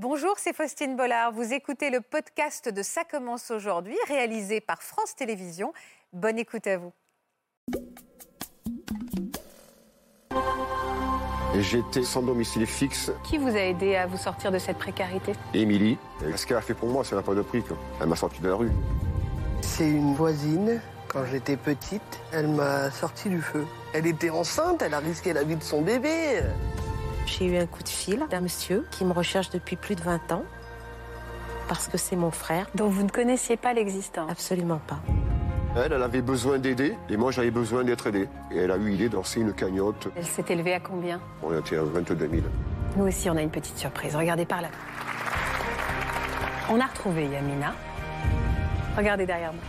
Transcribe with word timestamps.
Bonjour, 0.00 0.34
c'est 0.36 0.54
Faustine 0.54 0.94
Bollard. 0.94 1.32
Vous 1.32 1.52
écoutez 1.52 1.90
le 1.90 2.00
podcast 2.00 2.68
de 2.68 2.82
Ça 2.84 3.02
commence 3.02 3.50
aujourd'hui, 3.50 3.96
réalisé 4.06 4.60
par 4.60 4.80
France 4.80 5.16
Télévisions. 5.16 5.72
Bonne 6.12 6.38
écoute 6.38 6.68
à 6.68 6.78
vous. 6.78 6.92
J'étais 11.58 12.04
sans 12.04 12.22
domicile 12.22 12.64
fixe. 12.64 13.10
Qui 13.24 13.38
vous 13.38 13.48
a 13.48 13.58
aidé 13.58 13.96
à 13.96 14.06
vous 14.06 14.16
sortir 14.16 14.52
de 14.52 14.58
cette 14.60 14.78
précarité? 14.78 15.32
Émilie, 15.52 15.98
ce 16.36 16.46
qu'elle 16.46 16.58
a 16.58 16.62
fait 16.62 16.74
pour 16.74 16.90
moi, 16.90 17.02
ça 17.02 17.16
n'a 17.16 17.22
pas 17.22 17.34
de 17.34 17.42
prix. 17.42 17.64
Elle 18.00 18.06
m'a 18.06 18.14
sorti 18.14 18.40
de 18.40 18.46
la 18.46 18.54
rue. 18.54 18.70
C'est 19.62 19.90
une 19.90 20.14
voisine. 20.14 20.80
Quand 21.08 21.24
j'étais 21.24 21.56
petite, 21.56 22.20
elle 22.32 22.46
m'a 22.46 22.92
sorti 22.92 23.30
du 23.30 23.42
feu. 23.42 23.66
Elle 23.94 24.06
était 24.06 24.30
enceinte, 24.30 24.80
elle 24.80 24.94
a 24.94 25.00
risqué 25.00 25.32
la 25.32 25.42
vie 25.42 25.56
de 25.56 25.62
son 25.62 25.82
bébé. 25.82 26.42
J'ai 27.28 27.44
eu 27.46 27.56
un 27.58 27.66
coup 27.66 27.82
de 27.82 27.88
fil 27.88 28.24
d'un 28.30 28.40
monsieur 28.40 28.86
qui 28.90 29.04
me 29.04 29.12
recherche 29.12 29.50
depuis 29.50 29.76
plus 29.76 29.94
de 29.94 30.00
20 30.02 30.32
ans 30.32 30.44
parce 31.68 31.86
que 31.86 31.98
c'est 31.98 32.16
mon 32.16 32.30
frère. 32.30 32.66
dont 32.74 32.88
vous 32.88 33.02
ne 33.02 33.10
connaissiez 33.10 33.56
pas 33.58 33.74
l'existence 33.74 34.30
Absolument 34.30 34.80
pas. 34.86 34.98
Elle, 35.76 35.92
elle 35.92 36.02
avait 36.02 36.22
besoin 36.22 36.58
d'aider 36.58 36.96
et 37.10 37.16
moi 37.18 37.30
j'avais 37.30 37.50
besoin 37.50 37.84
d'être 37.84 38.06
aidé. 38.06 38.28
Et 38.50 38.56
elle 38.56 38.70
a 38.70 38.76
eu 38.76 38.88
l'idée 38.88 39.08
de 39.10 39.14
lancer 39.16 39.40
une 39.40 39.52
cagnotte. 39.52 40.08
Elle 40.16 40.24
s'est 40.26 40.44
élevée 40.48 40.72
à 40.74 40.80
combien? 40.80 41.20
On 41.42 41.56
était 41.56 41.76
à 41.76 41.82
22 41.82 42.16
000. 42.18 42.42
Nous 42.96 43.06
aussi, 43.06 43.28
on 43.28 43.36
a 43.36 43.42
une 43.42 43.50
petite 43.50 43.76
surprise. 43.76 44.16
Regardez 44.16 44.46
par 44.46 44.62
là. 44.62 44.68
On 46.70 46.80
a 46.80 46.86
retrouvé 46.86 47.26
Yamina. 47.26 47.74
Regardez 48.96 49.26
derrière 49.26 49.52
moi. 49.52 49.62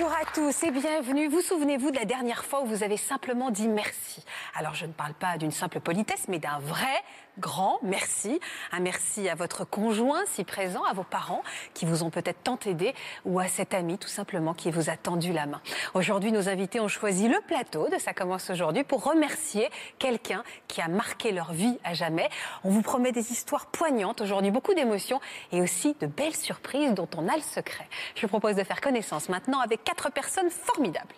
Bonjour 0.00 0.14
à 0.14 0.32
tous 0.32 0.62
et 0.62 0.70
bienvenue. 0.70 1.26
Vous 1.26 1.40
souvenez-vous 1.40 1.90
de 1.90 1.96
la 1.96 2.04
dernière 2.04 2.44
fois 2.44 2.62
où 2.62 2.66
vous 2.66 2.84
avez 2.84 2.96
simplement 2.96 3.50
dit 3.50 3.66
merci? 3.66 4.24
Alors 4.54 4.72
je 4.76 4.86
ne 4.86 4.92
parle 4.92 5.14
pas 5.14 5.38
d'une 5.38 5.50
simple 5.50 5.80
politesse, 5.80 6.26
mais 6.28 6.38
d'un 6.38 6.60
vrai 6.60 7.02
grand 7.38 7.78
merci. 7.82 8.40
Un 8.72 8.80
merci 8.80 9.28
à 9.28 9.34
votre 9.34 9.64
conjoint 9.64 10.22
si 10.26 10.44
présent, 10.44 10.82
à 10.84 10.92
vos 10.92 11.04
parents 11.04 11.42
qui 11.74 11.86
vous 11.86 12.02
ont 12.02 12.10
peut-être 12.10 12.42
tant 12.42 12.58
aidé 12.66 12.94
ou 13.24 13.40
à 13.40 13.48
cet 13.48 13.74
ami 13.74 13.98
tout 13.98 14.08
simplement 14.08 14.54
qui 14.54 14.70
vous 14.70 14.90
a 14.90 14.96
tendu 14.96 15.32
la 15.32 15.46
main. 15.46 15.60
Aujourd'hui, 15.94 16.32
nos 16.32 16.48
invités 16.48 16.80
ont 16.80 16.88
choisi 16.88 17.28
le 17.28 17.40
plateau 17.46 17.88
de 17.88 17.98
Ça 17.98 18.12
commence 18.12 18.50
aujourd'hui 18.50 18.84
pour 18.84 19.04
remercier 19.04 19.68
quelqu'un 19.98 20.42
qui 20.66 20.80
a 20.80 20.88
marqué 20.88 21.32
leur 21.32 21.52
vie 21.52 21.78
à 21.84 21.94
jamais. 21.94 22.28
On 22.64 22.70
vous 22.70 22.82
promet 22.82 23.12
des 23.12 23.32
histoires 23.32 23.66
poignantes 23.66 24.20
aujourd'hui, 24.20 24.50
beaucoup 24.50 24.74
d'émotions 24.74 25.20
et 25.52 25.60
aussi 25.60 25.96
de 26.00 26.06
belles 26.06 26.36
surprises 26.36 26.94
dont 26.94 27.08
on 27.16 27.28
a 27.28 27.36
le 27.36 27.42
secret. 27.42 27.88
Je 28.14 28.22
vous 28.22 28.28
propose 28.28 28.56
de 28.56 28.64
faire 28.64 28.80
connaissance 28.80 29.28
maintenant 29.28 29.60
avec 29.60 29.84
quatre 29.84 30.10
personnes 30.10 30.50
formidables. 30.50 31.14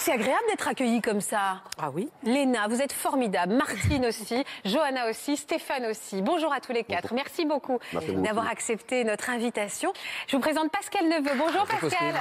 C'est 0.00 0.12
agréable 0.12 0.42
d'être 0.48 0.66
accueilli 0.66 1.02
comme 1.02 1.20
ça. 1.20 1.60
Ah 1.78 1.90
oui 1.92 2.08
Léna, 2.22 2.68
vous 2.68 2.80
êtes 2.80 2.92
formidable. 2.92 3.52
Martine 3.52 4.06
aussi, 4.06 4.44
Johanna 4.64 5.10
aussi, 5.10 5.36
Stéphane 5.36 5.84
aussi. 5.84 6.22
Bonjour 6.22 6.50
à 6.54 6.60
tous 6.60 6.72
les 6.72 6.84
quatre. 6.84 7.12
Merci 7.12 7.44
beaucoup 7.44 7.78
Merci 7.92 8.08
beaucoup. 8.12 8.22
d'avoir 8.22 8.48
accepté 8.48 9.04
notre 9.04 9.28
invitation. 9.28 9.92
Je 10.26 10.36
vous 10.36 10.42
présente 10.42 10.70
Pascal 10.70 11.06
Neveu. 11.06 11.32
Bonjour 11.36 11.66
Pascal. 11.66 11.90
Pascal 11.90 12.14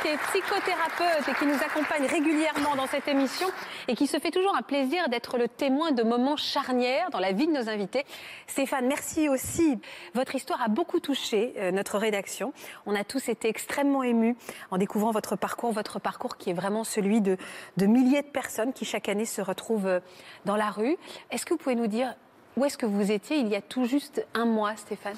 qui 0.00 0.08
est 0.08 0.16
psychothérapeute 0.16 1.28
et 1.28 1.34
qui 1.34 1.46
nous 1.46 1.54
accompagne 1.54 2.06
régulièrement 2.06 2.76
dans 2.76 2.86
cette 2.86 3.08
émission 3.08 3.48
et 3.88 3.94
qui 3.94 4.06
se 4.06 4.18
fait 4.18 4.30
toujours 4.30 4.56
un 4.56 4.62
plaisir 4.62 5.08
d'être 5.08 5.38
le 5.38 5.48
témoin 5.48 5.92
de 5.92 6.02
moments 6.02 6.36
charnières 6.36 7.10
dans 7.10 7.18
la 7.18 7.32
vie 7.32 7.46
de 7.46 7.52
nos 7.52 7.68
invités. 7.68 8.04
Stéphane, 8.46 8.86
merci 8.86 9.28
aussi. 9.28 9.78
Votre 10.14 10.34
histoire 10.34 10.62
a 10.62 10.68
beaucoup 10.68 11.00
touché 11.00 11.54
euh, 11.58 11.70
notre 11.70 11.98
rédaction. 11.98 12.52
On 12.86 12.94
a 12.94 13.04
tous 13.04 13.28
été 13.28 13.48
extrêmement 13.48 14.02
émus 14.02 14.36
en 14.70 14.78
découvrant 14.78 15.10
votre 15.10 15.36
parcours, 15.36 15.72
votre 15.72 15.98
parcours 15.98 16.36
qui 16.36 16.50
est 16.50 16.54
vraiment 16.54 16.84
celui 16.84 17.20
de, 17.20 17.36
milliers 17.80 18.22
de 18.22 18.28
personnes 18.28 18.72
qui 18.72 18.84
chaque 18.84 19.08
année 19.08 19.26
se 19.26 19.42
retrouvent 19.42 19.86
euh, 19.86 20.00
dans 20.44 20.56
la 20.56 20.70
rue. 20.70 20.96
Est-ce 21.30 21.44
que 21.44 21.54
vous 21.54 21.58
pouvez 21.58 21.76
nous 21.76 21.88
dire 21.88 22.14
où 22.56 22.64
est-ce 22.64 22.78
que 22.78 22.86
vous 22.86 23.10
étiez 23.10 23.38
il 23.38 23.48
y 23.48 23.56
a 23.56 23.62
tout 23.62 23.84
juste 23.84 24.26
un 24.34 24.44
mois, 24.44 24.76
Stéphane? 24.76 25.16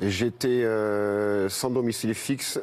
J'étais 0.00 0.64
euh, 0.64 1.48
sans 1.50 1.70
domicile 1.70 2.14
fixe 2.14 2.58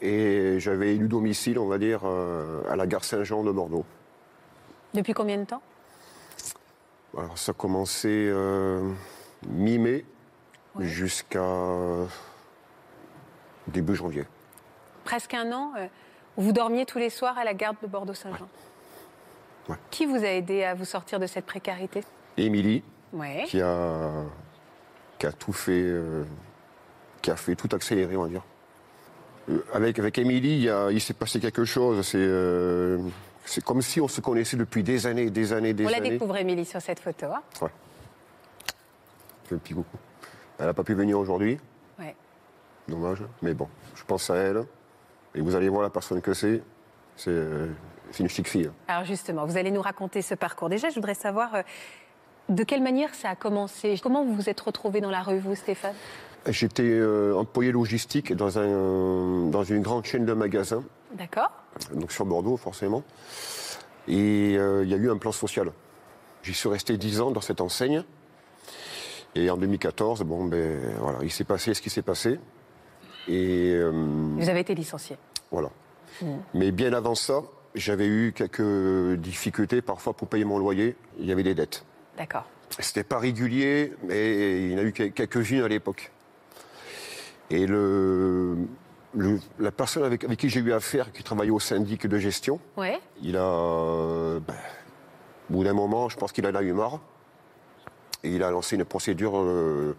et 0.00 0.58
j'avais 0.60 0.94
élu 0.94 1.08
domicile, 1.08 1.58
on 1.58 1.66
va 1.66 1.78
dire, 1.78 2.00
euh, 2.04 2.62
à 2.70 2.76
la 2.76 2.86
gare 2.86 3.04
Saint-Jean 3.04 3.42
de 3.42 3.50
Bordeaux. 3.52 3.84
Depuis 4.94 5.12
combien 5.12 5.36
de 5.38 5.44
temps? 5.44 5.62
Alors 7.16 7.38
ça 7.38 7.50
a 7.50 7.54
commencé 7.54 8.08
euh, 8.08 8.90
mi-mai 9.48 10.04
jusqu'à 10.78 11.40
euh, 11.42 12.06
début 13.66 13.94
janvier. 13.94 14.24
Presque 15.04 15.34
un 15.34 15.50
an. 15.52 15.72
vous 16.36 16.52
dormiez 16.52 16.84
tous 16.86 16.98
les 16.98 17.10
soirs 17.10 17.36
à 17.38 17.44
la 17.44 17.54
gare 17.54 17.74
de 17.82 17.86
Bordeaux-Saint-Jean. 17.86 18.48
Ouais. 19.68 19.76
Qui 19.90 20.06
vous 20.06 20.16
a 20.24 20.28
aidé 20.28 20.64
à 20.64 20.74
vous 20.74 20.84
sortir 20.84 21.18
de 21.18 21.26
cette 21.26 21.46
précarité? 21.46 22.04
Émilie, 22.36 22.82
Ouais. 23.12 23.44
qui 23.46 23.60
a, 23.60 24.10
qui 25.18 25.26
a 25.26 25.32
tout 25.32 25.52
fait, 25.52 25.72
euh, 25.82 26.24
qui 27.22 27.30
a 27.30 27.36
fait 27.36 27.56
tout 27.56 27.68
accélérer, 27.74 28.16
on 28.16 28.22
va 28.22 28.28
dire. 28.28 28.42
Euh, 29.50 29.58
Avec, 29.72 29.98
avec 29.98 30.18
Émilie, 30.18 30.68
il, 30.90 31.00
s'est 31.00 31.14
passé 31.14 31.40
quelque 31.40 31.64
chose. 31.64 32.06
C'est 32.06 32.18
euh, 32.18 32.98
c'est 33.44 33.64
comme 33.64 33.80
si 33.80 34.00
on 34.00 34.08
se 34.08 34.20
connaissait 34.20 34.56
depuis 34.58 34.82
des 34.82 35.06
années, 35.06 35.30
des 35.30 35.52
années, 35.52 35.72
des 35.72 35.86
On 35.86 35.88
la 35.88 35.96
années. 35.96 36.10
découvre, 36.10 36.36
Émilie, 36.36 36.64
sur 36.66 36.82
cette 36.82 37.00
photo. 37.00 37.26
hein. 37.26 37.42
Ouais. 37.62 37.70
Fais 39.46 39.54
un 39.54 39.58
petit 39.58 39.72
coucou. 39.74 39.96
Elle 40.58 40.66
n'a 40.66 40.74
pas 40.74 40.84
pu 40.84 40.92
venir 40.94 41.18
aujourd'hui, 41.18 41.58
Ouais. 41.98 42.14
dommage. 42.88 43.22
Mais 43.42 43.54
bon, 43.54 43.68
je 43.94 44.02
pense 44.04 44.28
à 44.28 44.36
elle. 44.36 44.64
Et 45.34 45.40
vous 45.40 45.54
allez 45.54 45.68
voir 45.68 45.82
la 45.82 45.90
personne 45.90 46.20
que 46.20 46.34
c'est. 46.34 46.62
C'est 47.16 47.30
euh, 47.30 47.68
c'est 48.10 48.22
une 48.22 48.28
chic 48.28 48.48
fille. 48.48 48.70
Alors 48.88 49.04
justement, 49.04 49.44
vous 49.46 49.56
allez 49.56 49.70
nous 49.70 49.82
raconter 49.82 50.20
ce 50.22 50.34
parcours. 50.34 50.68
Déjà, 50.68 50.88
je 50.88 50.94
voudrais 50.94 51.14
savoir 51.14 51.54
euh, 51.54 51.62
de 52.48 52.64
quelle 52.64 52.82
manière 52.82 53.14
ça 53.14 53.30
a 53.30 53.36
commencé? 53.36 53.98
Comment 54.02 54.24
vous 54.24 54.34
vous 54.34 54.48
êtes 54.48 54.60
retrouvé 54.60 55.00
dans 55.00 55.10
la 55.10 55.22
rue, 55.22 55.38
vous, 55.38 55.54
Stéphane? 55.54 55.94
J'étais 56.46 56.82
euh, 56.84 57.34
employé 57.34 57.72
logistique 57.72 58.32
dans, 58.34 58.58
un, 58.58 59.48
dans 59.50 59.64
une 59.64 59.82
grande 59.82 60.04
chaîne 60.06 60.24
de 60.24 60.32
magasins, 60.32 60.82
D'accord 61.12 61.50
donc 61.94 62.10
sur 62.10 62.24
Bordeaux 62.26 62.56
forcément. 62.56 63.02
Et 64.08 64.56
euh, 64.58 64.82
il 64.84 64.90
y 64.90 64.94
a 64.94 64.96
eu 64.96 65.10
un 65.10 65.16
plan 65.16 65.32
social. 65.32 65.70
J'y 66.42 66.54
suis 66.54 66.68
resté 66.68 66.96
10 66.96 67.20
ans 67.20 67.30
dans 67.30 67.40
cette 67.40 67.60
enseigne. 67.60 68.02
Et 69.34 69.48
en 69.50 69.56
2014, 69.56 70.22
bon, 70.22 70.44
ben, 70.46 70.80
voilà, 71.00 71.18
il 71.22 71.30
s'est 71.30 71.44
passé 71.44 71.74
ce 71.74 71.82
qui 71.82 71.90
s'est 71.90 72.02
passé. 72.02 72.40
Et 73.28 73.72
euh, 73.74 73.90
Vous 74.36 74.48
avez 74.48 74.60
été 74.60 74.74
licencié. 74.74 75.16
Voilà. 75.50 75.70
Mais 76.54 76.72
bien 76.72 76.92
avant 76.94 77.14
ça, 77.14 77.42
j'avais 77.74 78.06
eu 78.06 78.32
quelques 78.34 79.18
difficultés 79.20 79.82
parfois 79.82 80.14
pour 80.14 80.26
payer 80.28 80.44
mon 80.44 80.58
loyer. 80.58 80.96
Il 81.20 81.26
y 81.26 81.32
avait 81.32 81.42
des 81.44 81.54
dettes. 81.54 81.84
D'accord. 82.16 82.46
C'était 82.80 83.04
pas 83.04 83.18
régulier, 83.18 83.92
mais 84.04 84.62
il 84.64 84.72
y 84.72 84.74
en 84.74 84.78
a 84.78 84.82
eu 84.82 84.92
quel- 84.92 85.12
quelques-unes 85.12 85.62
à 85.62 85.68
l'époque. 85.68 86.10
Et 87.50 87.66
le, 87.66 88.56
le- 89.14 89.40
la 89.58 89.70
personne 89.70 90.04
avec, 90.04 90.24
avec 90.24 90.38
qui 90.38 90.48
j'ai 90.48 90.60
eu 90.60 90.72
affaire, 90.72 91.12
qui 91.12 91.22
travaillait 91.22 91.50
au 91.50 91.60
syndic 91.60 92.06
de 92.06 92.18
gestion, 92.18 92.60
Ouais. 92.76 93.00
il 93.22 93.36
a, 93.36 93.42
euh, 93.42 94.40
ben, 94.40 94.54
au 95.50 95.54
bout 95.54 95.64
d'un 95.64 95.72
moment, 95.72 96.08
je 96.08 96.16
pense 96.16 96.32
qu'il 96.32 96.46
en 96.46 96.54
a 96.54 96.62
eu 96.62 96.72
marre. 96.72 97.00
Et 98.24 98.30
il 98.34 98.42
a 98.42 98.50
lancé 98.50 98.76
une 98.76 98.84
procédure 98.84 99.32
euh, 99.36 99.96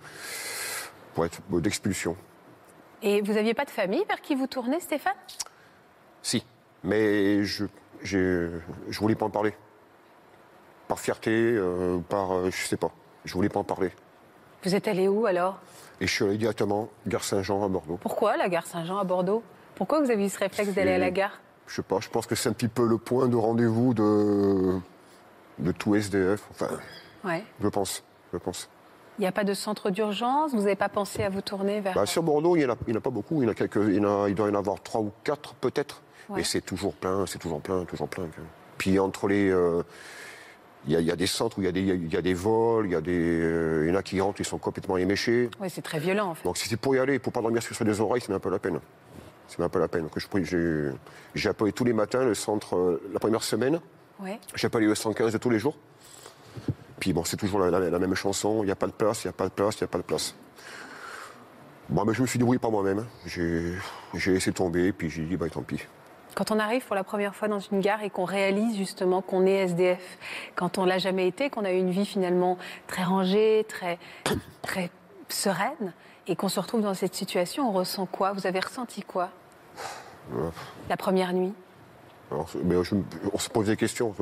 pour 1.16 1.26
être 1.26 1.42
d'expulsion. 1.60 2.16
Et 3.02 3.22
vous 3.22 3.34
n'aviez 3.34 3.54
pas 3.54 3.64
de 3.66 3.70
famille 3.72 4.04
vers 4.08 4.22
qui 4.22 4.36
vous 4.36 4.46
tournez, 4.48 4.80
Stéphane? 4.82 5.14
Si, 6.22 6.44
mais 6.84 7.44
je 7.46 7.66
je 8.04 8.50
voulais 9.00 9.16
pas 9.16 9.26
en 9.26 9.30
parler. 9.30 9.54
Par 10.88 11.00
fierté, 11.00 11.32
euh, 11.32 12.00
par 12.10 12.32
euh, 12.34 12.50
je 12.52 12.66
sais 12.68 12.78
pas. 12.78 12.92
Je 13.26 13.34
voulais 13.34 13.50
pas 13.50 13.60
en 13.60 13.64
parler. 13.64 13.92
Vous 14.64 14.76
êtes 14.76 14.88
allé 14.88 15.08
où 15.08 15.26
alors? 15.26 15.58
Et 16.02 16.08
je 16.08 16.14
suis 16.14 16.26
allé 16.26 16.38
directement 16.38 16.90
gare 17.08 17.24
Saint-Jean 17.24 17.64
à 17.64 17.68
Bordeaux. 17.68 17.98
Pourquoi 18.02 18.38
la 18.38 18.50
gare 18.50 18.66
Saint-Jean 18.66 18.98
à 18.98 19.04
Bordeaux? 19.04 19.44
Pourquoi 19.76 20.02
vous 20.02 20.12
avez 20.12 20.26
eu 20.26 20.30
ce 20.30 20.40
réflexe 20.40 20.74
d'aller 20.74 20.94
à 20.94 20.98
la 20.98 21.12
gare? 21.12 21.40
Je 21.68 21.76
sais 21.76 21.82
pas. 21.82 22.00
Je 22.00 22.10
pense 22.10 22.26
que 22.26 22.36
c'est 22.36 22.50
un 22.50 22.54
petit 22.54 22.68
peu 22.68 22.86
le 22.88 22.98
point 22.98 23.28
de 23.28 23.36
rendez-vous 23.36 23.94
de 23.94 24.80
de 25.60 25.72
tout 25.74 25.94
SDF. 25.96 26.42
Enfin, 26.52 26.70
Ouais. 27.26 27.44
je 27.62 27.68
pense, 27.68 28.02
je 28.32 28.38
pense. 28.38 28.70
Il 29.18 29.24
n'y 29.24 29.28
a 29.28 29.32
pas 29.34 29.44
de 29.44 29.54
centre 29.54 29.90
d'urgence? 29.90 30.52
Vous 30.52 30.60
n'avez 30.62 30.78
pas 30.78 30.88
pensé 30.88 31.22
à 31.24 31.28
vous 31.30 31.42
tourner 31.42 31.82
vers... 31.82 31.94
Bah, 31.94 32.06
sur 32.06 32.24
Bordeaux, 32.24 32.56
il 32.56 32.62
y 32.62 32.66
en 32.66 32.70
a, 32.70 32.74
en 32.74 33.02
pas 33.02 33.10
beaucoup. 33.10 33.42
Il 33.42 33.46
y 33.46 33.48
en 33.48 33.52
a 33.52 33.54
quelques, 33.54 33.76
il, 33.76 33.96
y 33.96 34.00
en 34.00 34.24
a- 34.24 34.30
il 34.30 34.36
doit 34.36 34.48
y 34.48 34.52
en 34.52 34.56
avoir 34.56 34.82
trois 34.82 35.02
ou 35.02 35.12
quatre 35.26 35.54
peut-être. 35.56 36.02
Ouais. 36.30 36.38
Mais 36.38 36.44
c'est 36.46 36.62
toujours 36.62 36.94
plein, 36.94 37.26
c'est 37.26 37.40
toujours 37.40 37.60
plein, 37.60 37.84
toujours 37.84 38.08
plein. 38.08 38.28
Puis 38.78 38.98
entre 39.00 39.28
les, 39.28 39.50
euh, 39.50 39.84
il 40.88 40.94
y, 40.94 40.96
a, 40.96 41.00
il 41.02 41.06
y 41.06 41.12
a 41.12 41.16
des 41.16 41.28
centres 41.28 41.60
où 41.60 41.62
il 41.62 41.66
y 41.66 41.68
a 41.68 41.72
des, 41.72 41.82
il 41.82 42.12
y 42.14 42.18
a 42.18 42.22
des 42.22 42.34
vols, 42.34 42.86
il 42.88 42.92
y 42.92 42.96
a 42.96 43.02
des, 43.02 43.12
euh, 43.42 43.86
il 43.86 43.90
y 43.90 43.96
en 43.96 44.00
a 44.00 44.04
qui 44.04 44.20
rentrent, 44.22 44.40
ils 44.40 44.46
sont 44.46 44.58
complètement 44.58 44.98
éméchés. 44.98 45.50
Oui, 45.60 45.70
c'est 45.70 45.82
très 45.82 46.00
violent 46.00 46.28
en 46.30 46.36
fait. 46.36 46.44
Donc 46.44 46.58
si 46.58 46.70
c'est 46.70 46.78
pour 46.78 46.96
y 46.96 47.00
aller, 47.00 47.20
pour 47.20 47.34
pas 47.34 47.42
dormir 47.42 47.62
sur 47.62 47.84
des 47.86 48.00
oreilles, 48.00 48.22
c'est 48.26 48.32
un 48.34 48.40
peu 48.40 48.50
la 48.50 48.60
peine. 48.60 48.80
C'est 49.48 49.60
même 49.60 49.70
pas 49.70 49.80
la 49.80 49.88
peine. 49.88 50.08
J'ai- 51.36 51.50
appelé 51.50 51.72
tous 51.74 51.84
les 51.84 51.94
matins 51.94 52.24
le 52.24 52.34
centre, 52.36 52.76
euh, 52.78 53.02
la 53.12 53.20
première 53.20 53.44
semaine. 53.44 53.80
Ouais. 54.20 54.40
J'ai 54.56 54.68
appelé 54.68 54.86
le 54.86 54.96
115 54.96 55.34
de 55.34 55.38
tous 55.38 55.50
les 55.50 55.60
jours. 55.60 55.76
Puis 57.00 57.14
bon, 57.14 57.24
c'est 57.24 57.38
toujours 57.38 57.60
la, 57.60 57.70
la- 57.72 57.90
la 57.90 58.00
même 58.00 58.16
chanson. 58.16 58.62
Il 58.64 58.68
n'y 58.68 58.72
a 58.72 58.76
pas 58.76 58.88
de 58.88 58.92
place, 58.92 59.24
il 59.24 59.28
n'y 59.28 59.32
a 59.32 59.34
pas 59.34 59.46
de 59.46 59.54
place, 59.54 59.76
il 59.80 59.84
n'y 59.84 59.86
a 59.86 59.88
pas 59.88 59.98
de 59.98 60.04
place. 60.04 60.36
Bon, 61.90 62.06
mais 62.06 62.14
je 62.14 62.22
me 62.22 62.28
suis 62.28 62.38
débrouillé 62.38 62.60
par 62.60 62.72
moi-même. 62.72 63.06
J'ai 63.26 63.74
j'ai 64.14 64.34
laissé 64.34 64.52
tomber, 64.52 64.92
puis 64.94 65.10
j'ai 65.10 65.24
dit, 65.24 65.36
bah 65.36 65.50
tant 65.50 65.62
pis. 65.64 65.80
Quand 66.40 66.52
on 66.52 66.60
arrive 66.60 66.86
pour 66.86 66.96
la 66.96 67.04
première 67.04 67.36
fois 67.36 67.50
dans 67.50 67.60
une 67.60 67.82
gare 67.82 68.02
et 68.02 68.10
qu'on 68.10 68.24
réalise 68.24 68.78
justement 68.78 69.22
qu'on 69.22 69.46
est 69.46 69.56
SDF, 69.56 70.18
quand 70.56 70.78
on 70.78 70.86
l'a 70.86 70.98
jamais 70.98 71.28
été, 71.28 71.50
qu'on 71.50 71.66
a 71.66 71.72
eu 71.74 71.78
une 71.78 71.92
vie 71.92 72.06
finalement 72.06 72.58
très 72.88 73.04
rangée, 73.04 73.66
très, 73.68 74.00
très 74.62 74.90
sereine, 75.28 75.92
et 76.28 76.38
qu'on 76.38 76.48
se 76.48 76.62
retrouve 76.62 76.80
dans 76.82 76.94
cette 76.94 77.14
situation, 77.14 77.68
on 77.68 77.74
ressent 77.74 78.06
quoi? 78.06 78.32
Vous 78.32 78.48
avez 78.48 78.62
ressenti 78.62 79.02
quoi? 79.02 79.32
La 80.88 80.96
première 80.96 81.34
nuit? 81.34 81.52
Alors, 82.32 82.50
mais 82.64 82.82
je 82.86 82.96
me- 82.96 83.04
on 83.34 83.38
se 83.38 83.50
pose 83.50 83.66
des 83.66 83.76
questions. 83.76 84.16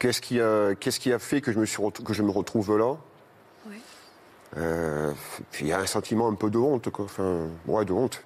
Qu'est-ce 0.00 0.20
qui 0.20 0.40
a, 0.40 0.74
qu'est-ce 0.74 0.98
qui 0.98 1.12
a 1.12 1.20
fait 1.20 1.40
que 1.40 1.52
je 1.52 1.60
me, 1.60 1.66
suis 1.66 1.80
retrou- 1.80 2.02
que 2.02 2.14
je 2.14 2.24
me 2.24 2.32
retrouve 2.32 2.76
là? 2.76 2.96
Oui. 3.70 3.80
Euh, 4.56 5.12
puis 5.52 5.66
Il 5.66 5.68
y 5.68 5.72
a 5.72 5.78
un 5.78 5.86
sentiment 5.86 6.26
un 6.26 6.34
peu 6.34 6.50
de 6.50 6.58
honte, 6.58 6.90
quoi. 6.90 7.04
Enfin, 7.04 7.46
ouais, 7.68 7.84
de 7.84 7.92
honte. 7.92 8.24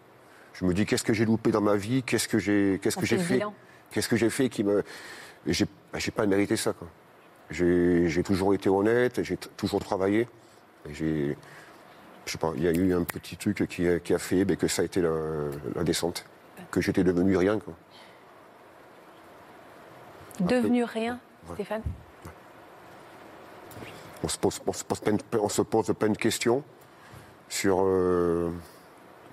Je 0.63 0.67
me 0.69 0.75
dis 0.75 0.87
qu'est-ce 0.87 1.03
que 1.03 1.13
j'ai 1.13 1.25
loupé 1.25 1.51
dans 1.51 1.61
ma 1.61 1.75
vie, 1.75 2.05
qu'est-ce 2.05 2.29
que 2.29 2.39
j'ai, 2.39 2.79
qu'est-ce 2.81 2.97
que 2.97 3.05
fait 3.05 3.19
j'ai 3.19 3.25
fait, 3.25 3.43
qu'est-ce 3.91 4.09
que 4.09 4.17
j'ai 4.17 4.31
fait 4.31 4.49
qui 4.49 4.63
me, 4.63 4.85
j'ai, 5.45 5.67
j'ai 5.97 6.11
pas 6.13 6.25
mérité 6.25 6.57
ça, 6.57 6.73
quoi. 6.73 6.87
J'ai, 7.51 8.09
j'ai 8.09 8.23
toujours 8.23 8.55
été 8.55 8.69
honnête, 8.69 9.25
j'ai 9.25 9.37
toujours 9.37 9.81
travaillé, 9.81 10.29
et 10.89 10.95
j'ai, 10.95 11.37
je 12.27 12.33
sais 12.33 12.39
pas, 12.39 12.53
il 12.57 12.63
y 12.63 12.69
a 12.69 12.71
eu 12.71 12.95
un 12.95 13.03
petit 13.03 13.37
truc 13.37 13.67
qui 13.69 13.89
a, 13.89 13.99
qui 13.99 14.15
a 14.15 14.19
fait 14.19 14.45
ben, 14.45 14.57
que 14.57 14.69
ça 14.69 14.83
a 14.83 14.85
été 14.85 15.03
la, 15.03 15.11
la 15.75 15.83
descente, 15.83 16.25
que 16.71 16.81
j'étais 16.81 17.03
devenu 17.03 17.37
rien, 17.37 17.59
quoi. 17.59 17.75
Devenu 20.39 20.85
rien, 20.85 21.19
Stéphane? 21.55 21.83
On 24.23 24.29
se 24.29 24.39
pose, 24.39 24.63
on 24.65 24.73
se 24.73 24.85
pose 24.85 25.01
plein, 25.01 25.15
de, 25.15 25.23
on 25.41 25.49
se 25.49 25.63
pose 25.63 25.93
plein 25.99 26.11
de 26.11 26.17
questions 26.17 26.63
sur 27.49 27.83
euh, 27.83 28.51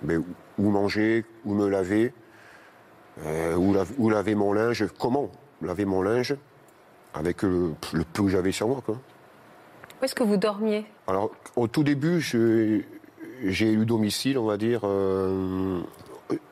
mais 0.02 0.16
où- 0.16 0.70
manger, 0.70 1.24
où 1.44 1.54
me 1.54 1.68
laver, 1.68 2.12
euh, 3.24 3.54
où, 3.56 3.72
la- 3.72 3.84
où 3.98 4.10
laver 4.10 4.34
mon 4.34 4.52
linge, 4.52 4.84
comment 4.98 5.30
laver 5.62 5.84
mon 5.84 6.02
linge 6.02 6.34
avec 7.14 7.42
le, 7.42 7.72
le 7.92 8.04
peu 8.04 8.22
que 8.24 8.28
j'avais 8.28 8.52
sur 8.52 8.68
moi. 8.68 8.82
Quoi. 8.84 8.96
Où 10.00 10.04
est-ce 10.04 10.14
que 10.14 10.22
vous 10.22 10.36
dormiez? 10.36 10.86
Alors, 11.06 11.30
au 11.56 11.66
tout 11.66 11.82
début, 11.82 12.20
j'ai 12.20 12.86
eu 13.72 13.84
domicile, 13.86 14.38
on 14.38 14.46
va 14.46 14.56
dire, 14.56 14.82
euh, 14.84 15.80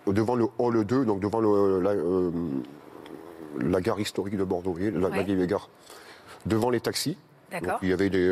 devant 0.06 0.34
le 0.34 0.46
hall 0.58 0.84
2, 0.84 1.04
donc 1.04 1.20
devant 1.20 1.40
le- 1.40 1.80
la, 1.80 1.90
euh, 1.90 2.30
la 3.60 3.80
gare 3.80 4.00
historique 4.00 4.36
de 4.36 4.44
Bordeaux, 4.44 4.76
la, 4.78 5.08
vieille 5.08 5.46
gare. 5.46 5.68
Devant 6.46 6.70
les 6.70 6.80
taxis. 6.80 7.16
D'accord. 7.50 7.72
Donc, 7.72 7.78
il 7.82 7.88
y 7.88 7.92
avait 7.92 8.10
des, 8.10 8.28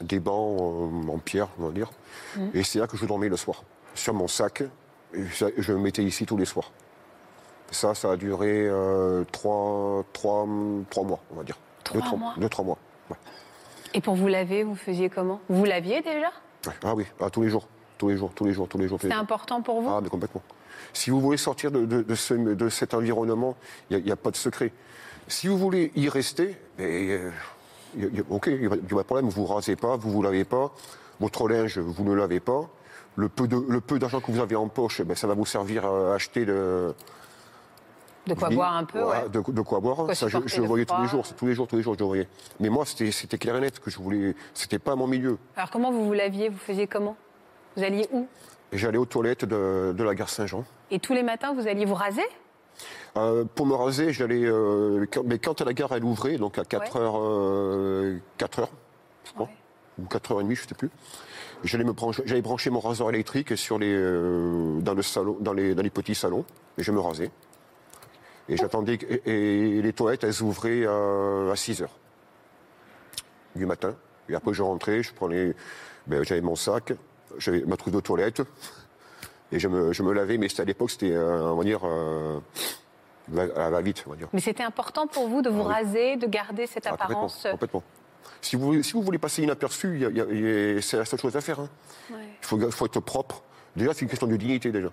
des 0.00 0.20
bancs 0.20 0.58
euh, 0.60 1.12
en 1.12 1.18
pierre, 1.18 1.48
on 1.58 1.66
va 1.66 1.72
dire. 1.72 1.90
Mmh. 2.36 2.46
Et 2.54 2.62
c'est 2.62 2.78
là 2.78 2.86
que 2.86 2.96
je 2.96 3.04
dormais 3.06 3.28
le 3.28 3.36
soir, 3.36 3.62
sur 3.94 4.14
mon 4.14 4.28
sac. 4.28 4.62
Et 5.14 5.24
je 5.58 5.72
me 5.72 5.78
mettais 5.78 6.02
ici 6.04 6.26
tous 6.26 6.36
les 6.36 6.44
soirs. 6.44 6.70
Ça, 7.70 7.94
ça 7.94 8.12
a 8.12 8.16
duré 8.16 8.66
euh, 8.68 9.24
trois, 9.32 10.04
trois, 10.12 10.46
trois 10.90 11.04
mois, 11.04 11.20
on 11.32 11.36
va 11.36 11.42
dire. 11.44 11.58
Trois 11.84 12.00
deux, 12.00 12.16
mois 12.16 12.34
deux, 12.36 12.48
trois 12.48 12.64
mois. 12.64 12.78
ouais. 13.10 13.16
Et 13.94 14.00
pour 14.00 14.14
vous 14.14 14.28
laver, 14.28 14.64
vous 14.64 14.74
faisiez 14.74 15.08
comment? 15.08 15.40
Vous 15.48 15.64
laviez 15.64 16.02
déjà? 16.02 16.30
Ah 16.84 16.94
oui, 16.94 17.06
ah, 17.20 17.30
tous 17.30 17.42
les 17.42 17.48
jours, 17.48 17.66
tous 17.96 18.08
les 18.08 18.16
jours, 18.16 18.32
tous 18.34 18.44
les 18.44 18.52
jours, 18.52 18.68
tous 18.68 18.78
les 18.78 18.88
jours. 18.88 18.98
jours. 19.00 19.12
important 19.12 19.62
pour 19.62 19.80
vous? 19.80 19.88
Ah, 19.90 20.00
mais 20.02 20.08
complètement. 20.10 20.42
Si 20.92 21.10
vous 21.10 21.20
voulez 21.20 21.38
sortir 21.38 21.70
de, 21.70 21.86
de- 21.86 22.02
de 22.02 22.14
ce- 22.14 22.34
de 22.34 22.68
cet 22.68 22.92
environnement, 22.94 23.56
il 23.90 24.02
n'y 24.02 24.12
a, 24.12 24.16
pas 24.16 24.30
de 24.30 24.36
secret. 24.36 24.72
Si 25.26 25.46
vous 25.48 25.56
voulez 25.58 25.90
y 25.96 26.08
rester, 26.08 26.56
ben, 26.76 26.84
euh, 26.86 27.30
ok, 28.30 28.46
il 28.46 28.60
n'y 28.60 28.66
a, 28.66 28.70
pas 28.70 28.76
de 28.76 29.02
problème, 29.02 29.28
vous 29.28 29.42
ne 29.42 29.48
rasez 29.48 29.76
pas, 29.76 29.96
vous 29.96 30.08
ne 30.08 30.14
vous 30.14 30.22
lavez 30.22 30.44
pas, 30.44 30.72
votre 31.20 31.48
linge, 31.48 31.78
vous 31.78 32.04
ne 32.04 32.14
lavez 32.14 32.40
pas. 32.40 32.68
Le 33.16 33.28
peu, 33.28 33.98
d'argent 33.98 34.20
que 34.20 34.30
vous 34.30 34.40
avez 34.40 34.54
en 34.54 34.68
poche, 34.68 35.02
ben, 35.02 35.16
ça 35.16 35.26
va 35.26 35.34
vous 35.34 35.46
servir 35.46 35.84
à 35.84 36.14
acheter 36.14 36.44
le, 36.44 36.94
De 38.28 38.34
quoi 38.34 38.48
oui, 38.48 38.54
boire 38.54 38.76
un 38.76 38.84
peu 38.84 39.02
ouais. 39.02 39.28
de, 39.28 39.40
de 39.50 39.60
quoi 39.60 39.80
boire. 39.80 39.96
Quoi 39.96 40.14
ça, 40.14 40.28
je, 40.28 40.38
le 40.38 40.66
voyais 40.66 40.84
tous 40.84 41.00
les 41.02 41.08
jours, 41.08 41.26
tous 41.36 41.46
les 41.46 41.54
jours, 41.54 41.66
tous 41.66 41.76
les 41.76 41.82
jours, 41.82 41.94
je 41.94 41.98
le 41.98 42.04
voyais. 42.04 42.28
Mais 42.60 42.68
moi, 42.68 42.84
c'était 42.86 43.38
clair 43.38 43.56
et 43.56 43.60
net 43.60 43.80
que 43.80 43.90
je 43.90 43.98
voulais. 43.98 44.36
C'était 44.54 44.78
pas 44.78 44.94
mon 44.94 45.08
milieu. 45.08 45.36
Alors 45.56 45.70
comment 45.70 45.90
vous 45.90 46.06
vous 46.06 46.12
laviez 46.12 46.48
Vous 46.48 46.58
faisiez 46.58 46.86
comment? 46.86 47.16
Vous 47.76 47.82
alliez 47.82 48.06
où? 48.12 48.28
J'allais 48.72 48.98
aux 48.98 49.06
toilettes 49.06 49.44
de, 49.44 49.92
de 49.96 50.04
la 50.04 50.14
gare 50.14 50.28
Saint-Jean. 50.28 50.62
Et 50.90 51.00
tous 51.00 51.14
les 51.14 51.22
matins, 51.22 51.54
vous 51.54 51.66
alliez 51.66 51.86
vous 51.86 51.94
raser? 51.94 52.26
Euh, 53.16 53.44
pour 53.54 53.66
me 53.66 53.74
raser, 53.74 54.12
j'allais. 54.12 54.44
euh, 54.44 55.06
quand- 55.12 55.24
mais 55.24 55.38
quand 55.38 55.60
la 55.62 55.72
gare 55.72 55.92
elle 55.92 56.04
ouvrait, 56.04 56.36
donc 56.36 56.58
à 56.58 56.64
4 56.64 56.96
Ouais. 56.96 57.00
heures, 57.02 57.18
euh, 57.18 58.18
4 58.36 58.60
heures, 58.60 58.70
je 59.24 59.32
crois, 59.32 59.46
Ouais. 59.46 60.04
ou 60.04 60.06
4 60.06 60.32
heures 60.32 60.40
et 60.40 60.44
demie, 60.44 60.54
je 60.56 60.64
ne 60.64 60.68
sais 60.68 60.74
plus. 60.74 60.90
J'allais 61.64 61.82
me 61.84 61.92
brancher, 61.92 62.22
brancher 62.40 62.70
mon 62.70 62.78
rasoir 62.80 63.08
électrique 63.10 63.56
sur 63.58 63.78
les, 63.80 63.92
dans 64.80 64.94
le 64.94 65.02
salon, 65.02 65.36
dans 65.40 65.52
les, 65.52 65.74
dans 65.74 65.82
les 65.82 65.90
petits 65.90 66.14
salons, 66.14 66.44
et 66.76 66.82
je 66.84 66.92
me 66.92 67.00
rasais. 67.00 67.30
Et 68.48 68.56
j'attendais 68.56 68.94
et, 68.94 69.76
et 69.78 69.82
les 69.82 69.92
toilettes 69.92 70.22
elles 70.24 70.40
ouvraient 70.42 70.86
à, 70.86 71.50
à 71.50 71.56
6 71.56 71.82
heures 71.82 71.96
du 73.56 73.66
matin. 73.66 73.94
Et 74.28 74.34
après 74.34 74.54
je 74.54 74.62
rentrais, 74.62 75.02
je 75.02 75.12
prenais, 75.12 75.54
ben, 76.06 76.22
j'avais 76.24 76.40
mon 76.40 76.54
sac, 76.54 76.92
j'avais 77.38 77.62
ma 77.66 77.76
trousse 77.76 77.92
de 77.92 78.00
toilette, 78.00 78.42
et 79.52 79.58
je 79.58 79.68
me, 79.68 79.92
je 79.92 80.02
me 80.02 80.12
lavais. 80.12 80.38
Mais 80.38 80.48
c'était 80.48 80.62
à 80.62 80.64
l'époque, 80.66 80.90
c'était, 80.90 81.12
euh, 81.12 81.50
on 81.52 81.56
va 81.56 81.64
dire. 81.64 81.80
euh, 81.84 82.38
va, 83.28 83.42
à 83.56 83.70
la 83.70 83.80
vite, 83.80 84.04
on 84.06 84.10
va 84.10 84.16
dire. 84.16 84.28
Mais 84.32 84.40
c'était 84.40 84.62
important 84.62 85.06
pour 85.06 85.28
vous 85.28 85.42
de 85.42 85.50
vous 85.50 85.62
Ah 85.62 85.66
oui. 85.80 85.84
raser, 85.84 86.16
de 86.16 86.26
garder 86.26 86.66
cette 86.66 86.86
Ah, 86.86 86.94
apparence 86.94 87.44
euh, 87.46 87.50
complètement. 87.52 87.82
Si 88.40 88.56
vous, 88.56 88.66
voulez- 88.66 88.82
si 88.82 88.92
vous 88.92 89.02
voulez 89.02 89.18
passer 89.18 89.42
inaperçu, 89.42 89.94
il 89.96 90.00
y 90.02 90.04
a- 90.06 90.08
il 90.10 90.16
y 90.16 90.20
a- 90.20 90.26
il 90.30 90.74
y 90.74 90.78
a- 90.78 90.82
c'est 90.82 90.96
la 90.96 91.04
seule 91.04 91.18
chose 91.20 91.36
à 91.36 91.40
faire. 91.40 91.60
hein. 91.60 91.68
ouais. 92.10 92.16
Il 92.42 92.70
faut, 92.72 92.86
être 92.86 93.00
propre. 93.00 93.42
Déjà, 93.76 93.92
c'est 93.94 94.02
une 94.02 94.08
question 94.08 94.26
de 94.26 94.36
dignité, 94.36 94.70
déjà. 94.72 94.88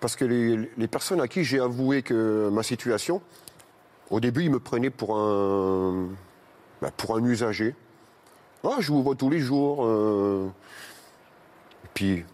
Parce 0.00 0.14
que 0.14 0.24
les, 0.24 0.70
les 0.76 0.86
personnes 0.88 1.20
à 1.20 1.26
qui 1.26 1.42
j'ai 1.42 1.58
avoué 1.58 2.02
que 2.02 2.48
ma 2.52 2.62
situation, 2.62 3.20
au 4.10 4.20
début, 4.20 4.44
ils 4.44 4.50
me 4.50 4.60
prenaient 4.60 4.90
pour 4.90 5.16
un, 5.18 6.06
bah, 6.80 6.90
pour 6.96 7.16
un 7.16 7.24
usager. 7.24 7.74
Ah, 8.64 8.76
je 8.78 8.92
vous 8.92 9.02
vois 9.02 9.14
tous 9.16 9.28
les 9.30 9.40
jours. 9.40 9.84
euh. 9.84 10.46
Puis, 11.94 12.24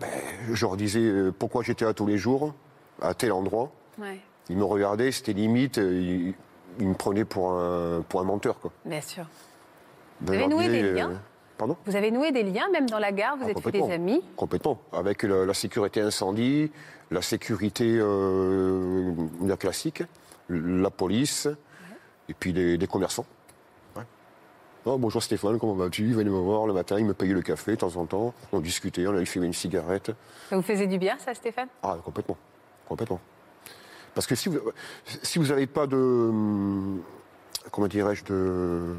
ben, 0.00 0.08
je 0.52 0.64
leur 0.66 0.76
disais 0.76 1.00
euh, 1.00 1.32
pourquoi 1.36 1.62
j'étais 1.62 1.84
là 1.84 1.92
tous 1.94 2.06
les 2.06 2.18
jours, 2.18 2.54
à 3.02 3.14
tel 3.14 3.32
endroit. 3.32 3.70
Ouais, 3.98 4.20
Ils 4.48 4.56
me 4.56 4.64
regardaient, 4.64 5.10
c'était 5.12 5.32
limite, 5.32 5.78
euh, 5.78 6.00
ils, 6.00 6.34
ils 6.80 6.88
me 6.88 6.94
prenaient 6.94 7.24
pour 7.24 7.52
un, 7.52 8.02
pour 8.08 8.20
un 8.20 8.24
menteur. 8.24 8.60
Quoi. 8.60 8.70
bien 8.84 9.00
sûr. 9.00 9.24
Ben, 10.20 10.34
avez 10.34 10.44
je 10.44 10.48
leur 10.48 10.48
noué 10.50 10.64
disais, 10.68 10.82
des 10.82 10.88
euh, 10.88 10.94
liens 10.94 11.22
Pardon? 11.56 11.76
Vous 11.86 11.96
avez 11.96 12.10
noué 12.12 12.30
des 12.32 12.44
liens, 12.44 12.68
même 12.72 12.88
dans 12.88 13.00
la 13.00 13.10
gare, 13.12 13.36
vous 13.36 13.44
Ah, 13.46 13.50
êtes 13.50 13.60
fait 13.60 13.72
des 13.72 13.90
amis? 13.90 14.22
Complètement. 14.36 14.80
Avec 14.92 15.24
la, 15.24 15.44
la 15.44 15.54
sécurité 15.54 16.00
incendie, 16.00 16.70
la 17.10 17.20
sécurité 17.22 17.98
euh, 18.00 19.12
classique, 19.56 20.04
la 20.48 20.90
police, 20.90 21.48
et 22.28 22.34
puis 22.34 22.52
les, 22.52 22.76
les 22.76 22.86
commerçants. 22.86 23.26
Oh, 24.86 24.96
bonjour 24.96 25.22
Stéphane, 25.22 25.58
comment 25.58 25.74
vas-tu? 25.74 26.02
Il 26.04 26.14
venait 26.14 26.30
me 26.30 26.38
voir 26.38 26.66
le 26.66 26.72
matin, 26.72 26.98
il 26.98 27.04
me 27.04 27.12
payait 27.12 27.34
le 27.34 27.42
café 27.42 27.72
de 27.72 27.76
temps 27.76 27.96
en 27.96 28.06
temps. 28.06 28.32
On 28.52 28.60
discutait, 28.60 29.06
on 29.06 29.10
allait 29.10 29.26
fumer 29.26 29.46
une 29.46 29.52
cigarette. 29.52 30.12
Ça 30.48 30.56
vous 30.56 30.62
faisait 30.62 30.86
du 30.86 30.98
bien, 30.98 31.16
ça, 31.18 31.34
Stéphane? 31.34 31.68
Ah, 31.82 31.96
complètement. 32.04 32.36
Complètement. 32.88 33.20
Parce 34.14 34.26
que 34.26 34.34
si 34.34 34.48
vous 34.48 34.58
si 35.22 35.38
vous 35.38 35.46
n'avez 35.48 35.66
pas 35.66 35.86
de. 35.86 35.96
hum, 35.96 37.02
Comment 37.70 37.86
dirais-je 37.86 38.24
de, 38.24 38.94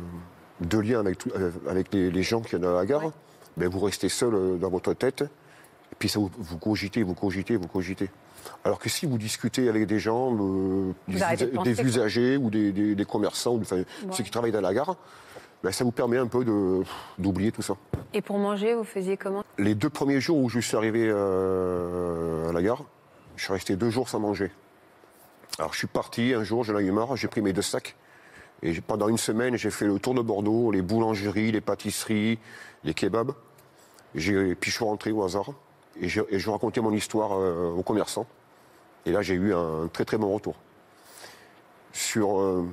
de 0.61 0.77
lien 0.77 0.99
avec, 0.99 1.17
tout- 1.17 1.31
euh, 1.35 1.49
avec 1.67 1.91
les, 1.91 2.11
les 2.11 2.21
gens 2.23 2.41
qui 2.41 2.51
sont 2.51 2.59
dans 2.59 2.75
la 2.75 2.85
gare, 2.85 3.05
Ouais. 3.05 3.11
ben 3.57 3.67
vous 3.67 3.79
restez 3.79 4.09
seul 4.09 4.35
euh, 4.35 4.57
dans 4.57 4.69
votre 4.69 4.93
tête. 4.93 5.21
Et 5.23 5.95
puis 5.97 6.07
ça 6.07 6.19
vous, 6.19 6.29
vous 6.37 6.57
cogitez, 6.59 7.01
vous 7.01 7.15
cogitez, 7.15 7.55
vous 7.55 7.67
cogitez. 7.67 8.11
Alors 8.63 8.77
que 8.77 8.87
si 8.87 9.07
vous 9.07 9.17
discutez 9.17 9.69
avec 9.69 9.87
des 9.87 9.97
gens, 9.97 10.37
euh, 10.39 10.93
des, 11.07 11.81
usagers 11.81 12.37
ou 12.37 12.51
des, 12.51 12.71
des- 12.71 12.93
des 12.93 13.05
commerçants, 13.05 13.53
ou 13.55 13.61
enfin, 13.61 13.81
ceux 14.11 14.23
qui 14.23 14.29
travaillent 14.29 14.51
dans 14.51 14.61
la 14.61 14.73
gare, 14.73 14.95
ben 15.63 15.71
ça 15.71 15.83
vous 15.83 15.91
permet 15.91 16.17
un 16.17 16.27
peu 16.27 16.43
de- 16.45 16.83
d'oublier 17.17 17.51
tout 17.51 17.61
ça. 17.61 17.75
Et 18.13 18.21
pour 18.21 18.37
manger, 18.37 18.73
vous 18.75 18.83
faisiez 18.83 19.17
comment? 19.17 19.43
Les 19.57 19.75
deux 19.75 19.89
premiers 19.89 20.21
jours 20.21 20.37
où 20.37 20.49
je 20.49 20.59
suis 20.59 20.77
arrivé 20.77 21.07
euh, 21.11 22.49
à 22.49 22.53
la 22.53 22.61
gare, 22.61 22.83
je 23.35 23.43
suis 23.43 23.53
resté 23.53 23.75
deux 23.75 23.89
jours 23.89 24.07
sans 24.09 24.19
manger. 24.19 24.51
Alors 25.57 25.73
je 25.73 25.79
suis 25.79 25.87
parti 25.87 26.33
un 26.33 26.43
jour, 26.43 26.63
j'en 26.63 26.77
ai 26.77 26.83
eu 26.83 26.91
marre, 26.91 27.15
j'ai 27.15 27.27
pris 27.27 27.41
mes 27.41 27.53
deux 27.53 27.61
sacs. 27.61 27.95
Et 28.61 28.79
pendant 28.81 29.07
une 29.07 29.17
semaine, 29.17 29.55
j'ai 29.55 29.71
fait 29.71 29.85
le 29.85 29.99
tour 29.99 30.13
de 30.13 30.21
Bordeaux, 30.21 30.71
les 30.71 30.81
boulangeries, 30.81 31.51
les 31.51 31.61
pâtisseries, 31.61 32.39
les 32.83 32.93
kebabs. 32.93 33.31
Et 34.15 34.55
puis 34.55 34.71
je 34.71 34.75
suis 34.75 34.83
rentré 34.85 35.11
au 35.11 35.23
hasard. 35.23 35.51
Et 36.01 36.07
je, 36.07 36.21
et 36.29 36.39
je 36.39 36.49
racontais 36.49 36.81
mon 36.81 36.91
histoire 36.93 37.31
euh, 37.33 37.71
aux 37.71 37.83
commerçants. 37.83 38.27
Et 39.05 39.11
là, 39.11 39.21
j'ai 39.21 39.33
eu 39.35 39.53
un 39.53 39.87
très 39.91 40.05
très 40.05 40.17
bon 40.17 40.33
retour. 40.33 40.55
Sur, 41.93 42.39
euh, 42.39 42.65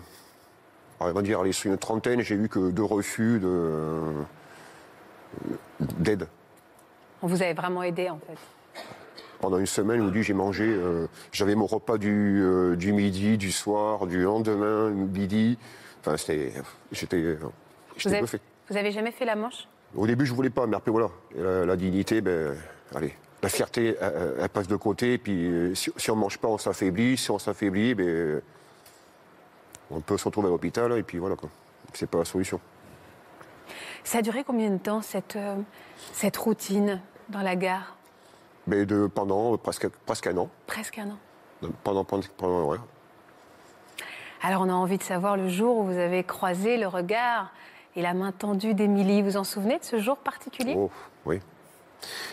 on 1.00 1.12
va 1.12 1.22
dire, 1.22 1.40
sur 1.52 1.70
une 1.70 1.78
trentaine, 1.78 2.20
j'ai 2.20 2.34
eu 2.34 2.48
que 2.48 2.70
deux 2.70 2.82
refus 2.84 3.38
de- 3.40 4.12
d'aide. 5.98 6.26
On 7.22 7.26
vous 7.26 7.42
avait 7.42 7.54
vraiment 7.54 7.82
aidé, 7.82 8.08
en 8.10 8.18
fait. 8.18 8.36
Pendant 9.40 9.58
une 9.58 9.66
semaine 9.66 10.10
deux, 10.10 10.22
j'ai 10.22 10.32
mangé. 10.32 10.64
euh, 10.66 11.06
J'avais 11.32 11.54
mon 11.54 11.66
repas 11.66 11.98
du, 11.98 12.40
euh, 12.42 12.74
du 12.76 12.92
midi, 12.92 13.36
du 13.36 13.52
soir, 13.52 14.06
du 14.06 14.22
lendemain, 14.22 14.90
midi. 14.90 15.58
Enfin, 16.00 16.16
c'était. 16.16 16.52
J'étais. 16.92 17.16
euh, 17.18 17.36
Vous 17.42 17.50
J'étais 17.98 18.08
avez, 18.16 18.20
bluffé. 18.22 18.40
vous 18.70 18.76
avez 18.76 18.92
jamais 18.92 19.10
fait 19.12 19.24
la 19.26 19.36
manche? 19.36 19.68
Au 19.94 20.06
début, 20.06 20.24
je 20.26 20.32
voulais 20.34 20.50
pas, 20.50 20.66
mais 20.66 20.76
après, 20.76 20.90
voilà. 20.90 21.08
La, 21.36 21.66
la 21.66 21.76
dignité, 21.76 22.20
ben, 22.22 22.54
allez. 22.94 23.14
La 23.42 23.48
fierté, 23.50 23.94
elle, 24.00 24.34
elle 24.40 24.48
passe 24.48 24.66
de 24.68 24.76
côté. 24.76 25.14
Et 25.14 25.18
puis, 25.18 25.46
euh, 25.46 25.74
si, 25.74 25.90
si 25.96 26.10
on 26.10 26.16
mange 26.16 26.38
pas, 26.38 26.48
on 26.48 26.58
s'affaiblit. 26.58 27.16
Si 27.18 27.30
on 27.30 27.38
s'affaiblit, 27.38 27.94
ben, 27.94 28.40
on 29.90 30.00
peut 30.00 30.16
se 30.16 30.24
retrouver 30.24 30.48
à 30.48 30.50
l'hôpital. 30.50 30.96
Et 30.98 31.02
puis, 31.02 31.18
voilà, 31.18 31.36
quoi. 31.36 31.48
C'est 31.92 32.08
pas 32.08 32.18
la 32.18 32.24
solution. 32.24 32.60
Ça 34.04 34.18
a 34.18 34.22
duré 34.22 34.44
combien 34.44 34.70
de 34.70 34.78
temps 34.78 35.02
cette, 35.02 35.36
euh, 35.36 35.56
cette 36.12 36.36
routine 36.36 37.00
dans 37.28 37.42
la 37.42 37.56
gare? 37.56 37.96
Mais 38.66 38.84
de, 38.86 39.06
pendant 39.06 39.56
presque, 39.56 39.88
presque 39.88 40.26
un 40.26 40.36
an. 40.36 40.50
Presque 40.66 40.98
un 40.98 41.10
an. 41.10 41.70
Pendant, 41.82 42.04
pendant, 42.04 42.22
pendant 42.36 42.64
ouais. 42.68 42.78
Alors 44.42 44.62
on 44.62 44.68
a 44.68 44.72
envie 44.72 44.98
de 44.98 45.02
savoir 45.02 45.36
le 45.36 45.48
jour 45.48 45.78
où 45.78 45.84
vous 45.84 45.96
avez 45.98 46.22
croisé 46.22 46.76
le 46.76 46.86
regard 46.86 47.50
et 47.96 48.02
la 48.02 48.12
main 48.12 48.32
tendue 48.32 48.74
d'Émilie. 48.74 49.22
Vous 49.22 49.30
vous 49.30 49.36
en 49.38 49.44
souvenez 49.44 49.78
de 49.78 49.84
ce 49.84 49.98
jour 49.98 50.18
particulier? 50.18 50.74
Oh, 50.76 50.90
oui. 51.24 51.40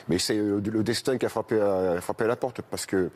Mais 0.09 0.19
c'est 0.19 0.37
euh, 0.37 0.59
le 0.59 0.83
destin 0.83 1.17
qui 1.17 1.25
a 1.25 1.29
frappé 1.29 1.59
à, 1.59 2.01
frappé 2.01 2.25
à 2.25 2.27
la 2.27 2.35
porte 2.35 2.61
parce 2.61 2.85
que 2.85 3.09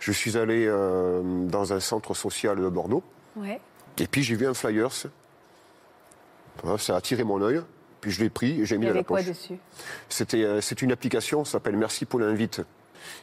je 0.00 0.12
suis 0.12 0.36
allé 0.36 0.66
euh, 0.66 1.22
dans 1.46 1.72
un 1.72 1.80
centre 1.80 2.14
social 2.14 2.58
de 2.58 2.68
Bordeaux 2.68 3.02
Ouais. 3.36 3.60
Et 3.98 4.06
puis 4.06 4.22
j'ai 4.22 4.36
vu 4.36 4.46
un 4.46 4.54
flyers. 4.54 4.92
Ça 6.78 6.94
a 6.94 6.96
attiré 6.96 7.24
mon 7.24 7.40
œil. 7.42 7.62
Puis 8.00 8.10
je 8.10 8.20
l'ai 8.20 8.30
pris 8.30 8.60
et 8.60 8.66
j'ai 8.66 8.78
mis 8.78 8.86
dans 8.86 8.94
la 8.94 9.04
poche. 9.04 9.26
dessus? 9.26 9.58
C'était, 10.08 10.42
euh, 10.42 10.60
c'est 10.60 10.82
une 10.82 10.90
application, 10.90 11.44
ça 11.44 11.52
s'appelle 11.52 11.76
Merci 11.76 12.04
pour 12.04 12.18
l'invite. 12.18 12.60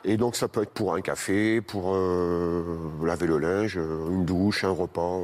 Et 0.05 0.15
donc 0.15 0.35
ça 0.37 0.47
peut 0.47 0.63
être 0.63 0.71
pour 0.71 0.93
un 0.93 1.01
café, 1.01 1.59
pour 1.59 1.93
euh, 1.93 2.77
laver 3.03 3.27
le 3.27 3.39
linge, 3.39 3.77
euh, 3.77 4.09
une 4.09 4.23
douche, 4.23 4.63
un 4.63 4.71
repas, 4.71 5.19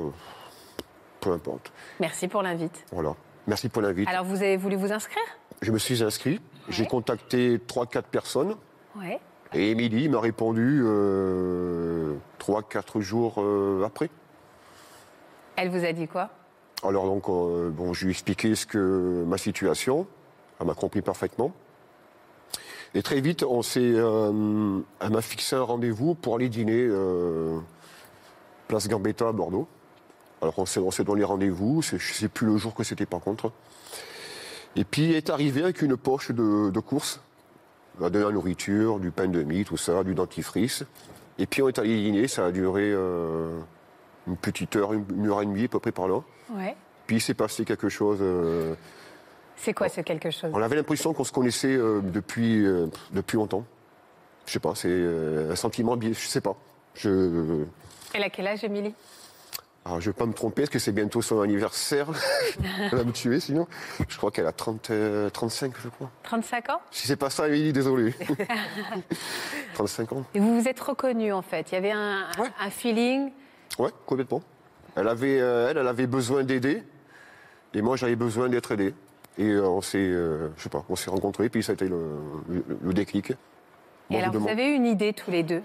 peu 1.21 1.31
importe. 1.31 1.71
Merci 2.01 2.27
pour 2.27 2.43
l'invite. 2.43 2.83
Voilà. 2.91 3.15
Merci 3.47 3.69
pour 3.69 3.81
l'invite. 3.81 4.09
Alors 4.09 4.25
vous 4.25 4.37
avez 4.37 4.57
voulu 4.57 4.75
vous 4.75 4.91
inscrire? 4.91 5.23
Je 5.61 5.71
me 5.71 5.77
suis 5.77 6.03
inscrit, 6.03 6.41
j'ai 6.67 6.85
contacté 6.85 7.57
3-4 7.57 8.03
personnes. 8.03 8.55
Ouais. 8.97 9.19
Et 9.53 9.71
Émilie 9.71 10.09
m'a 10.09 10.19
répondu 10.19 10.81
euh, 10.83 12.15
3-4 12.39 12.99
jours 12.99 13.35
euh, 13.37 13.83
après. 13.85 14.09
Elle 15.55 15.69
vous 15.69 15.85
a 15.85 15.91
dit 15.93 16.07
quoi? 16.07 16.29
Alors 16.83 17.05
donc, 17.05 17.29
euh, 17.29 17.69
bon, 17.69 17.93
je 17.93 18.03
lui 18.05 18.09
ai 18.09 18.11
expliqué 18.11 18.55
ce 18.55 18.65
que, 18.65 19.23
ma 19.25 19.37
situation. 19.37 20.07
Elle 20.59 20.67
m'a 20.67 20.73
compris 20.75 21.01
parfaitement. 21.01 21.53
Et 22.93 23.01
très 23.03 23.19
vite, 23.19 23.43
on 23.43 23.61
s'est, 23.61 23.79
euh, 23.81 24.79
elle 25.01 25.09
m'a 25.09 25.21
fixé 25.21 25.55
un 25.55 25.63
rendez-vous 25.63 26.15
pour 26.15 26.35
aller 26.35 26.47
dîner 26.47 26.87
euh, 26.89 27.59
place 28.67 28.87
Gambetta 28.87 29.27
à 29.27 29.31
Bordeaux. 29.31 29.67
Alors 30.41 30.59
on 30.59 30.65
s'est, 30.65 30.79
on 30.79 30.91
s'est 30.91 31.03
donné 31.03 31.23
rendez-vous, 31.23 31.81
c'est- 31.81 31.97
je 31.97 32.09
ne 32.11 32.15
sais 32.15 32.27
plus 32.29 32.47
le 32.47 32.57
jour 32.57 32.73
que 32.73 32.83
c'était 32.83 33.05
par 33.05 33.19
contre. 33.19 33.51
Et 34.75 34.83
puis 34.83 35.09
elle 35.11 35.15
est 35.17 35.29
arrivée 35.29 35.63
avec 35.63 35.81
une 35.81 35.97
poche 35.97 36.31
de, 36.31 36.69
de 36.69 36.79
courses, 36.79 37.19
de 37.99 38.19
la 38.19 38.31
nourriture, 38.31 38.99
du 38.99 39.11
pain 39.11 39.27
de 39.27 39.43
mie, 39.43 39.65
tout 39.65 39.77
ça, 39.77 40.03
du 40.03 40.13
dentifrice. 40.15 40.83
Et 41.37 41.47
puis 41.47 41.61
on 41.61 41.67
est 41.67 41.79
allé 41.79 42.01
dîner, 42.01 42.27
ça 42.27 42.45
a 42.45 42.51
duré 42.51 42.93
une 44.27 44.37
petite 44.37 44.75
heure, 44.75 44.93
une, 44.93 45.05
une 45.15 45.27
heure 45.29 45.41
et 45.41 45.45
demie 45.45 45.65
à 45.65 45.67
peu 45.67 45.79
près 45.79 45.91
par 45.91 46.07
là. 46.07 46.21
Ouais. 46.51 46.75
Puis 47.07 47.17
il 47.17 47.21
s'est 47.21 47.33
passé 47.33 47.65
quelque 47.65 47.89
chose. 47.89 48.19
euh, 48.21 48.73
C'est 49.55 49.73
quoi 49.73 49.89
ce 49.89 50.01
quelque 50.01 50.31
chose? 50.31 50.51
On 50.53 50.61
avait 50.61 50.75
l'impression 50.75 51.13
qu'on 51.13 51.23
se 51.23 51.31
connaissait 51.31 51.75
euh, 51.75 52.01
depuis, 52.01 52.65
euh, 52.65 52.87
depuis 53.11 53.37
longtemps. 53.37 53.63
Je 54.47 54.51
sais 54.53 54.59
pas, 54.59 54.75
c'est 54.75 54.89
un 55.51 55.55
sentiment, 55.55 55.97
je 56.01 56.13
sais 56.13 56.41
pas. 56.41 56.55
Je 56.93 57.63
Elle 58.13 58.23
a 58.23 58.29
quel 58.29 58.45
âge, 58.47 58.63
Émilie? 58.63 58.93
Alors, 59.87 60.01
je 60.01 60.09
vais 60.09 60.13
pas 60.13 60.25
me 60.25 60.33
tromper, 60.33 60.63
parce 60.63 60.69
que 60.71 60.79
c'est 60.79 60.91
bientôt 60.91 61.21
son 61.21 61.41
anniversaire? 61.41 62.07
Elle 62.91 62.97
va 62.97 63.03
me 63.03 63.11
tuer 63.11 63.39
sinon. 63.39 63.67
Je 64.07 64.17
crois 64.17 64.31
qu'elle 64.31 64.47
a 64.47 64.51
30, 64.51 64.89
euh, 64.89 65.29
35, 65.29 65.73
je 65.83 65.89
crois. 65.89 66.09
35 66.23 66.69
ans? 66.71 66.81
Si 66.89 67.05
c'est 67.07 67.15
pas 67.17 67.29
ça, 67.29 67.47
Émilie, 67.47 67.71
désolé. 67.73 68.13
35 69.73 70.11
ans. 70.13 70.23
Et 70.33 70.39
vous 70.39 70.59
vous 70.61 70.67
êtes 70.67 70.79
reconnus 70.79 71.33
en 71.33 71.41
fait. 71.41 71.71
Il 71.71 71.75
y 71.75 71.77
avait 71.77 71.91
un, 71.91 72.25
Ouais. 72.39 72.49
un 72.59 72.69
feeling. 72.69 73.31
Ouais, 73.79 73.89
complètement. 74.05 74.41
Elle 74.95 75.07
avait, 75.07 75.39
euh, 75.41 75.69
elle, 75.69 75.77
elle 75.77 75.87
avait 75.87 76.07
besoin 76.07 76.43
d'aider, 76.43 76.83
et 77.73 77.81
moi 77.81 77.97
j'avais 77.97 78.15
besoin 78.15 78.47
d'être 78.49 78.71
aidé. 78.71 78.93
Et 79.37 79.49
euh, 79.49 79.67
on 79.67 79.81
s'est, 79.81 79.97
euh, 79.97 80.47
je 80.57 80.63
sais 80.63 80.69
pas, 80.69 80.85
on 80.87 80.95
s'est 80.95 81.09
rencontrés, 81.09 81.49
puis 81.49 81.61
ça 81.61 81.73
a 81.73 81.75
été 81.75 81.87
le, 81.89 81.99
le- 82.47 82.63
le 82.81 82.93
déclic. 82.93 83.31
Et 83.31 83.35
Moi, 84.11 84.21
alors 84.21 84.33
vous 84.39 84.47
avez 84.47 84.67
eu 84.69 84.73
une 84.75 84.85
idée 84.85 85.11
tous 85.11 85.29
les 85.31 85.43
deux? 85.43 85.61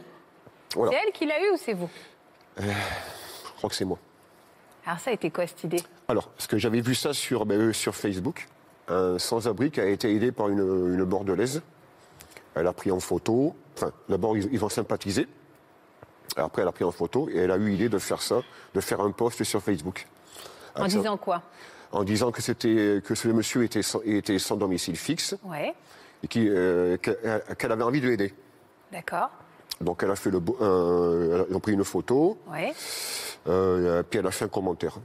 Voilà. 0.75 0.90
C'est 0.92 1.07
elle 1.07 1.12
qui 1.12 1.26
l'a 1.26 1.40
eu 1.47 1.50
ou 1.52 1.57
c'est 1.57 1.75
vous? 1.75 1.90
Je 2.59 2.64
crois 3.57 3.71
que 3.71 3.76
c'est 3.76 3.85
moi. 3.85 3.99
Alors 4.87 4.99
ça 4.99 5.11
a 5.11 5.12
été 5.14 5.30
quoi 5.30 5.47
cette 5.47 5.62
idée? 5.62 5.83
Alors, 6.09 6.28
parce 6.30 6.47
que 6.49 6.59
j'avais 6.59 6.80
vu 6.80 6.95
ça 6.97 7.12
sur, 7.12 7.47
ben, 7.47 7.73
sur 7.73 7.95
Facebook, 7.95 8.49
un 8.88 9.19
sans-abri 9.19 9.71
qui 9.71 9.80
a 9.80 9.87
été 9.87 10.12
aidé 10.12 10.33
par 10.33 10.49
une, 10.49 10.59
une 10.59 11.04
bordelaise. 11.04 11.62
Elle 12.57 12.66
a 12.66 12.73
pris 12.73 12.90
en 12.90 12.99
photo, 12.99 13.54
enfin, 13.76 13.92
d'abord 14.09 14.37
ils, 14.37 14.49
ils 14.52 14.64
ont 14.64 14.69
sympathisé, 14.69 15.28
après 16.40 16.62
elle 16.62 16.68
a 16.68 16.73
pris 16.73 16.85
en 16.85 16.90
photo 16.90 17.28
et 17.30 17.38
elle 17.38 17.50
a 17.50 17.56
eu 17.56 17.68
l'idée 17.68 17.88
de 17.88 17.99
faire 17.99 18.20
ça, 18.23 18.40
de 18.75 18.80
faire 18.80 19.00
un 19.00 19.11
post 19.11 19.42
sur 19.44 19.62
Facebook. 19.62 20.06
En 20.75 20.80
Avec 20.80 20.92
ça. 20.92 20.99
disant 20.99 21.16
quoi? 21.16 21.42
En 21.92 22.04
disant 22.04 22.30
que, 22.30 22.40
c'était, 22.42 23.02
que 23.04 23.14
ce 23.14 23.28
monsieur 23.28 23.64
était 23.64 23.82
sans, 23.82 24.00
était 24.04 24.38
sans 24.38 24.56
domicile 24.56 24.97
fixe 24.97 25.35
Ouais, 25.44 25.75
et 26.23 26.28
qui, 26.28 26.49
euh, 26.49 26.97
que- 26.97 27.54
qu'elle 27.54 27.73
avait 27.73 27.82
envie 27.82 28.00
de 28.00 28.09
l'aider. 28.09 28.32
d'accord. 28.92 29.30
Donc 29.80 30.02
elle 30.02 30.11
a 30.11 30.16
fait 30.16 30.30
le, 30.30 30.40
ils 31.49 31.56
ont 31.56 31.61
pris 31.61 31.73
une 31.73 31.85
photo, 31.85 32.37
Ouais. 32.49 32.73
euh, 33.49 34.02
puis 34.02 34.18
elle 34.20 34.26
a 34.26 34.30
fait 34.30 34.44
un 34.44 34.49
commentaire. 34.49 34.99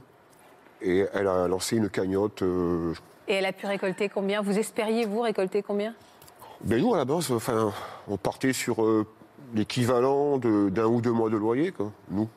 Et 0.82 1.06
elle 1.14 1.26
a 1.26 1.48
lancé 1.48 1.76
une 1.76 1.88
cagnotte 1.88 2.42
euh, 2.42 2.92
Et 3.26 3.34
elle 3.34 3.46
a 3.46 3.52
pu 3.52 3.66
récolter 3.66 4.08
combien? 4.10 4.42
Vous 4.42 4.58
espériez, 4.58 5.06
vous, 5.06 5.22
récolter 5.22 5.62
combien? 5.62 5.94
Ben 6.62 6.80
nous, 6.80 6.94
à 6.94 6.98
la 6.98 7.04
base, 7.06 7.30
enfin, 7.32 7.72
on 8.06 8.16
partait 8.18 8.52
sur 8.52 8.84
euh, 8.84 9.06
l'équivalent 9.54 10.38
d'un 10.38 10.86
ou 10.86 11.00
deux 11.00 11.12
mois 11.12 11.30
de 11.30 11.36
loyer, 11.36 11.72
quoi, 11.72 11.92
nous. 12.10 12.28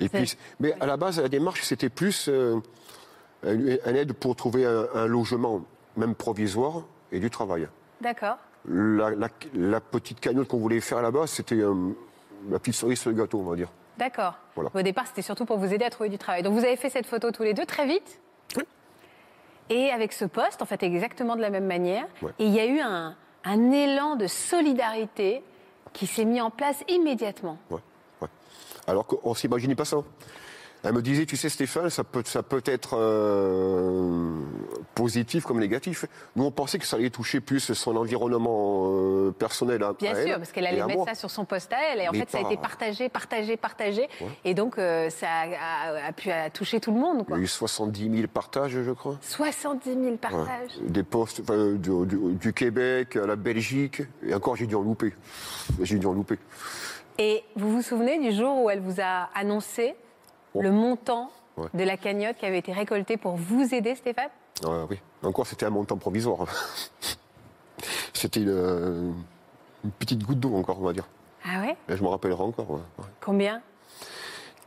Et 0.00 0.08
puis, 0.08 0.36
mais 0.60 0.74
à 0.80 0.86
la 0.86 0.96
base, 0.96 1.20
la 1.20 1.28
démarche, 1.28 1.62
c'était 1.62 1.88
plus 1.88 2.28
euh, 2.28 2.56
une, 3.44 3.78
une 3.86 3.96
aide 3.96 4.12
pour 4.12 4.36
trouver 4.36 4.66
un, 4.66 4.86
un 4.94 5.06
logement, 5.06 5.62
même 5.96 6.14
provisoire, 6.14 6.82
et 7.12 7.18
du 7.20 7.30
travail. 7.30 7.68
D'accord. 8.00 8.36
La, 8.68 9.10
la- 9.10 9.28
la 9.54 9.80
petite 9.80 10.20
cagnotte 10.20 10.48
qu'on 10.48 10.58
voulait 10.58 10.80
faire 10.80 10.98
à 10.98 11.02
la 11.02 11.10
base, 11.10 11.30
c'était 11.30 11.54
euh, 11.54 11.74
la 12.50 12.58
petite 12.58 12.74
cerise 12.74 12.98
sur 12.98 13.10
le 13.10 13.16
gâteau, 13.16 13.38
on 13.38 13.44
va 13.50 13.56
dire. 13.56 13.68
D'accord. 13.96 14.34
Voilà. 14.54 14.70
Au 14.74 14.82
départ, 14.82 15.06
c'était 15.06 15.22
surtout 15.22 15.46
pour 15.46 15.56
vous 15.56 15.72
aider 15.72 15.84
à 15.84 15.90
trouver 15.90 16.10
du 16.10 16.18
travail. 16.18 16.42
Donc 16.42 16.52
vous 16.52 16.64
avez 16.64 16.76
fait 16.76 16.90
cette 16.90 17.06
photo 17.06 17.30
tous 17.30 17.44
les 17.44 17.54
deux 17.54 17.64
très 17.64 17.86
vite 17.86 18.20
Oui. 18.56 18.64
Et 19.70 19.90
avec 19.90 20.12
ce 20.12 20.26
poste, 20.26 20.60
en 20.60 20.66
fait, 20.66 20.82
exactement 20.82 21.36
de 21.36 21.40
la 21.40 21.48
même 21.48 21.64
manière. 21.66 22.06
Ouais. 22.20 22.32
Et 22.38 22.44
il 22.46 22.52
y 22.52 22.60
a 22.60 22.66
eu 22.66 22.80
un, 22.80 23.16
un 23.44 23.70
élan 23.70 24.16
de 24.16 24.26
solidarité 24.26 25.42
qui 25.96 26.06
s'est 26.06 26.26
mis 26.26 26.40
en 26.42 26.50
place 26.50 26.84
immédiatement. 26.88 27.58
Alors 28.86 29.06
qu'on 29.06 29.30
ne 29.30 29.34
s'imaginait 29.34 29.74
pas 29.74 29.86
ça. 29.86 29.96
Elle 30.86 30.92
me 30.94 31.02
disait, 31.02 31.26
tu 31.26 31.36
sais 31.36 31.48
Stéphane, 31.48 31.90
ça 31.90 32.04
peut, 32.04 32.22
ça 32.24 32.42
peut 32.42 32.62
être 32.64 32.96
euh, 32.96 34.30
positif 34.94 35.44
comme 35.44 35.58
négatif. 35.58 36.04
Nous, 36.36 36.44
on 36.44 36.50
pensait 36.50 36.78
que 36.78 36.86
ça 36.86 36.96
allait 36.96 37.10
toucher 37.10 37.40
plus 37.40 37.72
son 37.72 37.96
environnement 37.96 38.90
euh, 38.92 39.30
personnel 39.32 39.82
à, 39.82 39.92
Bien 39.94 40.14
à 40.14 40.24
sûr, 40.24 40.36
parce 40.36 40.52
qu'elle 40.52 40.66
allait 40.66 40.84
mettre 40.84 40.96
moi. 40.98 41.06
ça 41.08 41.14
sur 41.14 41.30
son 41.30 41.44
poste 41.44 41.72
à 41.72 41.76
elle. 41.92 42.00
Et 42.02 42.08
en 42.08 42.12
Mais 42.12 42.20
fait, 42.20 42.30
ça 42.30 42.38
a 42.38 42.40
été 42.42 42.56
partagé, 42.56 43.08
partagé, 43.08 43.56
partagé. 43.56 44.08
Et 44.44 44.54
donc, 44.54 44.78
euh, 44.78 45.10
ça 45.10 45.26
a, 45.28 45.90
a- 45.90 46.06
a 46.08 46.12
pu 46.12 46.30
a 46.30 46.50
touché 46.50 46.78
tout 46.80 46.92
le 46.92 47.00
monde. 47.00 47.24
Il 47.28 47.34
y 47.34 47.38
a 47.38 47.40
eu 47.40 47.46
70 47.46 48.10
000 48.16 48.28
partages, 48.28 48.80
je 48.82 48.92
crois. 48.92 49.18
70 49.22 49.84
000 49.90 50.00
Ouais. 50.06 50.16
partages. 50.16 50.70
Des 50.82 51.02
postes 51.02 51.40
enfin, 51.42 51.72
du, 51.72 51.90
du- 52.06 52.34
du 52.34 52.52
Québec 52.52 53.16
à 53.16 53.26
la 53.26 53.36
Belgique. 53.36 54.02
Et 54.24 54.34
encore, 54.34 54.56
j'ai 54.56 54.66
dû 54.66 54.74
en 54.76 54.82
louper. 54.82 55.12
J'ai 55.82 55.98
dû 55.98 56.06
en 56.06 56.12
louper. 56.12 56.38
Et 57.18 57.42
vous 57.56 57.72
vous 57.72 57.82
souvenez 57.82 58.18
du 58.18 58.32
jour 58.36 58.62
où 58.62 58.70
elle 58.70 58.80
vous 58.80 59.00
a 59.00 59.28
annoncé. 59.34 59.94
Le 60.62 60.70
montant 60.72 61.30
Ouais. 61.56 61.68
de 61.72 61.84
la 61.84 61.96
cagnotte 61.96 62.36
qui 62.36 62.44
avait 62.44 62.58
été 62.58 62.70
récoltée 62.72 63.16
pour 63.16 63.36
vous 63.36 63.74
aider, 63.74 63.94
Stéphane? 63.94 64.28
Oui. 64.90 64.98
Encore, 65.22 65.46
c'était 65.46 65.64
un 65.64 65.70
montant 65.70 65.96
provisoire. 65.96 66.44
c'était 68.12 68.40
une, 68.40 69.14
une 69.84 69.90
petite 69.92 70.22
goutte 70.22 70.40
d'eau, 70.40 70.54
encore, 70.54 70.78
on 70.80 70.84
va 70.84 70.92
dire. 70.92 71.06
Ah 71.44 71.60
ouais? 71.62 71.76
Je 71.88 72.02
me 72.02 72.08
rappellerai 72.08 72.42
encore. 72.42 72.70
ouais. 72.70 72.80
Combien? 73.22 73.62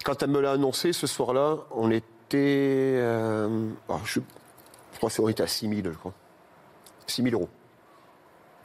Quand 0.03 0.24
elle 0.24 0.29
me 0.31 0.39
l'a 0.39 0.53
annoncé 0.53 0.93
ce 0.93 1.05
soir-là, 1.08 1.58
on 1.72 1.91
était. 1.91 2.05
euh, 2.36 3.69
ah, 3.89 3.98
je, 4.05 4.19
je 4.93 4.98
crois 4.98 5.10
qu'on 5.10 5.27
était 5.27 5.43
à 5.43 5.48
6 5.48 5.67
000, 5.69 5.81
je 5.84 5.89
crois. 5.98 6.13
6 7.08 7.22
000 7.24 7.36
euros. 7.36 7.50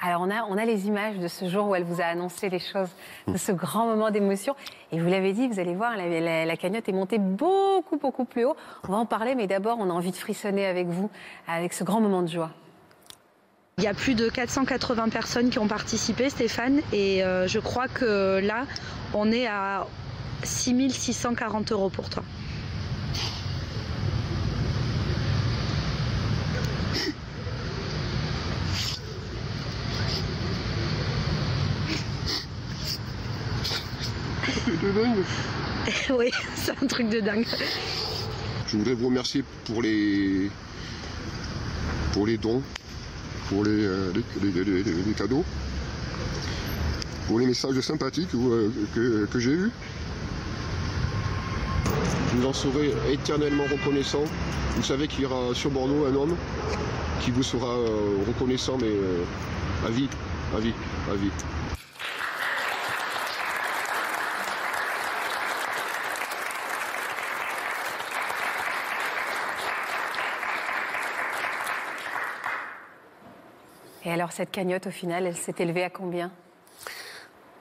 Alors, 0.06 0.20
on 0.20 0.30
a, 0.30 0.42
on 0.50 0.58
a 0.58 0.66
les 0.66 0.86
images 0.86 1.16
de 1.16 1.28
ce 1.28 1.48
jour 1.48 1.68
où 1.68 1.74
elle 1.74 1.84
vous 1.84 2.02
a 2.02 2.04
annoncé 2.04 2.50
les 2.50 2.58
choses, 2.58 2.90
de 3.26 3.38
ce 3.38 3.52
grand 3.52 3.86
moment 3.86 4.10
d'émotion. 4.10 4.54
Et 4.92 5.00
vous 5.00 5.08
l'avez 5.08 5.32
dit, 5.32 5.48
vous 5.48 5.58
allez 5.58 5.74
voir, 5.74 5.96
la, 5.96 6.06
la- 6.20 6.44
la 6.44 6.56
cagnotte 6.58 6.86
est 6.90 6.92
montée 6.92 7.16
beaucoup, 7.18 7.96
beaucoup 7.96 8.26
plus 8.26 8.44
haut. 8.44 8.54
On 8.86 8.92
va 8.92 8.98
en 8.98 9.06
parler, 9.06 9.34
mais 9.34 9.46
d'abord, 9.46 9.78
on 9.80 9.88
a 9.88 9.92
envie 9.94 10.10
de 10.10 10.16
frissonner 10.16 10.66
avec 10.66 10.88
vous, 10.88 11.08
avec 11.48 11.72
ce 11.72 11.84
grand 11.84 12.02
moment 12.02 12.20
de 12.20 12.28
joie. 12.28 12.50
Il 13.78 13.84
y 13.84 13.86
a 13.86 13.94
plus 13.94 14.14
de 14.14 14.28
480 14.28 15.08
personnes 15.08 15.48
qui 15.48 15.58
ont 15.58 15.68
participé, 15.68 16.28
Stéphane, 16.28 16.80
et 16.92 17.24
euh, 17.24 17.46
je 17.48 17.58
crois 17.58 17.88
que 17.88 18.40
là, 18.44 18.66
on 19.14 19.32
est 19.32 19.46
à 19.46 19.86
6640 20.42 21.72
euros 21.72 21.88
pour 21.88 22.10
toi. 22.10 22.22
oui, 36.10 36.30
c'est 36.54 36.72
un 36.82 36.86
truc 36.86 37.08
de 37.08 37.20
dingue. 37.20 37.46
Je 38.68 38.76
voudrais 38.76 38.94
vous 38.94 39.06
remercier 39.08 39.44
pour 39.66 39.82
les, 39.82 40.50
pour 42.12 42.26
les 42.26 42.38
dons, 42.38 42.62
pour 43.48 43.64
les, 43.64 43.70
euh, 43.70 44.12
les- 44.42 45.14
cadeaux, 45.14 45.44
pour 47.26 47.38
les 47.38 47.46
messages 47.46 47.78
sympathiques 47.80 48.34
euh, 48.34 48.70
que, 48.94 49.26
que 49.26 49.38
j'ai 49.38 49.52
eus. 49.52 49.70
Je 52.30 52.36
vous 52.36 52.46
en 52.46 52.52
serai 52.52 52.92
éternellement 53.12 53.64
reconnaissant. 53.70 54.24
Vous 54.76 54.82
savez 54.82 55.06
qu'il 55.06 55.20
y 55.22 55.26
aura 55.26 55.54
sur 55.54 55.70
Bordeaux 55.70 56.06
un 56.06 56.14
homme 56.14 56.36
qui 57.20 57.30
vous 57.30 57.42
sera 57.44 57.68
euh, 57.68 58.18
reconnaissant, 58.26 58.76
mais 58.80 58.90
à 59.86 59.90
vie, 59.90 60.08
à 60.56 60.60
vie, 60.60 60.72
à 61.10 61.14
vie. 61.14 61.30
Alors, 74.14 74.32
cette 74.32 74.50
cagnotte, 74.50 74.86
au 74.86 74.90
final, 74.90 75.26
elle 75.26 75.36
s'est 75.36 75.54
élevée 75.58 75.84
à 75.84 75.90
combien? 75.90 76.30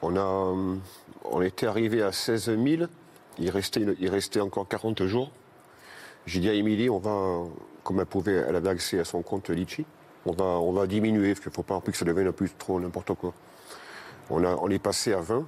On, 0.02 0.16
a, 0.16 0.20
euh, 0.20 0.76
on 1.26 1.42
était 1.42 1.66
arrivé 1.66 2.02
à 2.02 2.12
16 2.12 2.46
000. 2.46 2.84
Il 3.40 3.50
restait, 3.50 3.86
il 4.00 4.10
restait 4.10 4.40
encore 4.40 4.68
40 4.68 5.04
jours. 5.06 5.32
J'ai 6.26 6.40
dit 6.40 6.50
à 6.50 6.54
Émilie, 6.54 6.90
on 6.90 7.00
va, 7.00 7.40
comme 7.84 8.00
elle 8.00 8.06
pouvait, 8.06 8.44
elle 8.48 8.56
avait 8.56 8.70
accès 8.70 9.00
à 9.00 9.04
son 9.04 9.22
compte 9.22 9.50
Litchi, 9.50 9.86
on 10.26 10.32
va, 10.32 10.46
on 10.46 10.72
va 10.72 10.88
diminuer, 10.88 11.30
parce 11.34 11.40
qu'il 11.42 11.50
ne 11.50 11.56
faut 11.56 11.64
pas 11.64 11.82
que 11.82 11.92
ça 11.98 12.06
devienne 12.06 12.32
plus 12.32 12.52
trop 12.58 12.80
n'importe 12.80 13.14
quoi. 13.16 13.34
On, 14.30 14.44
a, 14.46 14.56
on 14.56 14.70
est 14.70 14.80
passé 14.80 15.14
à 15.14 15.20
20, 15.22 15.46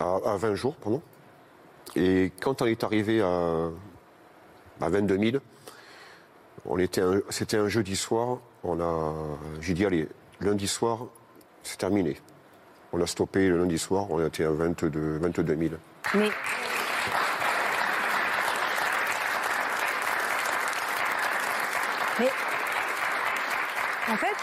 à, 0.00 0.16
à 0.24 0.36
20 0.36 0.54
jours, 0.54 0.74
pardon. 0.76 1.00
Et 1.94 2.32
quand 2.40 2.62
on 2.62 2.66
est 2.66 2.82
arrivé 2.82 3.20
à, 3.20 3.68
à 4.80 4.88
22 4.88 5.18
000, 5.18 5.36
on 6.66 6.78
était 6.78 7.00
un- 7.02 7.20
c'était 7.30 7.58
un 7.58 7.68
jeudi 7.68 7.94
soir. 7.96 8.38
J'ai 9.60 9.74
dit, 9.74 9.86
allez, 9.86 10.08
lundi 10.40 10.66
soir, 10.68 11.06
c'est 11.62 11.78
terminé. 11.78 12.20
On 12.92 13.00
a 13.02 13.06
stoppé 13.06 13.48
le 13.48 13.58
lundi 13.58 13.78
soir, 13.78 14.06
on 14.10 14.24
était 14.24 14.44
à 14.44 14.50
22, 14.50 15.18
22 15.18 15.56
000. 15.56 15.74
Mais. 16.14 16.30
Mais. 22.20 22.30
En 24.10 24.16
fait, 24.16 24.36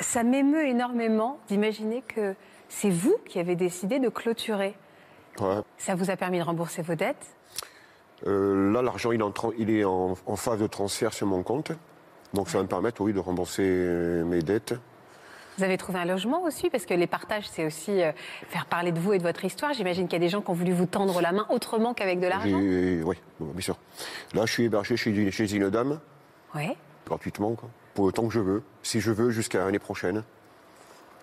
ça 0.00 0.22
m'émeut 0.22 0.66
énormément 0.66 1.40
d'imaginer 1.48 2.02
que 2.02 2.34
c'est 2.68 2.90
vous 2.90 3.16
qui 3.26 3.38
avez 3.38 3.56
décidé 3.56 3.98
de 3.98 4.08
clôturer. 4.08 4.76
Ouais. 5.40 5.56
Ça 5.78 5.94
vous 5.94 6.10
a 6.10 6.16
permis 6.16 6.38
de 6.38 6.44
rembourser 6.44 6.82
vos 6.82 6.94
dettes 6.94 7.26
Euh, 8.26 8.70
là, 8.72 8.82
l'argent, 8.82 9.12
il, 9.12 9.20
est 9.20 9.24
en 9.24 9.30
tran- 9.30 9.52
il 9.56 9.70
est 9.70 9.84
en, 9.84 10.14
en 10.26 10.36
phase 10.36 10.58
de 10.60 10.66
transfert 10.66 11.14
sur 11.14 11.26
mon 11.26 11.42
compte. 11.42 11.72
Donc 12.34 12.48
ça 12.48 12.58
va 12.58 12.62
me 12.64 12.68
permettre, 12.68 13.00
oui, 13.00 13.12
de 13.12 13.18
rembourser 13.18 13.62
mes 13.62 14.40
dettes. 14.42 14.74
Vous 15.58 15.64
avez 15.64 15.76
trouvé 15.76 15.98
un 15.98 16.04
logement 16.04 16.42
aussi 16.44 16.70
Parce 16.70 16.86
que 16.86 16.94
les 16.94 17.06
partages, 17.08 17.46
c'est 17.50 17.66
aussi 17.66 18.02
euh, 18.02 18.12
faire 18.48 18.64
parler 18.66 18.92
de 18.92 19.00
vous 19.00 19.12
et 19.12 19.18
de 19.18 19.22
votre 19.22 19.44
histoire. 19.44 19.72
J'imagine 19.74 20.06
qu'il 20.06 20.14
y 20.14 20.22
a 20.22 20.24
des 20.24 20.30
gens 20.30 20.40
qui 20.40 20.48
ont 20.50 20.54
voulu 20.54 20.72
vous 20.72 20.86
tendre 20.86 21.20
la 21.20 21.32
main 21.32 21.44
autrement 21.50 21.92
qu'avec 21.92 22.18
de 22.20 22.26
l'argent. 22.28 22.56
Oui, 22.58 23.16
bien 23.40 23.60
sûr. 23.60 23.76
Là, 24.32 24.46
je 24.46 24.52
suis 24.52 24.64
hébergé 24.64 24.96
chez, 24.96 25.10
une- 25.10 25.30
chez 25.30 25.52
une 25.54 25.68
dame, 25.68 26.00
Oui. 26.54 26.70
gratuitement, 27.06 27.52
quoi, 27.54 27.68
pour 27.94 28.06
le 28.06 28.12
temps 28.12 28.26
que 28.26 28.32
je 28.32 28.40
veux. 28.40 28.62
Si 28.82 29.00
je 29.00 29.10
veux, 29.10 29.30
jusqu'à 29.30 29.64
l'année 29.64 29.78
prochaine. 29.80 30.22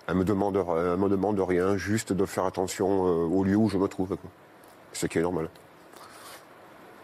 Elle 0.09 0.15
me 0.15 0.23
demande, 0.23 0.55
elle 0.55 0.97
me 0.97 1.09
demande 1.09 1.39
rien, 1.39 1.75
juste 1.77 2.13
de 2.13 2.25
faire 2.25 2.45
attention 2.45 3.07
euh, 3.07 3.25
au 3.25 3.43
lieu 3.43 3.55
où 3.55 3.69
je 3.69 3.77
me 3.77 3.87
trouve. 3.87 4.09
quoi. 4.09 4.29
Ce 4.93 5.05
qui 5.07 5.17
est 5.17 5.21
normal. 5.21 5.49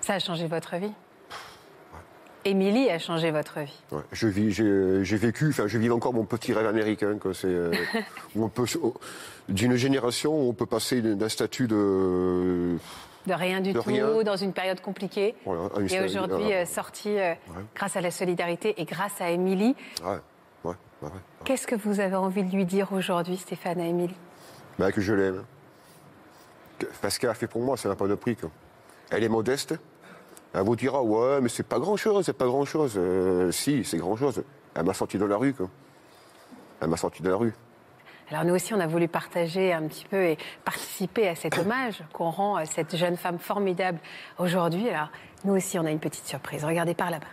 Ça 0.02 0.14
a 0.14 0.20
changé 0.20 0.48
votre 0.48 0.76
vie? 0.78 0.92
Émilie 2.46 2.90
a 2.90 3.00
changé 3.00 3.32
votre 3.32 3.60
vie. 3.60 3.80
Ouais. 3.92 4.02
Je 4.12 4.28
vis, 4.28 4.52
j'ai 4.52 5.04
j'ai 5.04 5.18
vécu, 5.18 5.50
enfin, 5.50 5.68
je 5.68 5.78
vis 5.78 5.90
encore 5.90 6.14
mon 6.14 6.26
petit 6.26 6.54
rêve 6.54 6.66
américain. 6.68 7.18
C'est 7.34 7.48
euh, 7.48 7.72
on 8.36 8.50
peut, 8.50 8.66
d'une 9.50 9.76
génération 9.76 10.34
où 10.36 10.50
on 10.50 10.54
peut 10.54 10.66
passer 10.66 11.02
d'un 11.02 11.30
statut 11.30 11.68
de, 11.68 12.78
De 13.28 13.34
rien 13.34 13.62
du 13.62 13.72
De 13.74 13.80
tout, 13.80 13.88
rien. 13.90 14.24
dans 14.24 14.36
une 14.36 14.52
période 14.54 14.82
compliquée. 14.82 15.36
Voilà, 15.46 15.70
et 15.90 16.02
aujourd'hui, 16.02 16.44
voilà. 16.44 16.62
euh, 16.62 16.66
sortie 16.66 17.18
euh, 17.18 17.34
grâce 17.76 17.96
à 17.96 18.02
la 18.02 18.12
solidarité 18.12 18.74
et 18.82 18.86
grâce 18.86 19.20
à 19.22 19.30
Émilie. 19.30 19.76
ouais, 20.04 20.20
ouais. 20.66 21.10
Qu'est-ce 21.46 21.68
que 21.68 21.76
vous 21.76 22.00
avez 22.00 22.16
envie 22.16 22.44
de 22.44 22.56
lui 22.56 22.66
dire 22.66 22.94
aujourd'hui, 22.94 23.38
Stéphane, 23.38 23.80
à 23.80 23.86
Émilie? 23.86 24.16
Bah, 24.80 24.92
que 24.92 25.02
je 25.02 25.14
l'aime. 25.14 25.44
Parce 27.02 27.18
qu'elle 27.18 27.30
a 27.30 27.34
fait 27.34 27.48
pour 27.48 27.62
moi, 27.62 27.78
ça 27.78 27.88
n'a 27.90 27.96
pas 27.96 28.08
de 28.08 28.16
prix. 28.16 28.36
quoi. 28.36 28.50
Elle 29.12 29.24
est 29.24 29.30
modeste. 29.30 29.76
Elle 30.54 30.62
vous 30.62 30.76
dira, 30.76 31.02
ouais, 31.02 31.42
mais 31.42 31.50
c'est 31.50 31.68
pas 31.68 31.80
grand-chose, 31.80 32.26
c'est 32.26 32.38
pas 32.38 32.46
grand-chose. 32.46 32.94
Euh, 32.98 33.52
si, 33.52 33.84
c'est 33.84 33.98
grand-chose. 33.98 34.44
Elle 34.76 34.86
m'a 34.86 34.94
sorti 34.94 35.18
de 35.18 35.26
la 35.26 35.38
rue, 35.38 35.54
quoi. 35.54 35.70
Elle 36.82 36.90
m'a 36.90 36.98
sorti 36.98 37.24
de 37.24 37.30
la 37.30 37.36
rue. 37.36 37.54
Alors 38.30 38.46
nous 38.46 38.56
aussi, 38.56 38.74
on 38.74 38.80
a 38.80 38.88
voulu 38.88 39.08
partager 39.08 39.74
un 39.74 39.84
petit 39.84 40.06
peu 40.06 40.24
et 40.24 40.38
participer 40.64 41.28
à 41.28 41.36
cet 41.36 41.58
hommage 41.58 42.04
qu'on 42.14 42.30
rend 42.30 42.56
à 42.56 42.66
cette 42.66 42.96
jeune 42.96 43.18
femme 43.18 43.40
formidable 43.40 44.00
aujourd'hui. 44.38 44.90
Alors 44.90 45.10
nous 45.44 45.56
aussi, 45.56 45.78
on 45.78 45.86
a 45.86 45.92
une 45.92 46.00
petite 46.00 46.26
surprise. 46.26 46.64
Regardez 46.64 46.94
par 46.94 47.12
là-bas. 47.12 47.28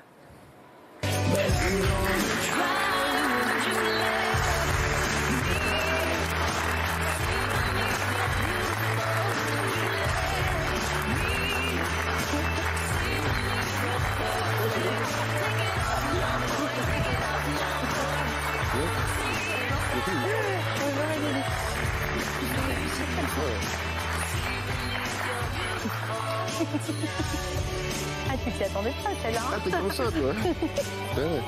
Comme 29.97 30.07
ça, 30.07 30.13
toi. 30.13 30.33
Ouais, 30.33 31.25
ouais. 31.25 31.43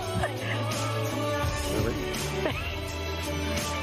Ouais, 1.68 1.84
ouais. 2.44 2.54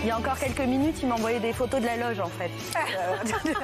Il 0.01 0.07
y 0.07 0.11
a 0.11 0.17
encore 0.17 0.39
quelques 0.39 0.59
minutes, 0.61 1.01
il 1.01 1.09
m'envoyait 1.09 1.39
des 1.41 1.51
photos 1.53 1.81
de 1.81 1.85
la 1.85 1.97
loge 1.97 2.19
en 2.19 2.29
fait. 2.29 2.51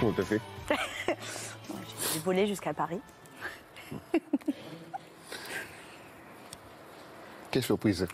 Comment 0.00 0.12
t'as 0.12 0.24
fait 0.24 0.40
J'ai 2.12 2.20
volé 2.20 2.46
jusqu'à 2.46 2.74
Paris. 2.74 3.00
Quelle 7.50 7.62
surprise. 7.62 8.06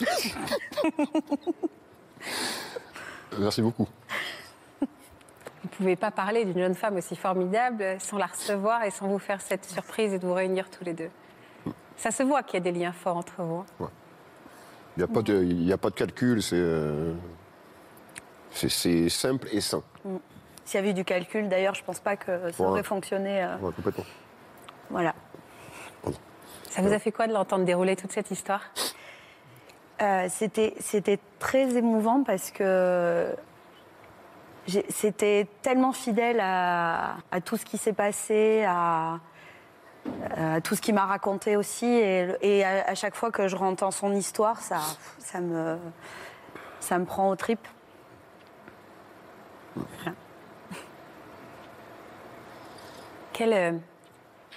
Merci 3.38 3.62
beaucoup. 3.62 3.88
Vous 5.78 5.84
ne 5.84 5.88
pouvez 5.90 5.96
pas 5.96 6.10
parler 6.12 6.44
d'une 6.44 6.58
jeune 6.58 6.74
femme 6.74 6.96
aussi 6.96 7.16
formidable 7.16 7.96
sans 7.98 8.16
la 8.16 8.26
recevoir 8.26 8.84
et 8.84 8.90
sans 8.90 9.08
vous 9.08 9.18
faire 9.18 9.40
cette 9.40 9.64
surprise 9.64 10.12
et 10.14 10.18
de 10.20 10.26
vous 10.26 10.34
réunir 10.34 10.70
tous 10.70 10.84
les 10.84 10.92
deux. 10.92 11.10
Ça 11.96 12.10
se 12.12 12.22
voit 12.22 12.42
qu'il 12.44 12.54
y 12.54 12.68
a 12.68 12.72
des 12.72 12.78
liens 12.78 12.92
forts 12.92 13.16
entre 13.16 13.42
vous. 13.42 13.64
hein. 13.80 13.90
Il 14.96 15.00
n'y 15.00 15.04
a, 15.04 15.08
pas 15.08 15.22
de- 15.22 15.42
il 15.42 15.64
y 15.64 15.72
a 15.72 15.76
pas 15.76 15.90
de 15.90 15.94
calcul, 15.96 16.40
c'est 16.40 16.54
euh, 16.56 17.12
c'est- 18.52 19.08
simple 19.08 19.48
et 19.50 19.60
sain. 19.60 19.82
S'il 20.64 20.78
y 20.78 20.82
avait 20.82 20.90
eu 20.90 20.94
du 20.94 21.04
calcul, 21.04 21.48
d'ailleurs, 21.48 21.74
je 21.74 21.82
pense 21.82 21.98
pas 21.98 22.16
que 22.16 22.52
ça 22.52 22.62
Ouais. 22.62 22.68
aurait 22.68 22.82
fonctionné. 22.84 23.42
euh, 23.42 23.56
Ouais, 23.58 23.72
complètement. 23.74 24.04
voilà. 24.90 25.12
Ça 26.70 26.82
vous 26.82 26.92
a 26.92 26.98
fait 27.00 27.10
quoi 27.12 27.26
de 27.26 27.32
l'entendre 27.32 27.64
dérouler 27.64 27.96
toute 27.96 28.12
cette 28.12 28.30
histoire? 28.30 28.62
Euh, 30.02 30.26
c'était, 30.28 30.74
très 31.40 31.76
émouvant 31.76 32.22
parce 32.24 32.50
que 32.52 33.28
c'était 34.88 35.46
tellement 35.62 35.92
fidèle 35.92 36.40
à, 36.40 37.16
à 37.30 37.40
tout 37.40 37.56
ce 37.56 37.64
qui 37.64 37.78
s'est 37.78 37.92
passé, 37.92 38.64
à, 38.66 39.18
à 40.36 40.60
tout 40.60 40.74
ce 40.74 40.80
qu'il 40.80 40.94
m'a 40.94 41.06
raconté 41.06 41.56
aussi. 41.56 41.86
Et, 41.86 42.28
et 42.42 42.64
à, 42.64 42.88
à 42.88 42.94
chaque 42.94 43.14
fois 43.14 43.30
que 43.30 43.48
je 43.48 43.56
entends 43.56 43.90
son 43.90 44.12
histoire, 44.14 44.60
ça, 44.60 44.78
ça, 45.18 45.40
me, 45.40 45.78
ça 46.80 46.98
me 46.98 47.04
prend 47.04 47.30
aux 47.30 47.36
tripes. 47.36 47.66
Quel, 53.32 53.52
euh, 53.52 53.72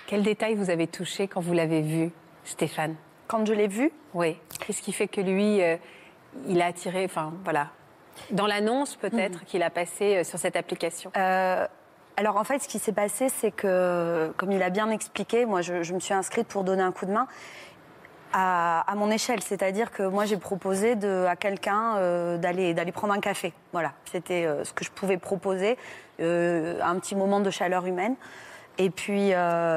Quel 0.05 0.21
détail 0.21 0.53
vous 0.55 0.69
avez 0.69 0.85
touché 0.87 1.27
quand 1.27 1.41
vous 1.41 1.53
l'avez 1.53 1.81
vu, 1.81 2.11
Stéphane? 2.43 2.95
Quand 3.27 3.45
je 3.45 3.53
l'ai 3.53 3.67
vu, 3.67 3.91
Oui. 4.13 4.37
Qu'est-ce 4.59 4.81
qui 4.81 4.93
fait 4.93 5.07
que 5.07 5.21
lui, 5.21 5.61
euh, 5.61 5.77
il 6.47 6.61
a 6.61 6.67
attiré, 6.67 7.05
enfin 7.05 7.33
voilà, 7.43 7.69
dans 8.31 8.47
l'annonce 8.47 8.95
peut-être 8.95 9.43
qu'il 9.45 9.63
a 9.63 9.69
passé 9.69 10.17
euh, 10.17 10.23
sur 10.23 10.39
cette 10.39 10.55
application 10.55 11.11
Euh, 11.15 11.65
alors 12.19 12.37
en 12.37 12.43
fait, 12.43 12.63
ce 12.63 12.67
qui 12.67 12.79
s'est 12.79 12.93
passé, 12.93 13.29
c'est 13.29 13.51
que, 13.51 14.33
comme 14.37 14.51
il 14.51 14.63
a 14.63 14.71
bien 14.71 14.89
expliqué, 14.89 15.45
moi 15.45 15.61
je, 15.61 15.83
je 15.83 15.93
me 15.93 15.99
suis 15.99 16.15
inscrite 16.15 16.47
pour 16.47 16.63
donner 16.63 16.81
un 16.81 16.91
coup 16.91 17.05
de 17.05 17.11
main 17.11 17.27
à, 18.33 18.81
à 18.91 18.95
mon 18.95 19.11
échelle. 19.11 19.41
C'est-à-dire 19.41 19.91
que 19.91 20.03
moi 20.03 20.25
j'ai 20.25 20.37
proposé 20.37 20.95
de, 20.95 21.25
à 21.27 21.35
quelqu'un 21.35 21.97
euh, 21.97 22.37
d'aller 22.37 22.91
prendre 22.91 23.13
un 23.13 23.19
café. 23.19 23.53
Voilà, 23.71 23.93
c'était 24.11 24.45
euh, 24.45 24.63
ce 24.63 24.73
que 24.73 24.83
je 24.83 24.91
pouvais 24.91 25.17
proposer, 25.17 25.77
euh, 26.19 26.79
un 26.81 26.97
petit 26.99 27.15
moment 27.15 27.39
de 27.39 27.49
chaleur 27.49 27.85
humaine. 27.85 28.15
Et 28.79 28.91
puis 28.91 29.31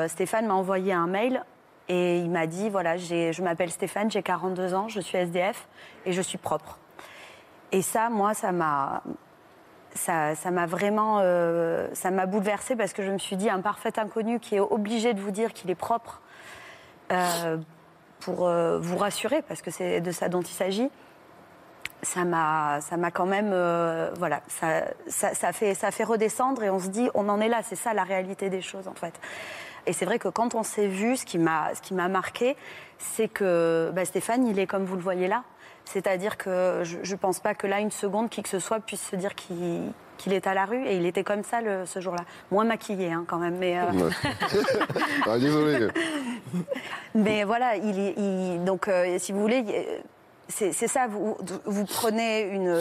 Stéphane 0.09 0.47
m'a 0.47 0.55
envoyé 0.55 0.93
un 0.93 1.07
mail 1.07 1.43
et 1.89 2.19
il 2.19 2.31
m'a 2.31 2.47
dit 2.47 2.69
voilà, 2.69 2.99
je 2.99 3.43
m'appelle 3.43 3.71
Stéphane, 3.71 4.11
j'ai 4.11 4.23
42 4.23 4.75
ans, 4.75 4.89
je 4.89 5.01
suis 5.01 5.17
SDF 5.17 5.69
et 6.05 6.13
je 6.13 6.21
suis 6.21 6.37
propre. 6.37 6.79
Et 7.73 7.83
ça, 7.83 8.11
moi, 8.11 8.35
ça 8.35 8.53
m'a 8.53 9.03
ça 9.95 10.51
m'a 10.51 10.67
vraiment 10.67 11.19
euh, 11.21 11.89
ça 11.95 12.11
m'a 12.11 12.27
bouleversée 12.27 12.77
parce 12.77 12.93
que 12.93 13.03
je 13.03 13.11
me 13.11 13.19
suis 13.19 13.37
dit 13.37 13.51
un 13.51 13.61
parfait 13.61 13.99
inconnu 13.99 14.41
qui 14.41 14.57
est 14.57 14.61
obligé 14.61 15.15
de 15.15 15.21
vous 15.21 15.31
dire 15.31 15.53
qu'il 15.53 15.71
est 15.71 15.75
propre 15.75 16.21
euh, 17.13 17.57
pour 18.21 18.47
euh, 18.47 18.79
vous 18.79 18.97
rassurer 18.97 19.43
parce 19.43 19.63
que 19.63 19.71
c'est 19.71 20.01
de 20.01 20.13
ça 20.13 20.29
dont 20.29 20.43
il 20.43 20.55
s'agit 20.55 20.91
ça 22.03 22.25
m'a 22.25 22.81
ça 22.81 22.97
m'a 22.97 23.11
quand 23.11 23.27
même 23.27 23.51
voilà 24.17 24.41
ça 24.47 25.53
fait 25.53 25.75
ça 25.75 25.91
fait 25.91 26.05
redescendre 26.05 26.63
et 26.63 26.71
on 26.71 26.79
se 26.79 26.89
dit 26.89 27.11
on 27.15 27.29
en 27.29 27.41
est 27.41 27.49
là. 27.49 27.61
C'est 27.63 27.77
ça 27.77 27.93
la 27.93 28.05
réalité 28.05 28.49
des 28.49 28.63
choses 28.63 28.89
en 28.89 28.95
fait. 28.95 29.15
Et 29.87 29.93
c'est 29.93 30.05
vrai 30.05 30.19
que 30.19 30.29
quand 30.29 30.55
on 30.55 30.63
s'est 30.63 30.87
vu 30.87 31.17
ce 31.17 31.27
qui 31.27 31.39
m'a 31.39 31.75
ce 31.75 31.83
qui 31.83 31.93
m'a 31.93 32.09
marqué 32.09 32.57
c'est 32.99 33.29
que 33.29 33.91
bah, 33.93 34.05
Stéphane 34.05 34.47
il 34.47 34.59
est 34.59 34.67
comme 34.67 34.85
vous 34.85 34.97
le 34.97 35.03
voyez 35.03 35.29
là 35.29 35.43
c'est-à-dire 35.93 36.37
que 36.37 36.83
je 36.85 37.11
ne 37.13 37.17
pense 37.19 37.41
pas 37.41 37.55
que 37.55 37.67
là, 37.67 37.81
une 37.81 37.91
seconde, 37.91 38.31
qui 38.31 38.43
que 38.43 38.49
ce 38.49 38.59
soit 38.59 38.81
puisse 38.81 39.03
se 39.09 39.17
dire 39.17 39.35
qu'il 39.35 39.93
qu'il 40.19 40.35
est 40.35 40.47
à 40.47 40.53
la 40.53 40.67
rue. 40.67 40.87
Et 40.87 40.97
il 40.97 41.07
était 41.07 41.25
comme 41.25 41.43
ça 41.43 41.63
le- 41.63 41.87
ce 41.87 41.99
jour-là. 41.99 42.25
Moins 42.51 42.65
maquillé, 42.65 43.11
hein, 43.11 43.25
quand 43.27 43.39
même. 43.39 43.57
Mais, 43.57 43.79
euh, 43.79 44.11
ah, 45.27 45.39
désolé. 45.39 45.89
mais 47.15 47.45
voilà, 47.45 47.77
il, 47.77 48.63
donc, 48.65 48.89
euh, 48.89 49.19
si 49.19 49.33
vous 49.33 49.41
voulez, 49.41 49.65
c'est 50.49 50.73
c'est 50.73 50.89
ça. 50.89 51.07
Vous, 51.07 51.37
vous 51.65 51.85
prenez 51.87 52.43
une, 52.43 52.77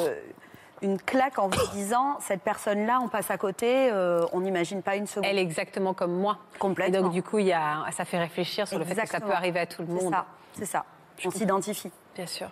une 0.81 0.99
claque 1.01 1.39
en 1.39 1.47
vous 1.47 1.67
disant 1.73 2.17
cette 2.19 2.41
personne-là, 2.41 2.99
on 3.01 3.07
passe 3.07 3.31
à 3.31 3.37
côté, 3.37 3.89
euh, 3.91 4.25
on 4.33 4.41
n'imagine 4.41 4.81
pas 4.81 4.95
une 4.97 5.07
seconde. 5.07 5.25
Elle 5.29 5.37
est 5.39 5.41
exactement 5.43 5.93
comme 5.93 6.13
moi. 6.13 6.39
Complètement. 6.59 6.99
Et 6.99 7.01
donc, 7.01 7.11
du 7.11 7.23
coup, 7.23 7.39
il 7.39 7.47
y 7.47 7.53
a, 7.53 7.85
ça 7.91 8.05
fait 8.05 8.19
réfléchir 8.19 8.67
sur 8.67 8.79
le 8.79 8.85
fait 8.85 8.95
que 9.01 9.07
ça 9.07 9.19
peut 9.21 9.31
arriver 9.31 9.61
à 9.61 9.65
tout 9.65 9.81
le 9.81 9.87
C'est 9.97 10.03
monde. 10.03 10.13
ça, 10.13 10.25
c'est 10.53 10.65
ça. 10.65 10.83
On 11.25 11.31
s'identifie. 11.31 11.91
Bien 12.19 12.27
sûr. 12.27 12.49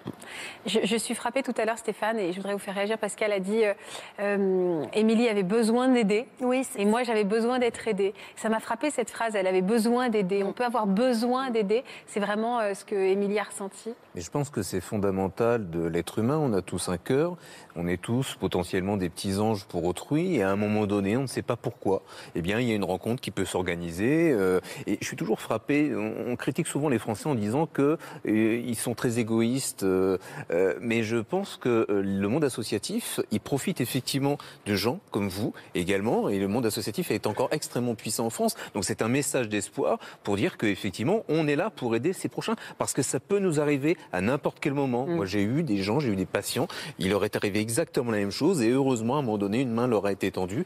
Je, 0.66 0.80
je 0.86 0.96
suis 0.96 1.14
frappée 1.14 1.44
tout 1.44 1.52
à 1.58 1.66
l'heure, 1.66 1.78
Stéphane, 1.78 2.18
et 2.20 2.32
je 2.32 2.38
voudrais 2.38 2.54
vous 2.54 2.58
faire 2.60 2.74
réagir 2.74 2.98
parce 2.98 3.16
qu'elle 3.16 3.34
a 3.34 3.42
dit 3.42 3.66
euh, 3.66 3.74
euh, 4.22 4.86
Émilie 4.94 5.28
avait 5.28 5.44
besoin 5.44 5.90
d'aider. 5.90 6.26
Oui, 6.40 6.64
c'est- 6.64 6.80
Et 6.80 6.86
moi, 6.86 7.04
j'avais 7.04 7.26
besoin 7.26 7.60
d'être 7.60 7.86
aidée. 7.86 8.14
Ça 8.38 8.48
m'a 8.48 8.62
frappé 8.62 8.92
cette 8.92 9.10
phrase 9.10 9.36
elle 9.36 9.46
avait 9.46 9.62
besoin 9.62 10.08
d'aider. 10.08 10.42
On 10.42 10.54
peut 10.54 10.64
avoir 10.64 10.88
besoin 10.88 11.50
d'aider. 11.50 11.84
C'est 12.06 12.22
vraiment 12.22 12.62
euh, 12.62 12.76
ce 12.76 12.86
que 12.86 12.96
Émilie 12.96 13.40
a 13.40 13.44
ressenti. 13.44 13.94
Mais 14.16 14.22
je 14.22 14.32
pense 14.32 14.50
que 14.50 14.62
c'est 14.62 14.80
fondamental 14.80 15.70
de 15.70 15.86
l'être 15.86 16.20
humain. 16.20 16.38
On 16.42 16.54
a 16.54 16.62
tous 16.62 16.88
un 16.88 16.98
cœur. 16.98 17.36
On 17.76 17.90
est 17.90 18.02
tous 18.02 18.36
potentiellement 18.40 18.96
des 18.96 19.10
petits 19.10 19.38
anges 19.38 19.66
pour 19.66 19.84
autrui. 19.84 20.38
Et 20.38 20.44
à 20.44 20.50
un 20.50 20.56
moment 20.56 20.86
donné, 20.86 21.18
on 21.18 21.24
ne 21.24 21.28
sait 21.28 21.42
pas 21.42 21.58
pourquoi. 21.58 22.04
Eh 22.36 22.42
bien, 22.42 22.62
il 22.62 22.70
y 22.70 22.72
a 22.72 22.76
une 22.76 22.86
rencontre 22.86 23.20
qui 23.22 23.32
peut 23.32 23.44
s'organiser. 23.44 24.32
euh, 24.32 24.62
et 24.86 24.98
je 25.02 25.06
suis 25.06 25.18
toujours 25.18 25.42
frappé. 25.42 25.92
On, 25.94 26.32
on 26.32 26.36
critique 26.38 26.68
souvent 26.68 26.88
les 26.88 27.00
Français 27.00 27.28
en 27.28 27.36
disant 27.36 27.66
que 27.66 27.98
euh, 28.26 28.62
ils 28.66 28.76
sont 28.78 28.94
très 28.96 29.20
égoïstes. 29.20 29.57
Euh, 29.84 30.18
euh, 30.52 30.76
mais 30.82 31.04
je 31.04 31.18
pense 31.18 31.58
que 31.58 31.86
euh, 31.90 32.02
le 32.02 32.28
monde 32.28 32.44
associatif, 32.44 33.20
il 33.32 33.40
profite 33.40 33.82
effectivement 33.82 34.38
de 34.66 34.76
gens 34.76 35.00
comme 35.12 35.30
vous 35.30 35.54
également. 35.76 36.30
Et 36.30 36.40
le 36.40 36.48
monde 36.48 36.66
associatif 36.66 37.12
est 37.12 37.28
encore 37.28 37.50
extrêmement 37.52 37.96
puissant 37.96 38.26
en 38.26 38.30
France. 38.30 38.56
Donc 38.74 38.86
c'est 38.86 39.02
un 39.02 39.08
message 39.08 39.50
d'espoir 39.50 40.00
pour 40.24 40.36
dire 40.36 40.58
qu'effectivement, 40.58 41.24
on 41.30 41.48
est 41.48 41.56
là 41.56 41.70
pour 41.70 41.96
aider 41.96 42.14
ses 42.14 42.30
prochains. 42.30 42.56
Parce 42.78 42.94
que 42.94 43.02
ça 43.02 43.20
peut 43.20 43.40
nous 43.40 43.60
arriver 43.60 43.98
à 44.12 44.22
n'importe 44.22 44.60
quel 44.60 44.74
moment. 44.74 45.06
Moi, 45.06 45.26
j'ai 45.26 45.44
eu 45.44 45.64
des 45.64 45.78
gens, 45.78 46.00
j'ai 46.00 46.10
eu 46.10 46.16
des 46.16 46.26
patients, 46.26 46.68
il 47.00 47.10
leur 47.10 47.24
est 47.26 47.36
arrivé 47.36 47.60
exactement 47.60 48.12
la 48.12 48.18
même 48.20 48.32
chose. 48.32 48.62
Et 48.62 48.70
heureusement, 48.70 49.16
à 49.16 49.20
un 49.20 49.22
moment 49.22 49.38
donné, 49.38 49.62
une 49.62 49.72
main 49.72 49.88
leur 49.88 50.06
a 50.06 50.12
été 50.12 50.32
tendue 50.32 50.66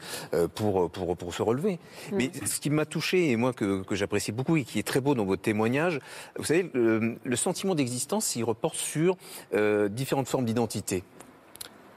pour, 0.54 0.90
pour, 0.90 1.16
pour 1.16 1.34
se 1.34 1.42
relever. 1.42 1.78
Mais 2.12 2.30
ce 2.44 2.60
qui 2.60 2.70
m'a 2.70 2.86
touché, 2.86 3.30
et 3.30 3.36
moi 3.36 3.52
que, 3.52 3.82
que 3.82 3.94
j'apprécie 3.94 4.32
beaucoup, 4.32 4.56
et 4.56 4.64
qui 4.64 4.78
est 4.78 4.86
très 4.86 5.00
beau 5.00 5.14
dans 5.14 5.24
votre 5.24 5.42
témoignage, 5.42 6.00
vous 6.36 6.44
savez, 6.44 6.70
le, 6.72 7.16
le 7.22 7.36
sentiment 7.36 7.74
d'existence, 7.74 8.36
il 8.36 8.44
reporte 8.44 8.76
sur 8.82 9.16
euh, 9.54 9.88
différentes 9.88 10.28
formes 10.28 10.44
d'identité. 10.44 11.04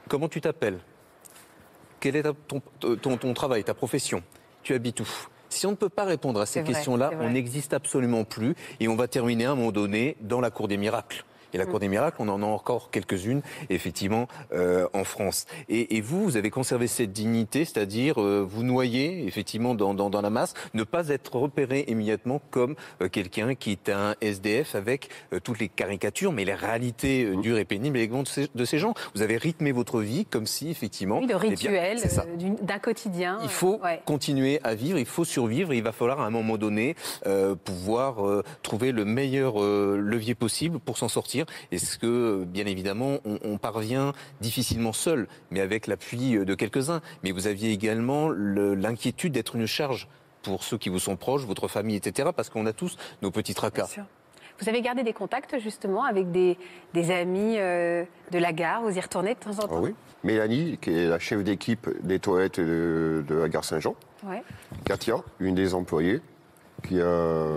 Comment 0.08 0.28
tu 0.28 0.40
t'appelles? 0.40 0.78
Quel 2.00 2.16
est 2.16 2.22
ta- 2.22 2.32
ton, 2.48 2.62
ton, 2.96 3.16
ton 3.16 3.34
travail, 3.34 3.64
ta 3.64 3.74
profession? 3.74 4.22
Tu 4.62 4.74
habites 4.74 5.00
où? 5.00 5.08
Si 5.48 5.66
on 5.66 5.70
ne 5.70 5.76
peut 5.76 5.88
pas 5.88 6.04
répondre 6.04 6.40
à 6.40 6.46
ces 6.46 6.60
questions-là, 6.74 7.10
on 7.20 7.30
n'existe 7.30 7.72
absolument 7.72 8.24
plus 8.24 8.54
et 8.80 8.88
on 8.88 8.96
va 8.96 9.08
terminer 9.08 9.46
à 9.46 9.52
un 9.52 9.54
moment 9.54 9.72
donné 9.72 10.16
dans 10.20 10.40
la 10.40 10.50
cour 10.50 10.68
des 10.68 10.76
miracles. 10.76 11.24
Et 11.56 11.58
la 11.58 11.64
Mm. 11.64 11.70
cour 11.70 11.80
des 11.80 11.88
miracles, 11.88 12.16
on 12.20 12.28
en 12.28 12.42
a 12.42 12.46
encore 12.46 12.90
quelques-unes, 12.90 13.40
effectivement, 13.70 14.28
euh, 14.52 14.86
en 14.92 15.04
France. 15.04 15.46
Et, 15.70 15.96
et 15.96 16.02
vous, 16.02 16.22
vous 16.22 16.36
avez 16.36 16.50
conservé 16.50 16.86
cette 16.86 17.12
dignité, 17.12 17.64
c'est-à-dire 17.64 18.20
euh, 18.20 18.46
vous 18.46 18.62
noyer, 18.62 19.26
effectivement, 19.26 19.74
dans, 19.74 19.94
dans, 19.94 20.10
dans 20.10 20.20
la 20.20 20.28
masse, 20.28 20.52
ne 20.74 20.82
pas 20.84 21.08
être 21.08 21.34
repéré 21.36 21.86
immédiatement 21.88 22.42
comme 22.50 22.74
euh, 23.00 23.08
quelqu'un 23.08 23.54
qui 23.54 23.70
est 23.72 23.88
un 23.88 24.16
SDF 24.20 24.74
avec 24.74 25.08
euh, 25.32 25.40
toutes 25.40 25.58
les 25.58 25.68
caricatures, 25.70 26.30
mais 26.30 26.44
les 26.44 26.52
réalités 26.52 27.24
Mm. 27.24 27.38
euh, 27.38 27.40
dures 27.40 27.56
et 27.58 27.64
pénibles 27.64 27.96
également 27.96 28.22
de 28.22 28.28
ces, 28.28 28.48
de 28.54 28.64
ces 28.66 28.78
gens. 28.78 28.92
Vous 29.14 29.22
avez 29.22 29.38
rythmé 29.38 29.72
votre 29.72 30.02
vie 30.02 30.26
comme 30.26 30.44
si, 30.46 30.68
effectivement... 30.68 31.20
Oui, 31.20 31.26
le 31.26 31.36
eh 31.42 31.48
rituel 31.48 31.98
d'un 32.60 32.78
quotidien. 32.78 33.38
Il 33.42 33.48
faut 33.48 33.80
ouais. 33.82 34.02
continuer 34.04 34.60
à 34.62 34.74
vivre, 34.74 34.98
il 34.98 35.06
faut 35.06 35.24
survivre. 35.24 35.72
Il 35.72 35.82
va 35.82 35.92
falloir 35.92 36.20
à 36.20 36.26
un 36.26 36.30
moment 36.30 36.58
donné 36.58 36.96
euh, 37.26 37.54
pouvoir 37.54 38.26
euh, 38.26 38.42
trouver 38.62 38.92
le 38.92 39.06
meilleur 39.06 39.62
euh, 39.62 39.96
levier 39.98 40.34
possible 40.34 40.78
pour 40.80 40.98
s'en 40.98 41.08
sortir. 41.08 41.45
Est-ce 41.72 41.98
que, 41.98 42.06
euh, 42.06 42.44
bien 42.44 42.66
évidemment, 42.66 43.18
on, 43.24 43.38
on 43.42 43.58
parvient 43.58 44.12
difficilement 44.40 44.92
seul, 44.92 45.26
mais 45.50 45.60
avec 45.60 45.86
l'appui 45.86 46.36
euh, 46.36 46.44
de 46.44 46.54
quelques-uns. 46.54 47.00
Mais 47.24 47.32
vous 47.32 47.46
aviez 47.46 47.70
également 47.72 48.28
le- 48.28 48.74
l'inquiétude 48.74 49.32
d'être 49.32 49.56
une 49.56 49.66
charge 49.66 50.08
pour 50.42 50.62
ceux 50.62 50.78
qui 50.78 50.88
vous 50.88 50.98
sont 51.00 51.16
proches, 51.16 51.42
votre 51.44 51.68
famille, 51.68 51.96
etc. 51.96 52.30
Parce 52.34 52.50
qu'on 52.50 52.66
a 52.66 52.72
tous 52.72 52.96
nos 53.22 53.30
petits 53.30 53.54
tracas. 53.54 53.84
Bien 53.84 53.92
sûr. 53.92 54.04
Vous 54.58 54.68
avez 54.70 54.80
gardé 54.80 55.02
des 55.02 55.12
contacts 55.12 55.58
justement 55.58 56.04
avec 56.04 56.30
des, 56.32 56.56
des 56.94 57.10
amis 57.10 57.56
euh, 57.58 58.04
de 58.30 58.38
la 58.38 58.52
gare 58.54 58.80
Vous 58.80 58.96
y 58.96 59.00
retournez 59.00 59.34
de 59.34 59.38
temps 59.40 59.50
en 59.58 59.64
Ah 59.64 59.68
temps 59.68 59.80
oui. 59.82 59.94
Mélanie, 60.24 60.78
qui 60.80 60.90
est 60.96 61.06
la 61.08 61.18
chef 61.18 61.44
d'équipe 61.44 61.88
des 62.02 62.18
toilettes 62.18 62.58
de, 62.58 63.22
de 63.28 63.34
la 63.34 63.48
gare 63.50 63.64
Saint-Jean. 63.64 63.94
Ouais. 64.24 64.42
Katia, 64.86 65.16
une 65.40 65.54
des 65.54 65.74
employées, 65.74 66.22
qui, 66.88 67.00
a, 67.02 67.48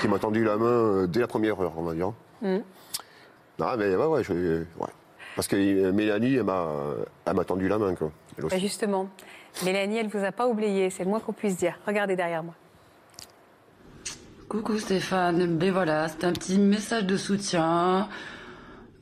qui 0.00 0.08
m'a 0.08 0.18
tendu 0.18 0.42
la 0.42 0.56
main 0.56 0.64
euh, 0.66 1.06
dès 1.06 1.20
la 1.20 1.26
première 1.26 1.60
heure, 1.60 1.72
on 1.76 1.82
va 1.82 1.92
dire. 1.94 2.12
Mhm. 2.42 2.62
Non, 3.58 3.76
mais 3.76 3.94
ouais, 3.96 4.06
ouais, 4.06 4.22
je- 4.24 4.32
ouais. 4.78 4.88
Parce 5.34 5.48
que 5.48 5.56
euh, 5.56 5.92
Mélanie, 5.92 6.34
elle 6.36 6.44
m'a, 6.44 6.66
elle 7.26 7.34
m'a 7.34 7.44
tendu 7.44 7.68
la 7.68 7.78
main, 7.78 7.94
quoi. 7.94 8.10
Bah, 8.40 8.58
justement, 8.58 9.08
Mélanie, 9.64 9.98
elle 9.98 10.08
vous 10.08 10.24
a 10.24 10.32
pas 10.32 10.46
oublié, 10.48 10.90
c'est 10.90 11.04
le 11.04 11.10
moins 11.10 11.20
qu'on 11.20 11.32
puisse 11.32 11.56
dire. 11.56 11.78
Regardez 11.86 12.14
derrière 12.16 12.42
moi. 12.44 12.54
Coucou 14.48 14.78
Stéphane, 14.78 15.58
ben 15.58 15.70
voilà, 15.72 16.08
c'est 16.08 16.24
un 16.24 16.32
petit 16.32 16.58
message 16.58 17.04
de 17.04 17.16
soutien. 17.16 18.08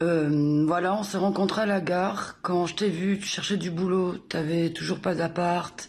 Euh, 0.02 0.64
voilà, 0.66 0.94
on 0.94 1.02
s'est 1.04 1.18
rencontrés 1.18 1.62
à 1.62 1.66
la 1.66 1.80
gare. 1.80 2.36
Quand 2.42 2.66
je 2.66 2.74
t'ai 2.74 2.88
vu, 2.88 3.18
tu 3.18 3.26
cherchais 3.26 3.56
du 3.56 3.70
boulot, 3.70 4.14
t'avais 4.28 4.70
toujours 4.70 4.98
pas 4.98 5.14
d'appart. 5.14 5.88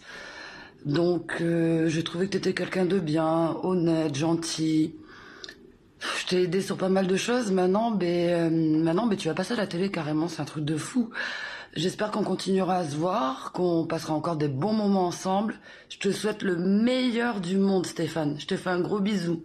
Donc, 0.84 1.38
euh, 1.40 1.88
j'ai 1.88 2.04
trouvé 2.04 2.26
que 2.26 2.32
t'étais 2.32 2.54
quelqu'un 2.54 2.86
de 2.86 2.98
bien, 3.00 3.56
honnête, 3.64 4.14
gentil. 4.14 4.94
Je 6.00 6.26
t'ai 6.26 6.42
aidé 6.42 6.62
sur 6.62 6.76
pas 6.76 6.88
mal 6.88 7.06
de 7.06 7.16
choses. 7.16 7.50
Maintenant, 7.50 7.90
ben, 7.90 8.82
maintenant, 8.82 9.06
ben, 9.06 9.16
tu 9.16 9.28
vas 9.28 9.34
passer 9.34 9.54
à 9.54 9.56
la 9.56 9.66
télé 9.66 9.90
carrément. 9.90 10.28
C'est 10.28 10.40
un 10.40 10.44
truc 10.44 10.64
de 10.64 10.76
fou. 10.76 11.10
J'espère 11.74 12.10
qu'on 12.10 12.24
continuera 12.24 12.78
à 12.78 12.84
se 12.84 12.96
voir, 12.96 13.52
qu'on 13.52 13.86
passera 13.86 14.14
encore 14.14 14.36
des 14.36 14.48
bons 14.48 14.72
moments 14.72 15.06
ensemble. 15.06 15.54
Je 15.90 15.98
te 15.98 16.10
souhaite 16.10 16.42
le 16.42 16.56
meilleur 16.56 17.40
du 17.40 17.56
monde, 17.56 17.86
Stéphane. 17.86 18.38
Je 18.38 18.46
te 18.46 18.56
fais 18.56 18.70
un 18.70 18.80
gros 18.80 19.00
bisou. 19.00 19.44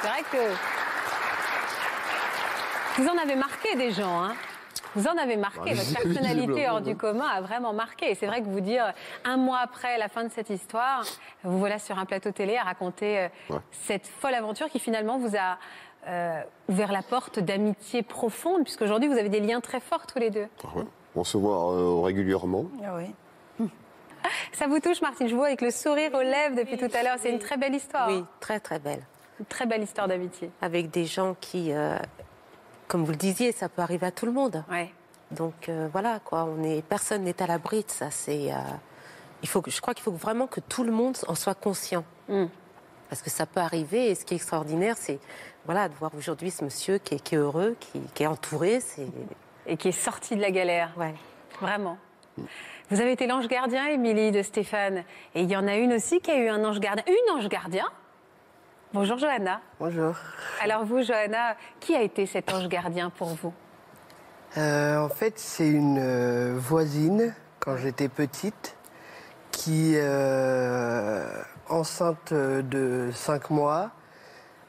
C'est 0.00 0.08
vrai 0.08 0.24
que 0.30 0.54
vous 3.00 3.08
en 3.08 3.18
avez 3.18 3.36
marqué 3.36 3.76
des 3.76 3.90
gens, 3.92 4.22
hein 4.22 4.34
vous 4.94 5.06
en 5.08 5.16
avez 5.16 5.36
marqué, 5.36 5.70
Ah, 5.72 5.74
votre 5.74 6.02
personnalité 6.02 6.68
hors 6.68 6.80
du 6.80 6.96
commun 6.96 7.26
a 7.26 7.40
vraiment 7.40 7.72
marqué. 7.72 8.10
Et 8.10 8.14
c'est 8.14 8.26
vrai 8.26 8.40
que 8.40 8.46
vous 8.46 8.60
dire, 8.60 8.92
un 9.24 9.36
mois 9.36 9.58
après 9.58 9.98
la 9.98 10.08
fin 10.08 10.24
de 10.24 10.30
cette 10.30 10.50
histoire, 10.50 11.04
vous 11.42 11.58
voilà 11.58 11.78
sur 11.78 11.98
un 11.98 12.04
plateau 12.04 12.30
télé 12.30 12.56
à 12.56 12.62
raconter 12.62 13.18
euh, 13.20 13.28
Ouais. 13.50 13.58
cette 13.72 14.06
folle 14.06 14.34
aventure 14.34 14.68
qui 14.68 14.78
finalement 14.78 15.18
vous 15.18 15.36
a 15.36 15.58
euh, 16.06 16.40
ouvert 16.68 16.92
la 16.92 17.02
porte 17.02 17.38
d'amitié 17.38 18.02
profonde, 18.02 18.62
puisqu'aujourd'hui 18.64 19.08
vous 19.08 19.16
avez 19.18 19.28
des 19.30 19.40
liens 19.40 19.60
très 19.60 19.80
forts 19.80 20.06
tous 20.06 20.18
les 20.18 20.30
deux. 20.30 20.46
Ah 20.64 20.68
ouais. 20.78 20.84
On 21.16 21.24
se 21.24 21.36
voit 21.36 21.72
euh, 21.72 22.00
régulièrement. 22.02 22.64
Ah 22.84 22.96
oui. 22.96 23.68
Ça 24.52 24.66
vous 24.66 24.80
touche, 24.80 25.00
Martine? 25.02 25.26
Je 25.28 25.32
vous 25.32 25.38
vois 25.38 25.48
avec 25.48 25.60
le 25.60 25.70
sourire 25.70 26.12
aux 26.14 26.22
lèvres 26.22 26.56
depuis 26.56 26.76
tout 26.76 26.88
à 26.94 27.02
l'heure. 27.02 27.16
C'est 27.18 27.30
une 27.30 27.38
très 27.38 27.56
belle 27.56 27.74
histoire. 27.74 28.08
Oui, 28.08 28.24
très 28.40 28.58
très 28.60 28.78
belle. 28.78 29.02
Une 29.40 29.46
très 29.46 29.66
belle 29.66 29.82
histoire 29.82 30.08
d'amitié. 30.08 30.50
Avec 30.62 30.90
des 30.90 31.04
gens 31.06 31.34
qui, 31.40 31.72
euh, 31.72 31.96
comme 32.88 33.04
vous 33.04 33.12
le 33.12 33.16
disiez, 33.16 33.52
ça 33.52 33.68
peut 33.68 33.82
arriver 33.82 34.06
à 34.06 34.10
tout 34.10 34.26
le 34.26 34.32
monde. 34.32 34.64
Ouais. 34.70 34.90
Donc 35.30 35.68
euh, 35.68 35.88
voilà, 35.92 36.20
quoi, 36.24 36.44
on 36.44 36.62
est, 36.62 36.82
personne 36.82 37.24
n'est 37.24 37.40
à 37.42 37.46
l'abri 37.46 37.82
de 37.82 37.90
ça. 37.90 38.10
C'est, 38.10 38.52
euh, 38.52 38.56
il 39.42 39.48
faut, 39.48 39.62
je 39.66 39.80
crois 39.80 39.94
qu'il 39.94 40.02
faut 40.04 40.12
vraiment 40.12 40.46
que 40.46 40.60
tout 40.60 40.84
le 40.84 40.92
monde 40.92 41.16
en 41.28 41.34
soit 41.34 41.54
conscient. 41.54 42.04
Mm. 42.28 42.44
Parce 43.08 43.22
que 43.22 43.30
ça 43.30 43.46
peut 43.46 43.60
arriver, 43.60 44.10
et 44.10 44.14
ce 44.14 44.24
qui 44.24 44.34
est 44.34 44.36
extraordinaire, 44.36 44.96
c'est 44.98 45.18
voilà, 45.66 45.88
de 45.88 45.94
voir 45.94 46.12
aujourd'hui 46.16 46.50
ce 46.50 46.64
monsieur 46.64 46.98
qui 46.98 47.14
est, 47.14 47.18
qui 47.18 47.34
est 47.34 47.38
heureux, 47.38 47.76
qui, 47.78 48.00
qui 48.14 48.22
est 48.22 48.26
entouré. 48.26 48.80
C'est, 48.80 49.06
Et 49.66 49.78
qui 49.78 49.88
est 49.88 49.92
sorti 49.92 50.36
de 50.36 50.42
la 50.42 50.50
galère. 50.50 50.92
ouais. 50.98 51.14
Vraiment. 51.60 51.96
Vous 52.90 53.00
avez 53.00 53.12
été 53.12 53.26
l'ange 53.26 53.48
gardien, 53.48 53.86
Émilie, 53.86 54.30
de 54.30 54.42
Stéphane. 54.42 55.04
Et 55.34 55.42
il 55.42 55.50
y 55.50 55.56
en 55.56 55.66
a 55.66 55.76
une 55.76 55.94
aussi 55.94 56.20
qui 56.20 56.30
a 56.30 56.36
eu 56.36 56.48
un 56.48 56.62
ange 56.64 56.80
gardien. 56.80 57.04
Une 57.06 57.36
ange 57.36 57.48
gardien 57.48 57.86
Bonjour, 58.94 59.18
Johanna. 59.18 59.60
Bonjour. 59.80 60.14
Alors 60.62 60.84
vous, 60.84 61.02
Johanna, 61.02 61.56
qui 61.80 61.96
a 61.96 62.02
été 62.02 62.26
cet 62.26 62.54
ange 62.54 62.68
gardien 62.68 63.10
pour 63.10 63.30
vous 63.30 63.52
Euh, 64.56 64.98
en 64.98 65.08
fait, 65.08 65.36
c'est 65.36 65.68
une 65.68 65.98
euh, 65.98 66.54
voisine, 66.56 67.34
quand 67.58 67.76
j'étais 67.76 68.06
petite, 68.06 68.76
qui, 69.50 69.94
euh, 69.96 71.26
enceinte 71.68 72.32
de 72.32 73.10
5 73.12 73.50
mois, 73.50 73.90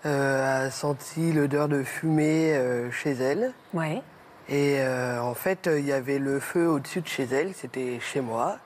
euh, 0.08 0.66
a 0.66 0.72
senti 0.72 1.32
l'odeur 1.32 1.68
de 1.68 1.84
fumée 1.84 2.60
chez 2.90 3.12
elle. 3.12 3.54
Ouais. 3.76 4.02
Et 4.50 4.80
en 5.22 5.36
fait, 5.36 5.70
il 5.72 5.86
y 5.86 5.94
avait 5.94 6.18
le 6.18 6.40
feu 6.40 6.68
au-dessus 6.68 7.02
de 7.02 7.08
chez 7.08 7.26
elle, 7.26 7.54
c'était 7.54 8.00
chez 8.00 8.22
moi. 8.22 8.58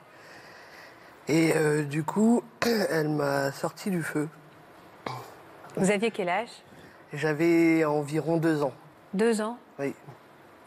Et 1.28 1.52
du 1.84 2.06
coup, 2.06 2.44
elle 2.90 3.10
m'a 3.10 3.52
sorti 3.52 3.92
du 3.92 4.02
feu. 4.02 4.30
Vous 5.76 5.92
aviez 5.92 6.12
quel 6.12 6.30
âge? 6.30 6.50
J'avais 7.14 7.86
environ 7.86 8.38
deux 8.38 8.62
ans. 8.64 8.74
Deux 9.14 9.42
ans? 9.42 9.58
Oui, 9.80 9.96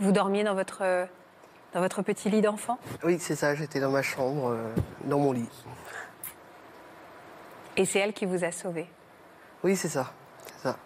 Vous 0.00 0.12
dormiez 0.12 0.42
dans 0.44 0.54
votre, 0.54 0.82
dans 1.74 1.80
votre 1.80 2.02
petit 2.02 2.30
lit 2.30 2.40
d'enfant? 2.40 2.78
Oui 3.04 3.18
c'est 3.20 3.36
ça, 3.36 3.54
j'étais 3.54 3.78
dans 3.80 3.90
ma 3.90 4.02
chambre, 4.02 4.50
euh, 4.50 4.74
dans 5.04 5.18
mon 5.18 5.32
lit. 5.32 5.48
Et 7.76 7.84
c'est 7.84 8.00
elle 8.00 8.12
qui 8.12 8.26
vous 8.26 8.44
a 8.44 8.52
sauvé. 8.52 8.86
Oui, 9.64 9.76
c'est 9.76 9.88
ça. 9.88 10.12
C'est 10.62 10.68
ça. 10.68 10.76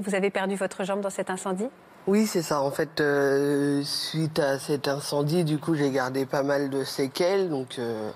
Vous 0.00 0.14
avez 0.14 0.30
perdu 0.30 0.56
votre 0.56 0.84
jambe 0.84 1.00
dans 1.00 1.10
cet 1.10 1.30
incendie? 1.30 1.68
Oui, 2.06 2.26
c'est 2.26 2.42
ça. 2.42 2.60
En 2.60 2.70
fait, 2.70 3.00
euh, 3.00 3.82
suite 3.84 4.38
à 4.38 4.58
cet 4.58 4.88
incendie, 4.88 5.44
du 5.44 5.58
coup, 5.58 5.74
j'ai 5.74 5.90
gardé 5.90 6.26
pas 6.26 6.42
mal 6.42 6.68
de 6.70 6.82
séquelles. 6.82 7.48
Donc, 7.48 7.78
euh, 7.78 8.10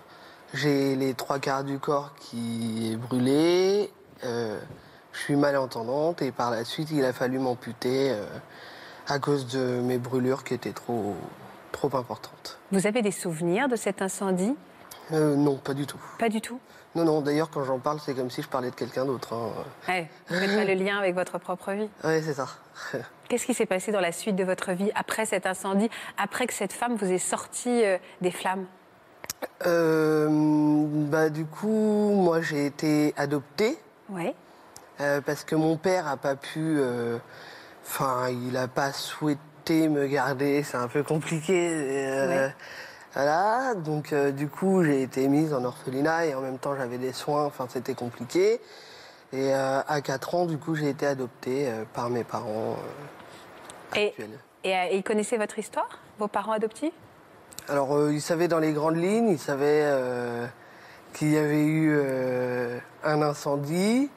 j'ai 0.52 0.96
les 0.96 1.14
trois 1.14 1.38
quarts 1.38 1.64
du 1.64 1.78
corps 1.78 2.14
qui 2.16 2.92
est 2.92 2.96
brûlé. 2.96 3.90
Euh, 4.24 4.58
je 5.12 5.18
suis 5.20 5.36
malentendante 5.36 6.22
et 6.22 6.32
par 6.32 6.50
la 6.50 6.64
suite, 6.64 6.88
il 6.90 7.04
a 7.04 7.12
fallu 7.12 7.38
m'amputer 7.38 8.10
euh, 8.10 8.24
à 9.08 9.18
cause 9.18 9.46
de 9.46 9.80
mes 9.80 9.98
brûlures 9.98 10.42
qui 10.44 10.54
étaient 10.54 10.72
trop, 10.72 11.14
trop 11.72 11.94
importantes. 11.96 12.58
Vous 12.72 12.86
avez 12.86 13.02
des 13.02 13.10
souvenirs 13.12 13.68
de 13.68 13.76
cet 13.76 14.02
incendie? 14.02 14.56
Euh, 15.12 15.36
non, 15.36 15.56
pas 15.56 15.74
du 15.74 15.86
tout. 15.86 16.00
Pas 16.18 16.28
du 16.28 16.40
tout? 16.40 16.58
Non, 16.94 17.04
non. 17.04 17.20
D'ailleurs, 17.20 17.50
quand 17.50 17.62
j'en 17.64 17.78
parle, 17.78 18.00
c'est 18.00 18.14
comme 18.14 18.30
si 18.30 18.40
je 18.42 18.48
parlais 18.48 18.70
de 18.70 18.74
quelqu'un 18.74 19.04
d'autre. 19.04 19.34
hein. 19.34 19.50
Ouais, 19.88 20.08
vous 20.28 20.36
faites 20.36 20.54
pas 20.56 20.64
le 20.64 20.74
lien 20.74 20.98
avec 20.98 21.14
votre 21.14 21.38
propre 21.38 21.72
vie? 21.72 21.88
Ouais, 22.04 22.22
c'est 22.22 22.34
ça. 22.34 22.46
Qu'est-ce 23.28 23.46
qui 23.46 23.54
s'est 23.54 23.66
passé 23.66 23.92
dans 23.92 24.00
la 24.00 24.12
suite 24.12 24.36
de 24.36 24.44
votre 24.44 24.72
vie 24.72 24.90
après 24.94 25.26
cet 25.26 25.46
incendie, 25.46 25.90
après 26.18 26.46
que 26.46 26.52
cette 26.54 26.72
femme 26.72 26.96
vous 26.96 27.10
ait 27.10 27.18
sorti 27.18 27.82
des 28.20 28.30
flammes? 28.30 28.66
Euh, 29.66 30.28
bah, 30.30 31.28
du 31.30 31.44
coup, 31.44 31.68
moi, 32.14 32.40
j'ai 32.40 32.66
été 32.66 33.14
adoptée. 33.16 33.78
Ouais. 34.14 34.34
Euh, 35.00 35.20
parce 35.20 35.44
que 35.44 35.54
mon 35.56 35.76
père 35.76 36.06
a 36.08 36.16
pas 36.16 36.36
pu. 36.36 36.60
euh, 36.78 37.18
Enfin, 37.86 38.28
il 38.30 38.52
n'a 38.52 38.66
pas 38.68 38.92
souhaité 38.92 39.88
me 39.88 40.06
garder. 40.06 40.62
C'est 40.62 40.76
un 40.78 40.88
peu 40.88 41.02
compliqué. 41.02 41.70
euh, 41.72 42.46
Ouais. 42.48 42.54
Voilà. 43.14 43.74
Donc, 43.74 44.12
euh, 44.12 44.30
du 44.32 44.48
coup, 44.48 44.82
j'ai 44.84 45.02
été 45.02 45.28
mise 45.28 45.52
en 45.52 45.64
orphelinat 45.64 46.26
et 46.26 46.34
en 46.34 46.40
même 46.40 46.58
temps, 46.58 46.74
j'avais 46.76 46.98
des 46.98 47.12
soins. 47.12 47.44
Enfin, 47.44 47.66
c'était 47.68 47.94
compliqué. 47.94 48.60
Et 49.32 49.54
euh, 49.54 49.80
à 49.86 50.00
4 50.00 50.34
ans, 50.34 50.46
du 50.46 50.58
coup, 50.58 50.74
j'ai 50.76 50.88
été 50.88 51.06
adoptée 51.06 51.68
euh, 51.68 51.84
par 51.92 52.08
mes 52.08 52.24
parents 52.24 52.76
Et, 53.96 54.08
actuels. 54.08 54.38
et, 54.64 54.96
ils 54.96 55.02
connaissaient 55.02 55.38
votre 55.38 55.58
histoire, 55.58 55.98
vos 56.18 56.28
parents 56.28 56.52
adoptifs? 56.52 56.92
Alors, 57.68 58.10
ils 58.10 58.20
savaient 58.22 58.48
dans 58.48 58.58
les 58.60 58.72
grandes 58.72 58.96
lignes, 58.96 59.28
ils 59.28 59.38
savaient 59.38 59.90
qu'il 61.14 61.30
y 61.32 61.38
avait 61.38 61.64
eu 61.64 61.96
euh, 61.96 62.78
un 63.02 63.22
incendie. 63.22 64.10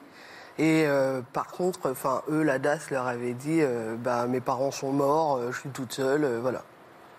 Et 0.58 0.84
euh, 0.86 1.22
par 1.32 1.46
contre, 1.46 1.90
enfin, 1.90 2.22
eux, 2.28 2.42
la 2.42 2.58
DAS 2.58 2.90
leur 2.90 3.06
avait 3.06 3.32
dit, 3.32 3.60
euh, 3.62 3.94
bah, 3.96 4.26
mes 4.26 4.40
parents 4.40 4.72
sont 4.72 4.92
morts, 4.92 5.40
je 5.50 5.58
suis 5.58 5.70
toute 5.70 5.92
seule, 5.92 6.26
voilà. 6.42 6.62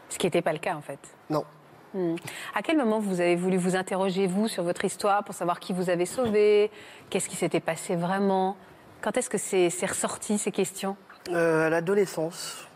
Ce 0.09 0.17
qui 0.17 0.27
n'était 0.27 0.41
pas 0.41 0.53
le 0.53 0.59
cas 0.59 0.75
en 0.75 0.81
fait. 0.81 0.99
Non. 1.29 1.45
Hmm. 1.93 2.15
À 2.53 2.61
quel 2.61 2.77
moment 2.77 2.99
vous 2.99 3.21
avez 3.21 3.35
voulu 3.35 3.57
vous 3.57 3.75
interroger, 3.75 4.27
vous, 4.27 4.47
sur 4.47 4.63
votre 4.63 4.85
histoire, 4.85 5.23
pour 5.23 5.33
savoir 5.33 5.59
qui 5.59 5.73
vous 5.73 5.89
avez 5.89 6.05
sauvé? 6.05 6.69
Qu'est-ce 7.09 7.29
qui 7.29 7.35
s'était 7.35 7.59
passé 7.59 7.95
vraiment? 7.95 8.57
Quand 9.01 9.15
est-ce 9.17 9.29
que 9.29 9.37
c'est 9.37 9.69
c'est 9.69 9.87
ressorti, 9.87 10.37
ces 10.37 10.51
questions? 10.51 10.97
À 11.33 11.69
l'adolescence, 11.69 12.67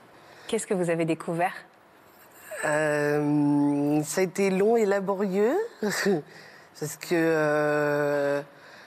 Qu'est-ce 0.48 0.68
que 0.68 0.74
vous 0.74 0.90
avez 0.90 1.06
découvert? 1.06 1.54
Euh, 2.66 4.02
ça 4.04 4.22
a 4.22 4.24
été 4.24 4.50
long 4.50 4.78
et 4.78 4.86
laborieux, 4.86 5.56
parce 6.84 6.98
que 6.98 7.16
euh, 7.16 8.42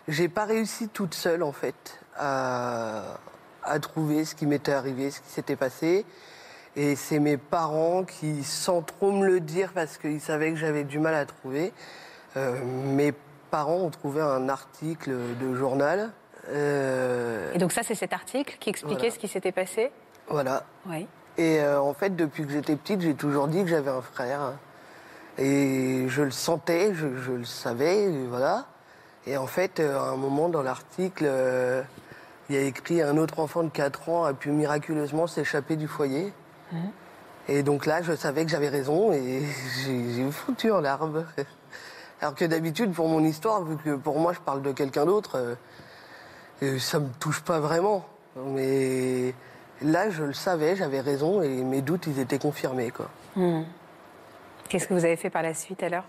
j'ai 0.07 0.29
pas 0.29 0.45
réussi 0.45 0.89
toute 0.91 1.15
seule, 1.15 1.43
en 1.43 1.53
fait, 1.53 1.99
à, 2.19 3.05
à 3.65 3.79
trouver 3.79 4.27
ce 4.27 4.35
qui 4.35 4.45
m'était 4.45 4.73
arrivé, 4.73 5.11
ce 5.11 5.21
qui 5.23 5.31
s'était 5.31 5.57
passé. 5.57 6.05
Et 6.77 6.95
c'est 6.95 7.19
mes 7.21 7.39
parents 7.39 8.05
qui, 8.05 8.45
sans 8.45 8.83
trop 8.83 9.13
me 9.13 9.27
le 9.27 9.41
dire, 9.41 9.71
parce 9.75 9.97
qu'ils 9.97 10.21
savaient 10.21 10.51
que 10.51 10.59
j'avais 10.59 10.85
du 10.85 10.99
mal 10.99 11.15
à 11.15 11.25
trouver, 11.25 11.73
euh, 12.37 12.63
mes 12.63 13.15
parents 13.51 13.77
ont 13.79 13.89
trouvé 13.91 14.21
un 14.21 14.51
article 14.51 15.17
de 15.41 15.55
journal. 15.55 16.11
euh, 16.51 17.51
Et 17.55 17.59
donc 17.59 17.73
ça, 17.73 17.83
c'est 17.83 17.95
cet 17.95 18.13
article 18.13 18.59
qui 18.61 18.69
expliquait 18.69 18.97
Voilà. 18.97 19.15
ce 19.15 19.19
qui 19.19 19.29
s'était 19.29 19.53
passé? 19.53 19.91
Voilà. 20.29 20.65
Oui. 20.85 21.07
Et 21.39 21.61
euh, 21.61 21.81
en 21.81 21.95
fait, 21.95 22.15
depuis 22.15 22.45
que 22.45 22.53
j'étais 22.53 22.77
petite, 22.77 23.01
j'ai 23.01 23.15
toujours 23.15 23.49
dit 23.49 23.63
que 23.63 23.69
j'avais 23.71 23.91
un 23.91 24.03
frère. 24.03 24.53
Et 25.39 26.07
je 26.09 26.23
le 26.23 26.31
sentais, 26.31 26.95
je, 26.95 27.17
je 27.17 27.33
le 27.33 27.45
savais, 27.45 28.05
et 28.05 28.27
voilà. 28.27 28.67
Et 29.27 29.37
en 29.37 29.47
fait, 29.47 29.81
euh, 29.81 29.99
à 29.99 30.11
un 30.11 30.17
moment 30.17 30.49
dans 30.49 30.63
l'article, 30.63 31.25
euh, 31.27 31.83
il 32.49 32.55
y 32.55 32.59
a 32.59 32.63
écrit 32.63 33.03
un 33.03 33.17
autre 33.17 33.41
enfant 33.41 33.65
de 33.65 33.69
4 33.69 34.09
ans 34.09 34.25
a 34.25 34.33
pu 34.33 34.51
miraculeusement 34.51 35.27
s'échapper 35.27 35.77
du 35.77 35.89
foyer. 35.89 36.33
Et 37.49 37.63
donc 37.63 37.87
là, 37.87 38.03
je 38.03 38.15
savais 38.15 38.45
que 38.45 38.51
j'avais 38.51 38.69
raison 38.69 39.13
et 39.13 39.43
j'ai 39.85 40.31
foutu 40.31 40.71
en 40.71 40.81
larmes. 40.81 41.25
Alors 42.21 42.35
que 42.35 42.45
d'habitude, 42.45 42.93
pour 42.93 43.09
mon 43.09 43.23
histoire, 43.23 43.63
vu 43.63 43.77
que 43.77 43.95
pour 43.97 44.19
moi, 44.19 44.33
je 44.33 44.41
parle 44.41 44.63
de 44.63 44.73
quelqu'un 44.73 45.05
d'autre, 45.05 45.37
euh, 45.37 45.55
euh, 46.63 46.79
ça 46.79 46.99
me 46.99 47.09
touche 47.21 47.43
pas 47.43 47.61
vraiment. 47.61 48.07
Mais 48.37 49.35
là, 49.83 50.09
je 50.11 50.23
le 50.23 50.33
savais, 50.33 50.77
j'avais 50.77 51.01
raison 51.01 51.43
et 51.43 51.49
mes 51.49 51.83
doutes, 51.83 52.07
ils 52.07 52.19
étaient 52.19 52.39
confirmés, 52.39 52.91
quoi. 52.91 53.11
Qu'est-ce 54.69 54.87
que 54.89 54.95
vous 54.95 55.05
avez 55.05 55.17
fait 55.17 55.31
par 55.31 55.43
la 55.43 55.55
suite 55.55 55.83
alors? 55.83 56.05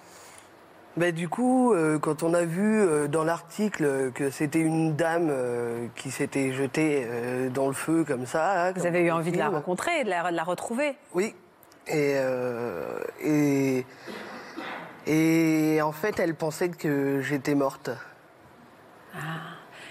Bah, 0.96 1.12
du 1.12 1.30
coup, 1.30 1.74
euh, 1.74 2.00
quand 2.00 2.24
on 2.24 2.34
a 2.34 2.44
vu 2.44 2.82
euh, 2.82 3.08
dans 3.08 3.24
l'article 3.24 4.12
que 4.14 4.32
c'était 4.32 4.60
une 4.60 4.96
dame 4.96 5.28
euh, 5.30 5.86
qui 5.96 6.10
s'était 6.10 6.52
jetée 6.54 7.06
euh, 7.06 7.50
dans 7.50 7.68
le 7.68 7.74
feu 7.74 8.04
comme 8.04 8.26
ça. 8.26 8.64
hein, 8.66 8.72
Vous 8.72 8.80
comme 8.82 8.88
avez 8.88 9.02
eu 9.02 9.12
envie 9.12 9.32
de 9.32 9.38
la 9.38 9.50
rencontrer, 9.50 10.04
de 10.04 10.10
la, 10.10 10.32
de 10.32 10.36
la 10.36 10.44
retrouver 10.44 10.96
Oui. 11.14 11.36
Et, 11.86 12.16
euh, 12.18 13.00
et, 13.22 13.86
et 15.06 15.82
en 15.84 15.92
fait, 15.92 16.20
elle 16.20 16.34
pensait 16.34 16.70
que 16.70 17.22
j'étais 17.22 17.54
morte. 17.56 17.92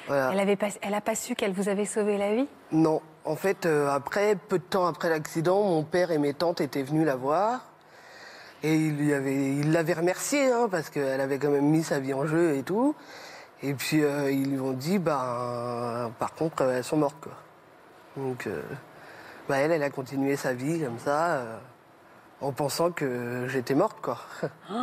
Voilà. 0.08 0.28
Ah. 0.28 0.30
Elle 0.32 0.40
avait 0.40 0.56
pas, 0.56 0.68
elle 0.82 0.94
a 0.94 1.00
pas 1.00 1.14
su 1.14 1.34
qu'elle 1.34 1.52
vous 1.52 1.68
avait 1.68 1.84
sauvé 1.84 2.18
la 2.18 2.34
vie? 2.34 2.48
Non. 2.72 3.00
En 3.24 3.34
fait, 3.36 3.66
euh, 3.66 3.88
après, 3.88 4.36
peu 4.36 4.58
de 4.58 4.64
temps 4.64 4.86
après 4.86 5.08
l'accident, 5.08 5.62
mon 5.64 5.82
père 5.82 6.10
et 6.10 6.18
mes 6.18 6.34
tantes 6.34 6.60
étaient 6.60 6.82
venus 6.82 7.06
la 7.06 7.16
voir. 7.16 7.72
Et 8.62 8.74
il 8.74 8.96
lui 8.96 9.12
avait, 9.12 9.56
il 9.56 9.72
l'avait 9.72 9.92
remerciée, 9.92 10.50
hein, 10.50 10.68
parce 10.70 10.90
qu'elle 10.90 11.20
avait 11.20 11.38
quand 11.38 11.50
même 11.50 11.66
mis 11.66 11.82
sa 11.82 12.00
vie 12.00 12.14
en 12.14 12.26
jeu 12.26 12.56
et 12.56 12.62
tout. 12.62 12.94
Et 13.62 13.74
puis, 13.74 14.02
euh, 14.02 14.30
ils 14.30 14.50
lui 14.50 14.60
ont 14.60 14.72
dit, 14.72 14.98
ben, 14.98 16.10
par 16.18 16.34
contre, 16.34 16.62
elles 16.62 16.84
sont 16.84 16.96
mortes, 16.96 17.16
quoi. 17.20 17.32
Donc, 18.16 18.46
euh, 18.46 18.62
bah, 19.48 19.58
elle, 19.58 19.72
elle 19.72 19.82
a 19.82 19.90
continué 19.90 20.36
sa 20.36 20.52
vie 20.52 20.80
comme 20.80 20.98
ça, 20.98 21.36
euh, 21.36 21.58
en 22.40 22.52
pensant 22.52 22.90
que 22.90 23.46
j'étais 23.48 23.74
morte, 23.74 23.98
quoi. 24.00 24.18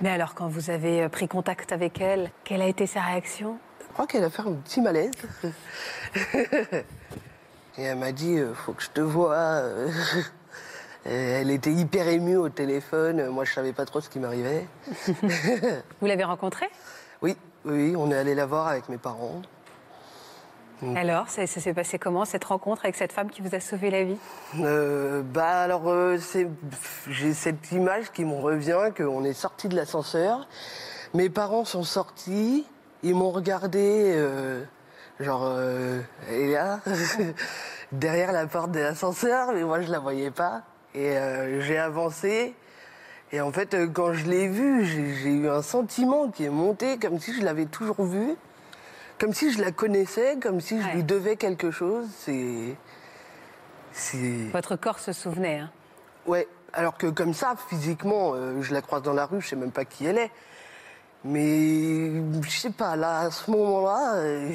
Mais 0.00 0.10
alors, 0.10 0.34
quand 0.34 0.48
vous 0.48 0.70
avez 0.70 1.08
pris 1.08 1.28
contact 1.28 1.72
avec 1.72 2.00
elle, 2.00 2.30
quelle 2.44 2.62
a 2.62 2.66
été 2.66 2.86
sa 2.86 3.00
réaction? 3.00 3.58
Je 3.80 3.92
crois 3.92 4.06
qu'elle 4.06 4.24
a 4.24 4.30
fait 4.30 4.42
un 4.42 4.52
petit 4.52 4.80
malaise. 4.80 5.10
Et 7.78 7.82
elle 7.82 7.98
m'a 7.98 8.12
dit, 8.12 8.38
faut 8.54 8.72
que 8.72 8.82
je 8.82 8.90
te 8.90 9.00
voie. 9.00 9.62
euh. 11.08 11.40
Elle 11.40 11.50
était 11.50 11.72
hyper 11.72 12.08
émue 12.08 12.36
au 12.36 12.48
téléphone. 12.48 13.28
Moi, 13.28 13.44
je 13.44 13.52
savais 13.52 13.72
pas 13.72 13.84
trop 13.84 14.00
ce 14.00 14.08
qui 14.08 14.18
m'arrivait. 14.18 14.66
Vous 16.00 16.06
l'avez 16.06 16.24
rencontrée? 16.24 16.68
Oui, 17.22 17.36
oui, 17.64 17.94
on 17.96 18.10
est 18.10 18.16
allé 18.16 18.34
la 18.34 18.46
voir 18.46 18.68
avec 18.68 18.88
mes 18.88 18.98
parents. 18.98 19.42
Alors, 20.94 21.28
ça, 21.28 21.44
ça 21.48 21.60
s'est 21.60 21.74
passé 21.74 21.98
comment 21.98 22.24
cette 22.24 22.44
rencontre 22.44 22.84
avec 22.84 22.94
cette 22.94 23.12
femme 23.12 23.30
qui 23.30 23.42
vous 23.42 23.52
a 23.52 23.58
sauvé 23.58 23.90
la 23.90 24.04
vie? 24.04 24.16
Euh, 24.60 25.22
bah 25.22 25.62
alors, 25.62 25.88
euh, 25.88 26.18
c'est- 26.18 26.46
j'ai 27.08 27.34
cette 27.34 27.72
image 27.72 28.12
qui 28.12 28.24
me 28.24 28.34
revient, 28.36 28.92
qu'on 28.96 29.24
est 29.24 29.32
sorti 29.32 29.66
de 29.68 29.74
l'ascenseur. 29.74 30.46
Mes 31.14 31.30
parents 31.30 31.64
sont 31.64 31.82
sortis, 31.82 32.64
ils 33.02 33.16
m'ont 33.16 33.32
regardé, 33.32 34.12
euh, 34.14 34.62
genre, 35.18 35.50
et 36.30 36.52
là, 36.52 36.78
derrière 37.90 38.30
la 38.30 38.46
porte 38.46 38.70
de 38.70 38.78
l'ascenseur, 38.78 39.50
mais 39.52 39.64
moi 39.64 39.80
je 39.80 39.90
la 39.90 39.98
voyais 39.98 40.30
pas. 40.30 40.62
Et 40.98 41.16
euh, 41.16 41.60
j'ai 41.60 41.78
avancé. 41.78 42.54
Et 43.30 43.40
en 43.40 43.52
fait, 43.52 43.74
euh, 43.74 43.86
quand 43.86 44.12
je 44.14 44.26
l'ai 44.26 44.48
vue, 44.48 44.84
j'ai 44.84 45.30
eu 45.30 45.48
un 45.48 45.62
sentiment 45.62 46.28
qui 46.28 46.44
est 46.44 46.50
monté 46.50 46.98
comme 46.98 47.20
si 47.20 47.32
je 47.38 47.44
l'avais 47.44 47.66
toujours 47.66 48.02
vue, 48.04 48.34
comme 49.20 49.32
si 49.32 49.52
je 49.52 49.60
la 49.62 49.70
connaissais, 49.70 50.38
comme 50.42 50.60
si 50.60 50.80
je 50.82 50.86
Ouais. 50.88 50.94
lui 50.94 51.04
devais 51.04 51.36
quelque 51.36 51.70
chose. 51.70 52.06
C'est. 52.18 52.74
C'est. 53.92 54.48
Votre 54.52 54.74
corps 54.76 54.98
se 54.98 55.12
souvenait. 55.12 55.58
hein. 55.60 55.70
Ouais, 56.26 56.48
alors 56.72 56.96
que 56.98 57.06
comme 57.06 57.32
ça, 57.32 57.54
physiquement, 57.68 58.32
euh, 58.34 58.60
je 58.62 58.74
la 58.74 58.82
croise 58.82 59.02
dans 59.02 59.12
la 59.14 59.26
rue, 59.26 59.40
je 59.40 59.48
sais 59.48 59.56
même 59.56 59.70
pas 59.72 59.84
qui 59.84 60.04
elle 60.06 60.18
est. 60.18 60.30
Mais 61.24 62.10
je 62.42 62.50
sais 62.50 62.70
pas, 62.70 62.96
là, 62.96 63.20
à 63.20 63.30
ce 63.30 63.50
moment-là, 63.52 64.14
euh, 64.16 64.50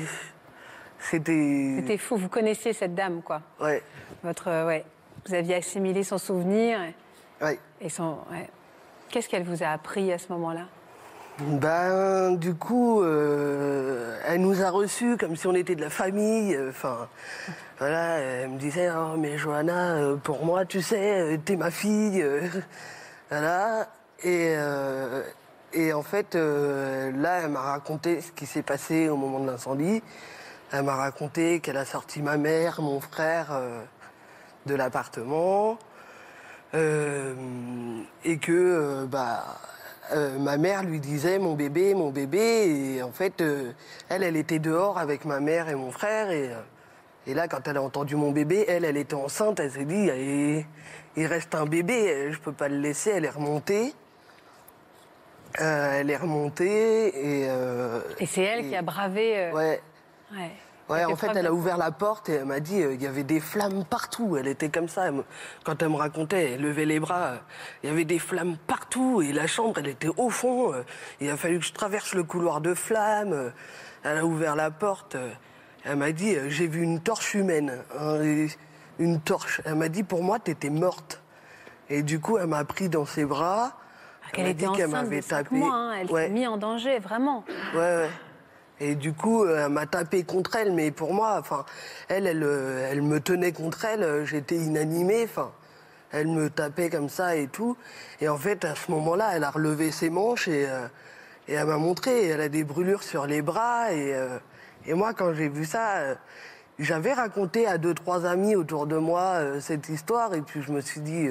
c'était. 1.00 1.76
C'était 1.80 1.98
fou. 1.98 2.18
Vous 2.18 2.30
connaissiez 2.30 2.74
cette 2.74 2.96
dame, 2.96 3.22
quoi. 3.22 3.42
Ouais, 3.62 3.82
Votre, 4.24 4.48
euh, 4.50 4.68
ouais. 4.68 4.86
Vous 5.28 5.34
aviez 5.34 5.56
assimilé 5.56 6.04
son 6.04 6.18
souvenir 6.18 6.80
et- 6.82 6.96
ouais. 7.44 7.60
et 7.82 7.90
son. 7.90 8.18
ouais. 8.32 8.50
Qu'est-ce 9.10 9.30
qu'elle 9.30 9.44
vous 9.44 9.64
a 9.64 9.68
appris 9.68 10.12
à 10.12 10.18
ce 10.18 10.32
moment-là? 10.34 10.66
Ben, 11.40 12.36
du 12.36 12.54
coup, 12.54 13.02
euh, 13.02 14.20
elle 14.28 14.42
nous 14.42 14.62
a 14.62 14.70
reçus 14.70 15.18
comme 15.18 15.36
si 15.36 15.48
on 15.48 15.56
était 15.56 15.76
de 15.76 15.82
la 15.82 15.90
famille. 15.90 16.54
euh, 16.56 16.70
Enfin, 16.70 17.08
voilà, 17.80 18.18
elle 18.20 18.50
me 18.50 18.58
disait, 18.60 18.90
oh, 18.92 19.18
mais 19.18 19.38
Johanna, 19.38 19.96
euh, 19.96 20.16
pour 20.16 20.46
moi, 20.46 20.66
tu 20.66 20.82
sais, 20.82 21.40
t'es 21.44 21.56
ma 21.56 21.72
fille. 21.72 22.24
voilà. 23.30 23.88
Et, 24.24 24.56
et 25.74 25.92
en 25.92 26.02
fait, 26.04 26.36
là, 26.36 27.42
elle 27.44 27.50
m'a 27.50 27.60
raconté 27.62 28.22
ce 28.22 28.32
qui 28.32 28.46
s'est 28.46 28.62
passé 28.62 29.10
au 29.10 29.18
moment 29.18 29.40
de 29.40 29.48
l'incendie. 29.48 30.02
Elle 30.72 30.84
m'a 30.84 30.96
raconté 30.96 31.60
qu'elle 31.60 31.78
a 31.78 31.84
sorti 31.86 32.22
ma 32.22 32.38
mère, 32.38 32.82
mon 32.82 33.02
frère 33.02 33.60
de 34.66 34.76
l'appartement. 34.76 35.78
Euh, 36.74 37.34
et 38.26 38.38
que 38.40 38.52
euh, 38.52 39.06
bah, 39.06 39.44
euh, 40.14 40.40
ma 40.40 40.58
mère 40.58 40.84
lui 40.84 41.00
disait 41.00 41.38
mon 41.40 41.54
bébé, 41.54 41.94
mon 41.94 42.10
bébé. 42.10 42.96
Et 42.98 43.04
en 43.04 43.12
fait, 43.12 43.42
elle, 44.10 44.24
elle 44.24 44.36
était 44.38 44.60
dehors 44.60 44.98
avec 44.98 45.26
ma 45.26 45.40
mère 45.40 45.70
et 45.70 45.76
mon 45.76 45.92
frère. 45.92 46.32
Et, 46.32 46.50
et 47.28 47.34
là, 47.34 47.48
quand 47.48 47.68
elle 47.68 47.78
a 47.78 47.82
entendu 47.82 48.16
mon 48.16 48.32
bébé, 48.32 48.66
elle, 48.68 48.86
elle 48.86 48.98
était 48.98 49.14
enceinte. 49.14 49.60
Elle 49.60 49.72
s'est 49.72 49.86
dit, 49.86 50.08
il, 50.08 50.66
il 51.16 51.26
reste 51.28 51.54
un 51.56 51.66
bébé, 51.66 52.32
je 52.32 52.40
peux 52.40 52.52
pas 52.54 52.68
le 52.70 52.78
laisser. 52.78 53.12
Elle 53.12 53.26
est 53.26 53.30
remontée. 53.30 53.94
Euh, 55.62 56.00
elle 56.00 56.10
est 56.10 56.18
remontée 56.18 57.10
et. 57.10 57.46
euh, 57.48 58.02
Et 58.20 58.26
c'est 58.26 58.42
elle 58.42 58.66
et- 58.66 58.70
qui 58.70 58.76
a 58.76 58.82
bravé. 58.82 59.38
euh, 59.38 59.52
Ouais. 59.54 59.82
ouais. 60.36 60.52
Ouais, 60.90 61.06
en 61.06 61.16
fait, 61.16 61.32
elle 61.34 61.48
a 61.48 61.54
ouvert 61.54 61.78
la 61.78 61.92
porte 61.92 62.28
et 62.30 62.34
elle 62.34 62.46
m'a 62.46 62.60
dit 62.60 62.82
euh, 62.84 62.94
il 62.94 63.02
y 63.02 63.08
avait 63.08 63.24
des 63.24 63.40
flammes 63.40 63.86
partout. 63.86 64.36
Elle 64.38 64.48
était 64.48 64.70
comme 64.70 64.90
ça. 64.90 65.06
elle 65.08 65.14
me- 65.14 65.24
Quand 65.64 65.82
elle 65.82 65.90
me 65.90 65.96
racontait, 65.96 66.52
elle 66.54 66.62
levait 66.62 66.86
les 66.86 67.00
bras. 67.00 67.22
euh, 67.28 67.38
Il 67.84 67.90
y 67.90 67.92
avait 67.92 68.06
des 68.06 68.20
flammes 68.20 68.58
partout 68.68 69.22
et 69.22 69.32
la 69.32 69.48
chambre, 69.48 69.76
elle 69.80 69.88
était 69.88 70.10
au 70.18 70.30
fond. 70.30 70.74
euh, 70.74 70.84
Il 71.22 71.30
a 71.30 71.38
fallu 71.38 71.60
que 71.60 71.66
je 71.66 71.74
traverse 71.74 72.14
le 72.14 72.24
couloir 72.24 72.60
de 72.62 72.74
flammes. 72.74 73.32
euh, 73.34 73.50
Elle 74.04 74.18
a 74.18 74.26
ouvert 74.26 74.56
la 74.58 74.72
porte. 74.72 75.16
Elle 75.86 75.96
m'a 75.98 76.12
dit 76.12 76.36
j'ai 76.50 76.68
vu 76.68 76.82
une 76.82 77.00
torche 77.00 77.34
humaine, 77.34 77.78
hein, 78.00 78.20
une 79.00 79.20
torche. 79.22 79.62
Elle 79.66 79.76
m'a 79.76 79.88
dit 79.90 80.04
pour 80.04 80.22
moi, 80.24 80.40
t'étais 80.40 80.70
morte. 80.70 81.22
Et 81.90 82.04
du 82.04 82.20
coup, 82.20 82.38
elle 82.38 82.48
m'a 82.48 82.64
pris 82.66 82.90
dans 82.90 83.06
ses 83.06 83.24
bras. 83.26 83.78
Qu'elle 84.34 84.46
m'a 84.46 84.50
était 84.52 84.66
dit 84.68 84.72
qu'elle 84.74 84.90
m'avait 84.90 85.22
tapé. 85.22 85.56
mois. 85.56 85.74
hein. 85.74 85.94
Elle 86.02 86.12
Ouais. 86.12 86.26
s'est 86.28 86.34
mise 86.34 86.48
en 86.48 86.58
danger, 86.58 87.00
vraiment. 87.00 87.44
Ouais, 87.74 87.80
ouais. 87.80 88.10
Et 88.80 88.96
du 88.96 89.14
coup, 89.14 89.44
euh, 89.44 89.66
elle 89.66 89.72
m'a 89.72 89.86
tapé 89.86 90.24
contre 90.24 90.56
elle, 90.56 90.74
mais 90.74 90.92
pour 90.92 91.14
moi, 91.14 91.38
enfin, 91.40 91.66
elle, 92.10 92.28
elle, 92.28 92.44
euh, 92.44 92.90
elle 92.92 93.02
me 93.02 93.20
tenait 93.20 93.52
contre 93.52 93.86
elle, 93.86 94.04
euh, 94.04 94.26
j'étais 94.26 94.56
inanimé, 94.56 95.24
enfin, 95.24 95.52
elle 96.12 96.28
me 96.28 96.50
tapait 96.50 96.90
comme 96.90 97.10
ça 97.10 97.36
et 97.36 97.48
tout. 97.48 97.78
Et 98.20 98.28
en 98.28 98.38
fait, 98.38 98.66
à 98.66 98.76
ce 98.76 98.92
moment-là, 98.92 99.32
elle 99.36 99.44
a 99.44 99.52
relevé 99.52 99.92
ses 99.92 100.10
manches 100.10 100.48
et, 100.48 100.68
et 101.48 101.54
elle 101.54 101.66
m'a 101.66 101.78
montré, 101.78 102.28
elle 102.28 102.42
a 102.42 102.50
des 102.50 102.64
brûlures 102.64 103.04
sur 103.04 103.26
les 103.26 103.42
bras. 103.42 103.92
Et, 103.94 104.14
et 104.86 104.94
moi, 104.94 105.16
quand 105.16 105.34
j'ai 105.34 105.50
vu 105.50 105.66
ça, 105.66 106.16
j'avais 106.78 107.14
raconté 107.14 107.66
à 107.66 107.80
deux, 107.80 107.96
trois 107.96 108.28
amis 108.28 108.56
autour 108.56 108.86
de 108.86 108.96
moi 108.96 109.60
cette 109.60 109.90
histoire, 109.90 110.36
et 110.36 110.42
puis 110.42 110.62
je 110.62 110.72
me 110.72 110.82
suis 110.82 111.02
dit, 111.02 111.28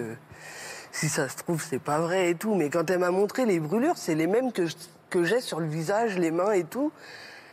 si 0.90 1.08
ça 1.08 1.28
se 1.28 1.36
trouve, 1.36 1.62
c'est 1.62 1.78
pas 1.78 2.00
vrai 2.00 2.30
et 2.30 2.34
tout. 2.34 2.56
Mais 2.56 2.68
quand 2.68 2.90
elle 2.90 2.98
m'a 2.98 3.12
montré 3.12 3.46
les 3.46 3.60
brûlures, 3.60 3.96
c'est 3.96 4.16
les 4.16 4.26
mêmes 4.26 4.50
que 4.50 5.22
j'ai 5.22 5.40
sur 5.40 5.60
le 5.60 5.66
visage, 5.68 6.18
les 6.18 6.32
mains 6.32 6.54
et 6.54 6.64
tout. 6.64 6.90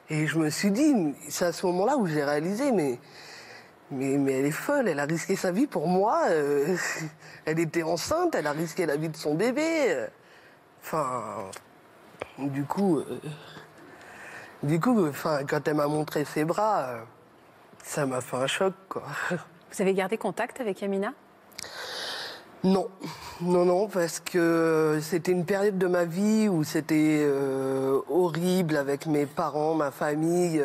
Et 0.10 0.26
je 0.26 0.39
me 0.39 0.50
suis 0.50 0.72
dit, 0.72 0.93
c'est 1.30 1.45
à 1.45 1.52
ce 1.52 1.65
moment-là 1.67 1.98
où 1.98 2.08
j'ai 2.08 2.24
réalisé, 2.24 2.72
mais, 2.72 3.00
mais, 3.91 4.17
mais 4.17 4.39
elle 4.39 4.45
est 4.45 4.52
folle, 4.52 4.88
elle 4.88 5.00
a 5.00 5.06
risqué 5.06 5.36
sa 5.36 5.52
vie 5.52 5.67
pour 5.67 5.88
moi. 5.88 6.24
euh, 6.30 6.76
elle 7.45 7.60
était 7.60 7.84
enceinte, 7.84 8.34
elle 8.36 8.48
a 8.48 8.52
risqué 8.52 8.86
la 8.86 8.98
vie 8.98 9.10
de 9.10 9.17
son 9.17 9.36
bébé. 9.36 9.86
euh. 9.89 10.08
Enfin, 10.82 11.50
du 12.39 12.63
coup, 12.63 12.98
euh, 13.00 13.19
du 14.63 14.80
coup, 14.80 15.08
enfin, 15.08 15.41
quand 15.48 15.67
elle 15.67 15.76
m'a 15.76 15.88
montré 15.88 16.26
ses 16.26 16.43
bras, 16.45 17.02
ça 17.84 18.06
m'a 18.06 18.22
fait 18.22 18.38
un 18.38 18.48
choc, 18.48 18.74
quoi. 18.88 19.04
Vous 19.72 19.82
avez 19.82 19.93
gardé 19.93 20.17
contact 20.17 20.60
avec 20.62 20.82
Yamina 20.82 21.13
Non, 22.63 22.89
non, 23.41 23.63
non, 23.63 23.88
parce 23.88 24.19
que 24.19 25.00
c'était 25.02 25.32
une 25.32 25.45
période 25.45 25.78
de 25.78 25.88
ma 25.88 26.04
vie 26.04 26.50
où 26.50 26.63
c'était 26.65 27.22
euh, 27.22 28.00
horrible 28.10 28.76
avec 28.76 29.06
mes 29.06 29.26
parents, 29.26 29.76
ma 29.76 29.91
famille. 29.91 30.62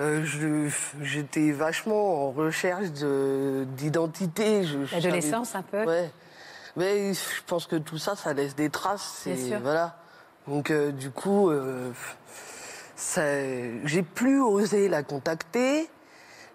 Euh, 0.00 0.24
je- 0.24 0.70
J'étais 1.02 1.50
vachement 1.50 2.28
en 2.28 2.30
recherche 2.30 2.90
de- 2.92 3.66
d'identité. 3.76 4.64
Je- 4.64 4.84
je 4.86 4.94
L'adolescence, 4.94 5.54
un 5.54 5.62
peu 5.62 5.84
Ouais. 5.84 6.10
Mais 6.76 7.12
je 7.12 7.42
pense 7.46 7.66
que 7.66 7.76
tout 7.76 7.98
ça, 7.98 8.14
ça 8.16 8.32
laisse 8.32 8.54
des 8.54 8.70
traces. 8.70 9.22
Bien 9.26 9.34
et 9.34 9.48
sûr. 9.48 9.58
Voilà. 9.60 9.96
Donc, 10.46 10.70
euh, 10.70 10.92
du 10.92 11.10
coup, 11.10 11.50
ça- 12.96 13.84
j'ai 13.84 14.02
plus 14.02 14.40
osé 14.40 14.88
la 14.88 15.02
contacter 15.02 15.90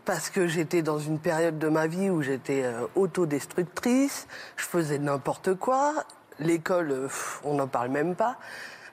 parce 0.05 0.29
que 0.29 0.47
j'étais 0.47 0.81
dans 0.81 0.99
une 0.99 1.19
période 1.19 1.57
de 1.59 1.69
ma 1.69 1.87
vie 1.87 2.09
où 2.09 2.21
j'étais 2.21 2.63
euh, 2.63 2.85
autodestructrice, 2.95 4.27
je 4.57 4.65
faisais 4.65 4.99
n'importe 4.99 5.53
quoi. 5.55 5.93
L'école, 6.39 6.91
euh, 6.91 7.07
on 7.43 7.55
n'en 7.55 7.67
parle 7.67 7.89
même 7.89 8.15
pas. 8.15 8.37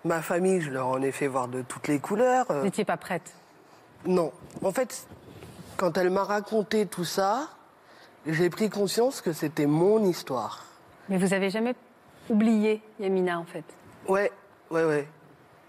Ma 0.05 0.23
famille, 0.23 0.61
je 0.61 0.71
leur 0.71 0.87
en 0.87 1.03
ai 1.03 1.13
fait 1.13 1.27
voir 1.27 1.49
de 1.49 1.63
toutes 1.63 1.89
les 1.89 1.99
couleurs. 1.99 2.47
euh, 2.51 2.61
Vous 2.61 2.65
n'étiez 2.65 2.85
pas 2.85 2.97
prête 2.97 3.33
non. 4.07 4.33
En 4.65 4.73
fait, 4.73 5.07
quand 5.77 5.99
elle 5.99 6.09
m'a 6.09 6.25
raconté 6.25 6.87
tout 6.87 7.05
ça, 7.05 7.49
j'ai 8.27 8.49
pris 8.49 8.71
conscience 8.71 9.21
que 9.21 9.35
c'était 9.35 9.67
mon 9.67 10.03
histoire. 10.05 10.65
Mais 11.11 11.19
vous 11.19 11.35
avez 11.35 11.51
jamais 11.51 11.75
oublié 12.31 12.81
Yamina, 12.99 13.39
en 13.39 13.45
fait? 13.45 13.65
Ouais, 14.09 14.33
ouais, 14.71 14.85
ouais. 14.85 15.07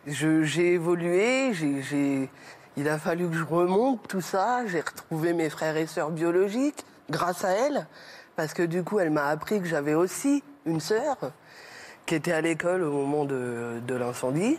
J'ai 0.08 0.74
évolué, 0.74 1.54
j'ai- 1.54 2.30
il 2.78 2.88
a 2.88 2.98
fallu 2.98 3.28
que 3.30 3.36
je 3.36 3.44
remonte 3.44 4.08
tout 4.08 4.22
ça. 4.22 4.66
J'ai 4.68 4.82
retrouvé 4.82 5.34
mes 5.34 5.50
frères 5.50 5.78
et 5.78 5.88
sœurs 5.88 6.12
biologiques 6.12 6.86
grâce 7.10 7.44
à 7.44 7.52
elle, 7.52 7.88
parce 8.36 8.54
que 8.54 8.64
du 8.64 8.84
coup, 8.84 9.00
elle 9.00 9.12
m'a 9.12 9.28
appris 9.28 9.60
que 9.60 9.68
j'avais 9.68 9.94
aussi 9.94 10.44
une 10.66 10.80
sœur 10.80 11.18
qui 12.06 12.16
était 12.16 12.32
à 12.32 12.42
l'école 12.42 12.84
au 12.84 12.92
moment 12.92 13.26
de, 13.26 13.82
l'incendie. 13.96 14.58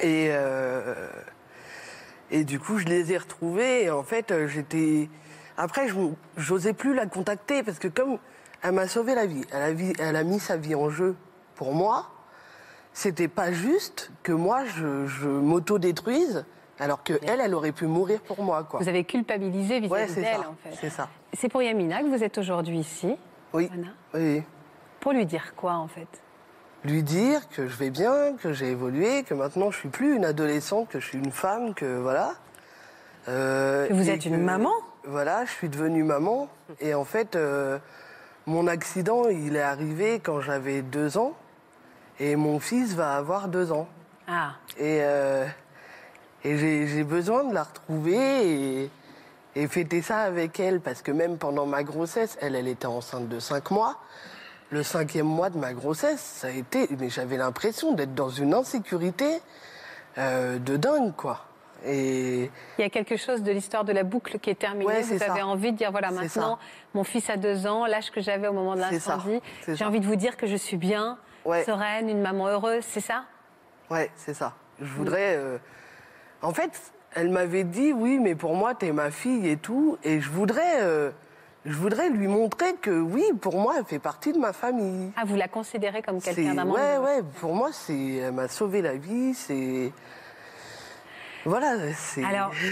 Et, 0.00 0.28
euh, 0.30 1.08
et 2.30 2.44
du 2.44 2.58
coup, 2.60 2.78
je 2.78 2.86
les 2.86 3.12
ai 3.12 3.18
retrouvés. 3.18 3.84
Et 3.84 3.90
en 3.90 4.02
fait, 4.02 4.32
j'étais. 4.46 5.08
Après, 5.56 5.88
je 5.88 5.94
j'osais 6.36 6.72
plus 6.72 6.94
la 6.94 7.06
contacter 7.06 7.62
parce 7.62 7.78
que 7.78 7.88
comme 7.88 8.18
elle 8.62 8.72
m'a 8.72 8.88
sauvé 8.88 9.14
la 9.14 9.26
vie, 9.26 9.44
elle 9.52 9.62
a, 9.62 9.72
vi- 9.72 9.94
elle 9.98 10.16
a 10.16 10.24
mis 10.24 10.38
sa 10.40 10.56
vie 10.56 10.74
en 10.74 10.90
jeu 10.90 11.16
pour 11.54 11.74
moi. 11.74 12.10
C'était 12.92 13.28
pas 13.28 13.52
juste 13.52 14.10
que 14.22 14.32
moi 14.32 14.64
je, 14.64 15.06
je 15.06 15.28
m'auto-détruise, 15.28 16.44
alors 16.80 17.02
que 17.02 17.14
elle, 17.26 17.40
elle 17.40 17.54
aurait 17.54 17.72
pu 17.72 17.86
mourir 17.86 18.20
pour 18.20 18.42
moi, 18.42 18.64
quoi. 18.64 18.80
Vous 18.80 18.88
avez 18.88 19.04
culpabilisé 19.04 19.80
vis-à-vis 19.80 20.14
d'elle, 20.14 20.40
en 20.40 20.54
fait. 20.62 20.76
C'est 20.80 20.90
ça. 20.90 21.08
C'est 21.32 21.48
pour 21.48 21.62
Yamina 21.62 22.02
que 22.02 22.06
vous 22.08 22.22
êtes 22.24 22.38
aujourd'hui 22.38 22.78
ici, 22.78 23.16
Oui. 23.52 23.70
Anna 23.72 23.88
Oui. 24.14 24.42
Pour 25.00 25.12
lui 25.12 25.26
dire 25.26 25.54
quoi, 25.56 25.74
en 25.74 25.88
fait? 25.88 26.08
Lui 26.84 27.02
dire 27.02 27.48
que 27.48 27.66
je 27.66 27.76
vais 27.76 27.90
bien, 27.90 28.36
que 28.40 28.52
j'ai 28.52 28.70
évolué, 28.70 29.24
que 29.24 29.34
maintenant 29.34 29.70
je 29.70 29.78
suis 29.78 29.88
plus 29.88 30.14
une 30.16 30.24
adolescente, 30.24 30.88
que 30.88 31.00
je 31.00 31.06
suis 31.06 31.18
une 31.18 31.32
femme, 31.32 31.74
que 31.74 31.98
voilà. 31.98 32.34
Euh, 33.28 33.88
Que 33.88 33.94
vous 33.94 34.08
êtes 34.10 34.24
une 34.24 34.42
maman? 34.42 34.72
Voilà, 35.04 35.44
je 35.44 35.50
suis 35.50 35.68
devenue 35.68 36.04
maman. 36.04 36.48
Et 36.80 36.94
en 36.94 37.04
fait, 37.04 37.34
euh, 37.36 37.78
mon 38.46 38.66
accident, 38.66 39.24
il 39.28 39.56
est 39.56 39.60
arrivé 39.62 40.20
quand 40.20 40.40
j'avais 40.40 40.82
deux 40.82 41.18
ans. 41.18 41.32
Et 42.20 42.36
mon 42.36 42.58
fils 42.58 42.94
va 42.94 43.16
avoir 43.16 43.48
deux 43.48 43.70
ans. 43.72 43.88
Ah, 44.26 44.52
Et, 44.76 45.00
euh, 45.02 45.46
et 46.44 46.56
j'ai 46.86 47.04
besoin 47.04 47.44
de 47.44 47.52
la 47.54 47.64
retrouver 47.64 48.82
et, 48.84 48.90
et 49.56 49.66
fêter 49.68 50.02
ça 50.02 50.20
avec 50.20 50.60
elle. 50.60 50.80
Parce 50.80 51.02
que 51.02 51.10
même 51.10 51.36
pendant 51.38 51.66
ma 51.66 51.82
grossesse, 51.82 52.38
elle, 52.40 52.54
elle 52.54 52.68
était 52.68 52.86
enceinte 52.86 53.28
de 53.28 53.40
cinq 53.40 53.70
mois. 53.70 53.96
Le 54.70 54.82
cinquième 54.82 55.26
mois 55.26 55.48
de 55.50 55.58
ma 55.58 55.72
grossesse, 55.72 56.20
ça 56.20 56.48
a 56.48 56.50
été. 56.50 56.88
Mais 56.98 57.08
j'avais 57.08 57.36
l'impression 57.38 57.92
d'être 57.92 58.14
dans 58.14 58.28
une 58.28 58.52
insécurité 58.54 59.40
euh, 60.18 60.58
de 60.58 60.76
dingue, 60.76 61.14
quoi. 61.16 61.44
Et 61.86 62.50
il 62.76 62.82
y 62.82 62.84
a 62.84 62.90
quelque 62.90 63.16
chose 63.16 63.42
de 63.44 63.52
l'histoire 63.52 63.84
de 63.84 63.92
la 63.92 64.02
boucle 64.02 64.40
qui 64.40 64.50
est 64.50 64.58
terminée. 64.58 64.84
Ouais, 64.84 65.00
vous 65.02 65.12
avez 65.22 65.38
ça. 65.40 65.46
envie 65.46 65.70
de 65.72 65.76
dire 65.76 65.92
voilà, 65.92 66.10
maintenant, 66.10 66.58
mon 66.92 67.04
fils 67.04 67.30
a 67.30 67.36
deux 67.36 67.68
ans, 67.68 67.86
l'âge 67.86 68.10
que 68.10 68.20
j'avais 68.20 68.48
au 68.48 68.52
moment 68.52 68.74
de 68.74 68.80
l'incendie. 68.80 69.40
J'ai 69.68 69.84
envie 69.84 70.00
de 70.00 70.06
vous 70.06 70.16
dire 70.16 70.36
que 70.36 70.46
je 70.48 70.56
suis 70.56 70.76
bien, 70.76 71.18
Ouais. 71.44 71.62
sereine, 71.64 72.08
une 72.10 72.20
maman 72.20 72.48
heureuse, 72.48 72.82
c'est 72.86 73.00
ça? 73.00 73.24
Ouais, 73.90 74.10
c'est 74.16 74.34
ça. 74.34 74.54
Je 74.80 74.92
voudrais. 74.92 75.36
euh, 75.36 75.56
En 76.42 76.52
fait, 76.52 76.92
elle 77.14 77.30
m'avait 77.30 77.64
dit 77.64 77.92
oui, 77.92 78.18
mais 78.18 78.34
pour 78.34 78.54
moi, 78.54 78.74
t'es 78.74 78.92
ma 78.92 79.10
fille 79.10 79.48
et 79.48 79.56
tout, 79.56 79.98
et 80.04 80.20
je 80.20 80.30
voudrais, 80.30 80.82
euh, 80.82 81.10
je 81.64 81.76
voudrais 81.76 82.10
lui 82.10 82.28
montrer 82.28 82.74
que 82.74 82.90
oui, 82.90 83.24
pour 83.40 83.58
moi, 83.58 83.74
elle 83.78 83.84
fait 83.84 83.98
partie 83.98 84.32
de 84.32 84.38
ma 84.38 84.52
famille. 84.52 85.12
Ah, 85.16 85.22
vous 85.24 85.36
la 85.36 85.48
considérez 85.48 86.02
comme 86.02 86.20
quelqu'un 86.20 86.54
d'un 86.54 86.68
Ouais, 86.68 86.98
ouais. 86.98 87.22
Pour 87.40 87.54
moi, 87.54 87.70
c'est, 87.72 88.14
elle 88.16 88.32
m'a 88.32 88.48
sauvé 88.48 88.82
la 88.82 88.94
vie. 88.94 89.34
C'est. 89.34 89.92
Voilà. 91.44 91.92
C'est. 91.94 92.24
Alors, 92.24 92.52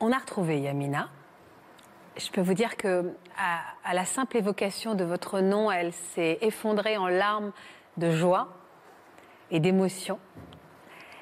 On 0.00 0.12
a 0.12 0.18
retrouvé 0.18 0.60
Yamina. 0.60 1.08
Je 2.16 2.30
peux 2.30 2.40
vous 2.40 2.54
dire 2.54 2.76
que 2.76 3.12
à, 3.36 3.60
à 3.84 3.94
la 3.94 4.04
simple 4.04 4.36
évocation 4.36 4.94
de 4.94 5.02
votre 5.02 5.40
nom, 5.40 5.70
elle 5.72 5.92
s'est 5.92 6.38
effondrée 6.40 6.96
en 6.96 7.08
larmes 7.08 7.52
de 7.96 8.12
joie 8.12 8.48
et 9.50 9.58
d'émotion. 9.58 10.20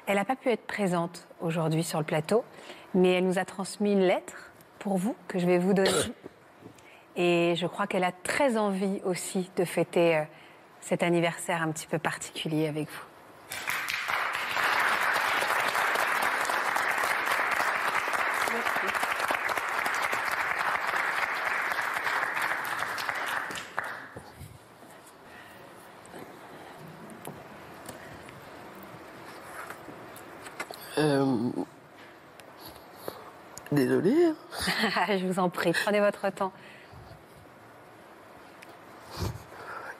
Elle 0.07 0.15
n'a 0.15 0.25
pas 0.25 0.37
pu 0.37 0.49
être 0.49 0.65
présente 0.65 1.27
aujourd'hui 1.41 1.83
sur 1.83 1.99
le 1.99 2.05
plateau, 2.05 2.45
mais 2.93 3.11
elle 3.11 3.25
nous 3.25 3.39
a 3.39 3.43
transmis 3.43 3.91
une 3.91 4.07
lettre 4.07 4.51
pour 4.79 4.97
vous 4.97 5.17
que 5.27 5.37
je 5.37 5.45
vais 5.45 5.57
vous 5.57 5.73
donner. 5.73 5.91
Et 7.17 7.55
je 7.57 7.67
crois 7.67 7.87
qu'elle 7.87 8.05
a 8.05 8.13
très 8.13 8.57
envie 8.57 9.01
aussi 9.03 9.51
de 9.57 9.65
fêter 9.65 10.17
euh, 10.17 10.23
cet 10.79 11.03
anniversaire 11.03 11.61
un 11.61 11.71
petit 11.71 11.87
peu 11.87 11.99
particulier 11.99 12.67
avec 12.67 12.87
vous. 12.87 13.05
Euh, 30.97 31.49
Désolée. 33.71 34.25
hein. 34.25 34.35
je 35.17 35.25
vous 35.27 35.39
en 35.39 35.49
prie, 35.49 35.73
prenez 35.73 35.99
votre 35.99 36.29
temps. 36.29 36.51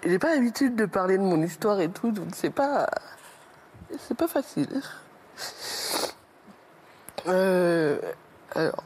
J'ai 0.06 0.20
pas 0.20 0.36
l'habitude 0.36 0.76
de 0.76 0.86
parler 0.86 1.18
de 1.18 1.24
mon 1.24 1.42
histoire 1.42 1.82
et 1.82 1.90
tout, 1.90 2.12
donc 2.12 2.28
c'est 2.34 2.50
pas. 2.50 2.88
C'est 4.00 4.16
pas 4.18 4.28
facile. 4.28 4.82
Euh, 7.28 8.00
alors, 8.56 8.84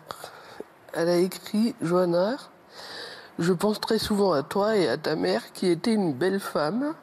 elle 0.93 1.09
a 1.09 1.17
écrit 1.17 1.75
Johanna, 1.81 2.37
je 3.39 3.53
pense 3.53 3.79
très 3.79 3.99
souvent 3.99 4.31
à 4.33 4.41
toi 4.43 4.75
et 4.77 4.87
à 4.87 4.97
ta 4.97 5.15
mère 5.15 5.53
qui 5.53 5.67
était 5.67 5.93
une 5.93 6.13
belle 6.13 6.39
femme. 6.39 6.93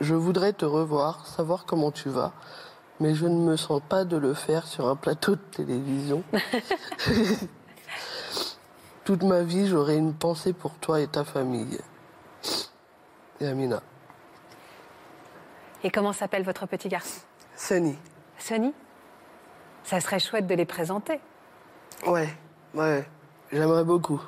Je 0.00 0.14
voudrais 0.14 0.52
te 0.52 0.64
revoir, 0.64 1.26
savoir 1.26 1.64
comment 1.64 1.90
tu 1.90 2.08
vas, 2.08 2.32
mais 3.04 3.14
je 3.14 3.26
ne 3.26 3.36
me 3.36 3.58
sens 3.58 3.82
pas 3.86 4.06
de 4.06 4.16
le 4.16 4.32
faire 4.32 4.66
sur 4.66 4.88
un 4.88 4.96
plateau 4.96 5.32
de 5.32 5.40
télévision. 5.50 6.22
Toute 9.04 9.22
ma 9.24 9.42
vie, 9.42 9.68
j'aurai 9.68 9.96
une 9.96 10.14
pensée 10.14 10.54
pour 10.54 10.72
toi 10.76 11.02
et 11.02 11.06
ta 11.06 11.22
famille. 11.22 11.78
Et 13.42 13.46
Amina. 13.46 13.82
Et 15.82 15.90
comment 15.90 16.14
s'appelle 16.14 16.44
votre 16.44 16.64
petit 16.64 16.88
garçon? 16.88 17.20
Sunny. 17.54 17.98
Sonny 18.38 18.72
Ça 19.82 20.00
serait 20.00 20.18
chouette 20.18 20.46
de 20.46 20.54
les 20.54 20.64
présenter. 20.64 21.20
Ouais, 22.06 22.30
ouais, 22.72 23.06
j'aimerais 23.52 23.84
beaucoup. 23.84 24.22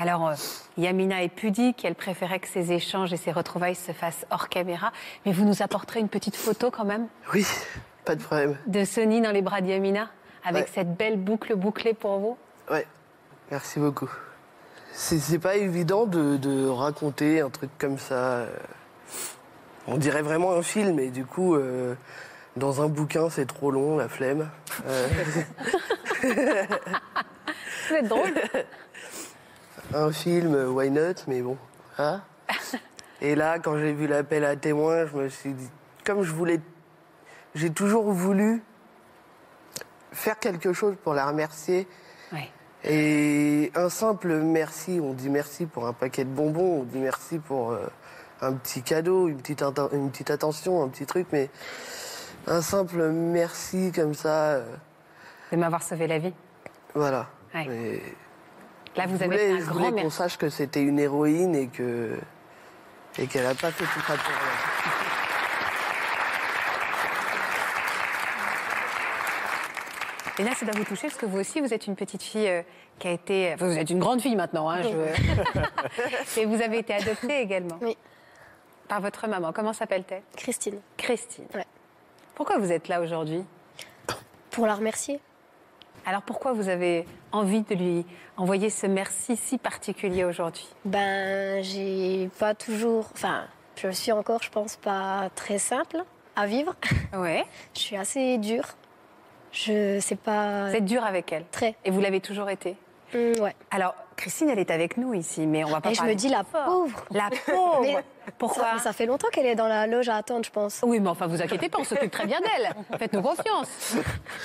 Alors, 0.00 0.28
euh, 0.28 0.34
Yamina 0.78 1.22
est 1.22 1.28
pudique, 1.28 1.84
elle 1.84 1.94
préférait 1.94 2.38
que 2.40 2.48
ces 2.48 2.72
échanges 2.72 3.12
et 3.12 3.18
ces 3.18 3.32
retrouvailles 3.32 3.74
se 3.74 3.92
fassent 3.92 4.24
hors 4.30 4.48
caméra, 4.48 4.92
mais 5.26 5.32
vous 5.32 5.44
nous 5.44 5.60
apporterez 5.62 6.00
une 6.00 6.08
petite 6.08 6.36
photo 6.36 6.70
quand 6.70 6.86
même 6.86 7.06
Oui, 7.34 7.44
pas 8.06 8.14
de 8.14 8.22
problème. 8.22 8.56
de 8.66 8.84
Sonny 8.86 9.20
dans 9.20 9.30
les 9.30 9.42
bras 9.42 9.60
de 9.60 9.66
Yamina, 9.66 10.08
avec 10.42 10.64
Ouais. 10.64 10.70
cette 10.74 10.96
belle 10.96 11.18
boucle 11.18 11.54
bouclée 11.54 11.92
pour 11.92 12.18
vous. 12.18 12.38
Ouais, 12.70 12.86
merci 13.50 13.78
beaucoup. 13.78 14.10
C'est 14.92 15.18
c'est 15.18 15.38
pas 15.38 15.56
évident 15.56 16.06
de, 16.06 16.38
de 16.38 16.66
raconter 16.66 17.42
un 17.42 17.50
truc 17.50 17.70
comme 17.78 17.98
ça. 17.98 18.14
euh. 18.14 18.46
On 19.86 19.98
dirait 19.98 20.22
vraiment 20.22 20.52
un 20.54 20.62
film, 20.62 20.98
et 20.98 21.10
du 21.10 21.26
coup, 21.26 21.54
euh, 21.56 21.94
dans 22.56 22.80
un 22.80 22.88
bouquin, 22.88 23.28
c'est 23.28 23.46
trop 23.46 23.70
long, 23.70 23.98
la 23.98 24.08
flemme. 24.08 24.48
Euh, 24.86 25.08
Vous 27.88 27.94
êtes 27.96 28.08
drôle. 28.08 28.32
un 29.94 30.12
film, 30.12 30.54
euh, 30.54 30.68
why 30.70 30.90
not, 30.90 31.14
mais 31.26 31.42
bon. 31.42 31.56
hein? 31.98 32.22
et 33.20 33.34
là, 33.34 33.58
quand 33.58 33.76
j'ai 33.78 33.92
vu 33.92 34.06
l'appel 34.06 34.44
à 34.44 34.56
témoins, 34.56 35.06
je 35.06 35.16
me 35.16 35.28
suis 35.28 35.52
dit, 35.52 35.68
comme 36.04 36.22
je 36.22 36.32
voulais. 36.32 36.60
J'ai 37.54 37.70
toujours 37.70 38.10
voulu 38.12 38.62
faire 40.12 40.38
quelque 40.38 40.72
chose 40.72 40.94
pour 41.02 41.14
la 41.14 41.26
remercier. 41.26 41.88
Ouais. 42.32 42.48
Et 42.84 43.72
un 43.74 43.88
simple 43.88 44.28
merci, 44.38 45.00
on 45.02 45.12
dit 45.12 45.28
merci 45.28 45.66
pour 45.66 45.86
un 45.86 45.92
paquet 45.92 46.24
de 46.24 46.30
bonbons, 46.30 46.80
on 46.80 46.84
dit 46.84 46.98
merci 46.98 47.38
pour 47.38 47.72
euh, 47.72 47.86
un 48.40 48.52
petit 48.54 48.82
cadeau, 48.82 49.28
une 49.28 49.36
petite, 49.38 49.62
atten- 49.62 49.92
une 49.94 50.10
petite 50.10 50.30
attention, 50.30 50.82
un 50.82 50.88
petit 50.88 51.06
truc, 51.06 51.26
mais 51.32 51.50
un 52.46 52.62
simple 52.62 53.10
merci 53.10 53.92
comme 53.92 54.14
ça, 54.14 54.52
euh, 54.52 54.64
De 55.52 55.56
m'avoir 55.56 55.82
sauvé 55.82 56.06
la 56.06 56.18
vie. 56.18 56.32
voilà. 56.94 57.26
Ouais. 57.54 58.00
Là, 58.96 59.06
vous 59.06 59.16
je 59.18 59.24
avez 59.24 59.36
fait 59.38 59.52
un 59.52 59.66
grand 59.66 59.92
qu'on 59.92 60.10
sache 60.10 60.36
que 60.36 60.48
c'était 60.48 60.82
une 60.82 60.98
héroïne 60.98 61.54
et 61.54 61.68
que 61.68 62.18
et 63.18 63.26
qu'elle 63.26 63.44
n'a 63.44 63.54
pas 63.54 63.70
fait 63.70 63.84
tout 63.84 64.00
ça 64.06 64.14
pour 64.14 64.32
rien. 64.32 64.90
Et 70.38 70.42
là, 70.42 70.52
ça 70.54 70.64
doit 70.64 70.74
vous 70.74 70.84
toucher 70.84 71.08
parce 71.08 71.18
que 71.18 71.26
vous 71.26 71.38
aussi, 71.38 71.60
vous 71.60 71.74
êtes 71.74 71.86
une 71.86 71.96
petite 71.96 72.22
fille 72.22 72.48
euh, 72.48 72.62
qui 72.98 73.08
a 73.08 73.12
été. 73.12 73.52
enfin, 73.54 73.66
vous 73.66 73.76
êtes 73.78 73.90
une 73.90 73.98
grande 73.98 74.20
fille 74.22 74.36
maintenant, 74.36 74.70
hein, 74.70 74.80
je- 74.82 76.40
Et 76.40 76.46
vous 76.46 76.62
avez 76.62 76.78
été 76.78 76.94
adoptée 76.94 77.40
également. 77.42 77.78
Oui. 77.82 77.96
Par 78.88 79.00
votre 79.00 79.26
maman. 79.28 79.52
Comment 79.52 79.72
s'appelle-t-elle? 79.72 80.22
Christine, 80.36 80.80
Christine. 80.96 81.44
Ouais. 81.54 81.66
Pourquoi 82.34 82.58
vous 82.58 82.72
êtes 82.72 82.88
là 82.88 83.00
aujourd'hui? 83.02 83.44
Pour 84.50 84.66
la 84.66 84.74
remercier. 84.74 85.20
Alors 86.06 86.22
pourquoi 86.22 86.52
vous 86.52 86.68
avez 86.68 87.06
envie 87.32 87.62
de 87.62 87.74
lui 87.74 88.06
envoyer 88.36 88.70
ce 88.70 88.86
merci 88.86 89.36
si 89.36 89.58
particulier 89.58 90.24
aujourd'hui? 90.24 90.68
Ben, 90.84 91.62
j'ai 91.62 92.30
pas 92.38 92.54
toujours. 92.54 93.10
Enfin, 93.12 93.44
je 93.76 93.90
suis 93.90 94.12
encore, 94.12 94.42
je 94.42 94.50
pense, 94.50 94.76
pas 94.76 95.30
très 95.34 95.58
simple 95.58 96.04
à 96.36 96.46
vivre. 96.46 96.74
Ouais. 97.16 97.44
Je 97.74 97.80
suis 97.80 97.96
assez 97.96 98.38
dure. 98.38 98.64
Je 99.52 99.98
sais 100.00 100.16
pas. 100.16 100.68
Vous 100.68 100.76
êtes 100.76 100.84
dur 100.84 101.04
avec 101.04 101.32
elle? 101.32 101.44
Très. 101.50 101.74
Et 101.84 101.90
vous 101.90 102.00
l'avez 102.00 102.20
toujours 102.20 102.48
été? 102.48 102.76
Hum, 103.14 103.32
ouais. 103.40 103.54
Alors, 103.70 103.94
Christine, 104.20 104.50
elle 104.50 104.58
est 104.58 104.70
avec 104.70 104.98
nous 104.98 105.14
ici, 105.14 105.46
mais 105.46 105.64
on 105.64 105.70
va 105.70 105.80
pas 105.80 105.90
Et 105.90 105.94
je 105.94 105.98
parler 105.98 106.12
me 106.12 106.18
dis, 106.18 106.28
la 106.28 106.44
pauvre. 106.44 107.06
La 107.10 107.30
pauvre 107.46 107.80
Mais 107.80 107.96
Pourquoi 108.36 108.78
ça, 108.78 108.92
fait 108.92 109.06
longtemps 109.06 109.28
qu'elle 109.32 109.46
est 109.46 109.54
dans 109.54 109.66
la 109.66 109.86
loge 109.86 110.10
à 110.10 110.16
attendre, 110.16 110.44
je 110.44 110.50
pense. 110.50 110.82
Oui, 110.84 111.00
mais 111.00 111.08
enfin, 111.08 111.26
vous 111.26 111.40
inquiétez 111.40 111.70
pas, 111.70 111.78
on 111.80 111.84
s'occupe 111.84 112.10
très 112.10 112.26
bien 112.26 112.38
d'elle. 112.40 112.74
Faites-nous 112.98 113.22
confiance. 113.22 113.96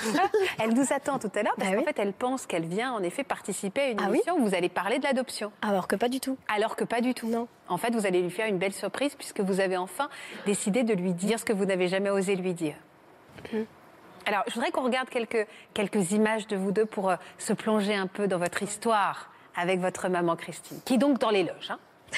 Elle 0.62 0.72
nous 0.72 0.94
attend 0.94 1.18
tout 1.18 1.30
à 1.34 1.42
l'heure 1.42 1.52
parce 1.58 1.68
Bah 1.68 1.74
qu'en 1.74 1.80
oui. 1.82 1.84
fait, 1.84 1.98
elle 1.98 2.14
pense 2.14 2.46
qu'elle 2.46 2.64
vient 2.64 2.92
en 2.92 3.02
effet 3.02 3.22
participer 3.22 3.82
à 3.82 3.88
une 3.88 3.98
Ah 4.00 4.04
oui 4.08 4.16
émission 4.16 4.38
où 4.38 4.46
vous 4.46 4.54
allez 4.54 4.70
parler 4.70 4.98
de 4.98 5.04
l'adoption. 5.04 5.52
Alors 5.60 5.88
que 5.88 5.96
pas 5.96 6.08
du 6.08 6.20
tout. 6.20 6.38
Alors 6.48 6.74
que 6.74 6.84
pas 6.84 7.02
du 7.02 7.12
tout. 7.12 7.28
Non. 7.28 7.46
En 7.68 7.76
fait, 7.76 7.94
vous 7.94 8.06
allez 8.06 8.22
lui 8.22 8.30
faire 8.30 8.46
une 8.46 8.56
belle 8.58 8.72
surprise 8.72 9.14
puisque 9.14 9.40
vous 9.40 9.60
avez 9.60 9.76
enfin 9.76 10.08
décidé 10.46 10.84
de 10.84 10.94
lui 10.94 11.12
dire 11.12 11.38
ce 11.38 11.44
que 11.44 11.52
vous 11.52 11.66
n'avez 11.66 11.88
jamais 11.88 12.08
osé 12.08 12.34
lui 12.34 12.54
dire. 12.54 12.76
Alors, 14.24 14.42
je 14.48 14.54
voudrais 14.54 14.70
qu'on 14.70 14.82
regarde 14.84 15.10
quelques, 15.10 15.46
quelques 15.74 16.12
images 16.12 16.46
de 16.46 16.56
vous 16.56 16.72
deux 16.72 16.86
pour 16.86 17.10
euh, 17.10 17.16
se 17.38 17.52
plonger 17.52 17.94
un 17.94 18.06
peu 18.06 18.26
dans 18.26 18.38
votre 18.38 18.62
histoire 18.62 19.30
avec 19.56 19.80
votre 19.80 20.08
maman 20.08 20.36
Christine, 20.36 20.78
qui 20.84 20.94
est 20.94 20.98
donc 20.98 21.18
dans 21.18 21.30
les 21.30 21.42
loges. 21.42 21.70
hein. 21.70 21.78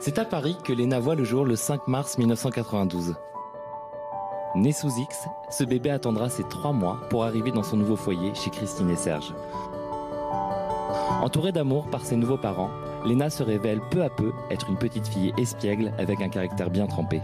C'est 0.00 0.18
à 0.18 0.24
Paris 0.24 0.56
que 0.64 0.72
Léna 0.72 0.98
voit 0.98 1.14
le 1.14 1.24
jour 1.24 1.44
le 1.44 1.54
5 1.56 1.86
mars 1.86 2.18
1992. 2.18 3.14
Né 4.56 4.72
sous 4.72 4.98
X, 4.98 5.26
ce 5.50 5.64
bébé 5.64 5.90
attendra 5.90 6.28
ses 6.28 6.42
trois 6.44 6.72
mois 6.72 7.00
pour 7.08 7.24
arriver 7.24 7.52
dans 7.52 7.62
son 7.62 7.76
nouveau 7.76 7.96
foyer 7.96 8.34
chez 8.34 8.50
Christine 8.50 8.90
et 8.90 8.96
Serge. 8.96 9.32
Entourée 11.22 11.52
d'amour 11.52 11.88
par 11.88 12.04
ses 12.04 12.16
nouveaux 12.16 12.36
parents, 12.36 12.70
Léna 13.04 13.30
se 13.30 13.42
révèle 13.42 13.80
peu 13.90 14.02
à 14.02 14.10
peu 14.10 14.32
être 14.50 14.68
une 14.68 14.76
petite 14.76 15.06
fille 15.06 15.32
espiègle 15.38 15.92
avec 15.98 16.20
un 16.20 16.28
caractère 16.28 16.70
bien 16.70 16.86
trempé. 16.86 17.22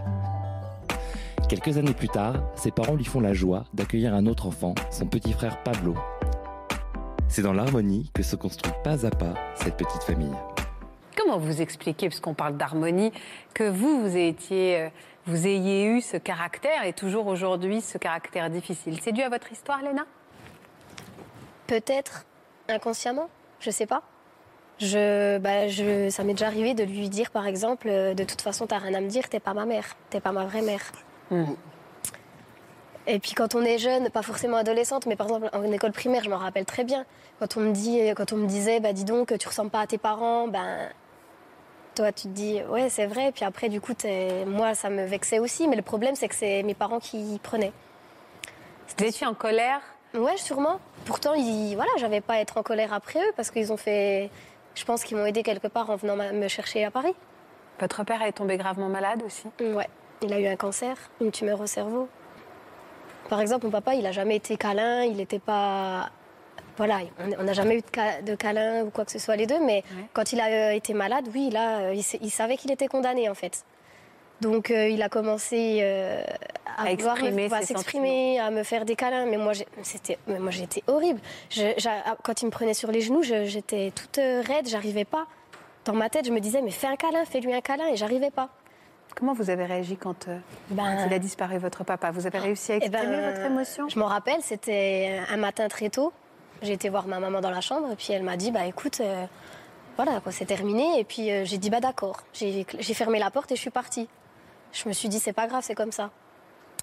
Quelques 1.49 1.77
années 1.77 1.93
plus 1.93 2.09
tard, 2.09 2.35
ses 2.55 2.71
parents 2.71 2.95
lui 2.95 3.05
font 3.05 3.19
la 3.21 3.33
joie 3.33 3.65
d'accueillir 3.73 4.13
un 4.13 4.25
autre 4.25 4.47
enfant, 4.47 4.73
son 4.91 5.05
petit 5.05 5.33
frère 5.33 5.61
Pablo. 5.63 5.95
C'est 7.31 7.43
dans 7.43 7.53
l'harmonie 7.53 8.09
que 8.11 8.23
se 8.23 8.35
construit 8.35 8.73
pas 8.83 9.05
à 9.05 9.11
pas 9.11 9.35
cette 9.53 9.77
petite 9.77 10.01
famille. 10.01 10.33
Comment 11.15 11.37
vous 11.37 11.61
expliquez, 11.61 12.07
puisqu'on 12.07 12.33
parle 12.33 12.57
d'harmonie, 12.57 13.11
que 13.53 13.69
vous, 13.69 14.01
vous, 14.01 14.17
étiez, 14.17 14.77
euh, 14.77 14.89
vous 15.27 15.45
ayez 15.45 15.85
eu 15.85 16.01
ce 16.01 16.17
caractère 16.17 16.85
et 16.85 16.93
toujours 16.93 17.27
aujourd'hui 17.27 17.81
ce 17.81 17.99
caractère 17.99 18.49
difficile? 18.49 18.97
C'est 18.99 19.11
dû 19.11 19.21
à 19.21 19.29
votre 19.29 19.51
histoire, 19.51 19.83
Léna? 19.83 20.07
Peut-être 21.67 22.25
inconsciemment, 22.67 23.29
je 23.59 23.69
sais 23.69 23.85
pas. 23.85 24.01
Je, 24.79 25.37
bah, 25.37 25.67
je, 25.67 26.09
ça 26.09 26.23
m'est 26.23 26.33
déjà 26.33 26.47
arrivé 26.47 26.73
de 26.73 26.83
lui 26.83 27.09
dire, 27.09 27.29
par 27.29 27.45
exemple, 27.45 27.89
euh, 27.89 28.15
de 28.15 28.23
toute 28.23 28.41
façon, 28.41 28.65
t'as 28.65 28.79
rien 28.79 28.95
à 28.95 29.01
me 29.01 29.07
dire, 29.07 29.29
t'es 29.29 29.39
pas 29.39 29.53
ma 29.53 29.67
mère, 29.67 29.85
t'es 30.09 30.19
pas 30.19 30.31
ma 30.31 30.45
vraie 30.45 30.63
mère. 30.63 30.81
Et 33.11 33.17
puis 33.17 33.33
quand 33.33 33.55
on 33.55 33.63
est 33.63 33.79
jeune, 33.79 34.11
pas 34.11 34.21
forcément 34.21 34.57
adolescente, 34.57 35.07
mais 35.07 35.15
par 35.15 35.25
exemple 35.25 35.49
en 35.51 35.63
école 35.63 35.91
primaire, 35.91 36.23
je 36.23 36.29
me 36.29 36.35
rappelle 36.35 36.65
très 36.65 36.83
bien. 36.83 37.05
Quand 37.39 37.57
on 37.57 37.61
me, 37.61 37.71
dit, 37.71 37.99
quand 38.15 38.33
on 38.33 38.37
me 38.37 38.45
disait, 38.45 38.79
bah 38.79 38.93
dis 38.93 39.03
donc, 39.03 39.35
tu 39.35 39.47
ressembles 39.47 39.71
pas 39.71 39.79
à 39.79 39.87
tes 39.87 39.97
parents, 39.97 40.47
ben 40.47 40.89
toi 41.95 42.11
tu 42.11 42.23
te 42.23 42.27
dis, 42.27 42.61
ouais 42.69 42.87
c'est 42.89 43.07
vrai. 43.07 43.31
Puis 43.31 43.45
après 43.45 43.67
du 43.67 43.81
coup, 43.81 43.93
moi 44.45 44.75
ça 44.75 44.91
me 44.91 45.05
vexait 45.05 45.39
aussi, 45.39 45.67
mais 45.67 45.75
le 45.75 45.81
problème 45.81 46.13
c'est 46.13 46.27
que 46.27 46.35
c'est 46.35 46.61
mes 46.61 46.75
parents 46.75 46.99
qui 46.99 47.33
y 47.33 47.39
prenaient. 47.39 47.73
Étiez 48.99 49.25
en 49.25 49.33
colère? 49.33 49.81
Ouais, 50.13 50.37
sûrement. 50.37 50.79
Pourtant, 51.05 51.33
ils, 51.33 51.73
voilà, 51.73 51.91
j'avais 51.97 52.21
pas 52.21 52.35
à 52.35 52.39
être 52.41 52.57
en 52.57 52.63
colère 52.63 52.93
après 52.93 53.19
eux 53.19 53.31
parce 53.35 53.49
qu'ils 53.49 53.73
ont 53.73 53.77
fait. 53.77 54.29
Je 54.75 54.85
pense 54.85 55.03
qu'ils 55.03 55.17
m'ont 55.17 55.25
aidé 55.25 55.41
quelque 55.41 55.67
part 55.67 55.89
en 55.89 55.95
venant 55.95 56.15
me 56.15 56.47
chercher 56.47 56.85
à 56.85 56.91
Paris. 56.91 57.15
Votre 57.79 58.03
père 58.03 58.21
est 58.21 58.33
tombé 58.33 58.57
gravement 58.57 58.89
malade 58.89 59.23
aussi? 59.25 59.47
Ouais. 59.59 59.89
Il 60.21 60.31
a 60.31 60.39
eu 60.39 60.47
un 60.47 60.55
cancer, 60.55 60.95
une 61.21 61.31
tumeur 61.31 61.59
au 61.59 61.65
cerveau. 61.65 62.07
Par 63.29 63.39
exemple, 63.41 63.65
mon 63.65 63.71
papa, 63.71 63.93
il 63.95 64.05
a 64.05 64.11
jamais 64.11 64.35
été 64.37 64.57
câlin, 64.57 65.03
il 65.03 65.17
n'était 65.17 65.39
pas. 65.39 66.09
Voilà, 66.77 66.99
on 67.37 67.43
n'a 67.43 67.53
jamais 67.53 67.77
eu 67.77 67.81
de, 68.23 68.35
câlin 68.35 68.83
ou 68.85 68.89
quoi 68.89 69.03
que 69.05 69.11
ce 69.11 69.19
soit 69.19 69.35
les 69.35 69.45
deux, 69.45 69.59
mais 69.59 69.83
quand 70.13 70.31
il 70.31 70.39
a 70.39 70.47
euh, 70.47 70.71
été 70.71 70.93
malade, 70.93 71.25
oui, 71.33 71.49
là, 71.49 71.79
euh, 71.79 71.93
il, 71.93 72.03
sa- 72.03 72.17
il 72.21 72.29
savait 72.31 72.55
qu'il 72.55 72.71
était 72.71 72.87
condamné 72.87 73.29
en 73.29 73.33
fait. 73.35 73.65
Donc 74.39 74.71
euh, 74.71 74.87
il 74.87 75.01
a 75.03 75.09
commencé 75.09 75.79
euh, 75.81 76.23
à, 76.77 76.83
exprimer 76.93 77.49
s'exprimer, 77.65 78.39
à 78.39 78.49
me 78.49 78.63
faire 78.63 78.85
des 78.85 78.95
câlins. 78.95 79.25
Mais 79.25 79.35
moi, 79.35 79.51
c'était, 79.83 80.17
moi, 80.27 80.51
j'étais 80.51 80.81
horrible. 80.87 81.19
Je- 81.49 81.73
j'a- 81.77 82.15
quand 82.23 82.41
il 82.41 82.45
me 82.45 82.51
prenait 82.51 82.73
sur 82.73 82.89
les 82.91 83.01
genoux, 83.01 83.23
j'étais 83.23 83.91
toute 83.93 84.15
raide, 84.15 84.67
j'arrivais 84.69 85.03
pas. 85.05 85.27
Dans 85.83 85.93
ma 85.93 86.09
tête, 86.09 86.25
je 86.25 86.31
me 86.31 86.39
disais, 86.39 86.61
mais 86.61 86.71
fais 86.71 86.87
un 86.87 86.95
câlin, 86.95 87.25
fais-lui 87.25 87.53
un 87.53 87.61
câlin, 87.61 87.87
et 87.89 87.97
j'arrivais 87.97 88.31
pas. 88.31 88.47
Comment 89.19 89.33
vous 89.33 89.49
avez 89.49 89.65
réagi 89.65 89.97
quand, 89.97 90.27
euh, 90.29 90.39
Ben, 90.69 90.95
quand 90.95 91.05
il 91.07 91.13
a 91.13 91.19
disparu, 91.19 91.57
votre 91.57 91.83
papa? 91.83 92.09
Vous 92.11 92.25
avez 92.25 92.39
réussi 92.39 92.71
à 92.71 92.75
Eh 92.75 92.85
exprimer 92.85 93.17
ben, 93.17 93.31
votre 93.33 93.45
émotion? 93.45 93.89
Je 93.89 93.99
m'en 93.99 94.05
rappelle, 94.05 94.41
c'était 94.41 95.19
un 95.29 95.35
matin 95.37 95.67
très 95.67 95.89
tôt. 95.89 96.13
J'ai 96.61 96.73
été 96.73 96.87
voir 96.89 97.05
ma 97.07 97.19
maman 97.19 97.41
dans 97.41 97.51
la 97.51 97.61
chambre 97.61 97.91
et 97.91 97.95
puis 97.95 98.13
elle 98.13 98.23
m'a 98.23 98.37
dit 98.37 98.51
bah 98.51 98.65
écoute, 98.65 98.99
euh, 99.01 99.25
voilà 99.97 100.19
quoi, 100.21 100.31
c'est 100.31 100.45
terminé. 100.45 100.99
Et 100.99 101.03
puis 101.03 101.31
euh, 101.31 101.43
j'ai 101.45 101.57
dit 101.57 101.69
bah 101.69 101.79
d'accord. 101.81 102.23
J'ai 102.33 102.63
fermé 102.93 103.19
la 103.19 103.29
porte 103.29 103.51
et 103.51 103.55
je 103.55 103.61
suis 103.61 103.69
partie. 103.69 104.07
Je 104.71 104.87
me 104.87 104.93
suis 104.93 105.09
dit 105.09 105.19
c'est 105.19 105.33
pas 105.33 105.47
grave, 105.47 105.63
c'est 105.65 105.75
comme 105.75 105.91
ça. 105.91 106.11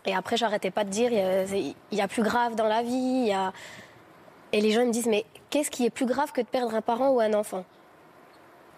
Et 0.05 0.15
après 0.15 0.37
j'arrêtais 0.37 0.71
pas 0.71 0.85
de 0.85 0.91
dire 0.91 1.11
il 1.13 1.19
y 1.19 1.21
a- 1.21 1.45
il 1.45 1.99
y, 1.99 2.01
a 2.01 2.09
plus 2.09 2.23
grave 2.23 2.55
dans 2.55 2.69
la 2.69 2.83
vie. 2.83 2.93
il 2.93 3.27
Y 3.29 3.33
a... 3.33 3.53
Et 4.53 4.61
les 4.61 4.71
gens 4.73 4.83
ils 4.83 4.89
me 4.89 4.93
disent 4.93 5.09
mais 5.09 5.25
qu'est-ce 5.51 5.71
qui 5.71 5.85
est 5.87 5.91
plus 5.91 6.07
grave 6.07 6.33
que 6.33 6.41
de 6.43 6.47
perdre 6.47 6.75
un 6.75 6.83
parent 6.83 7.11
ou 7.11 7.21
un 7.21 7.33
enfant? 7.35 7.65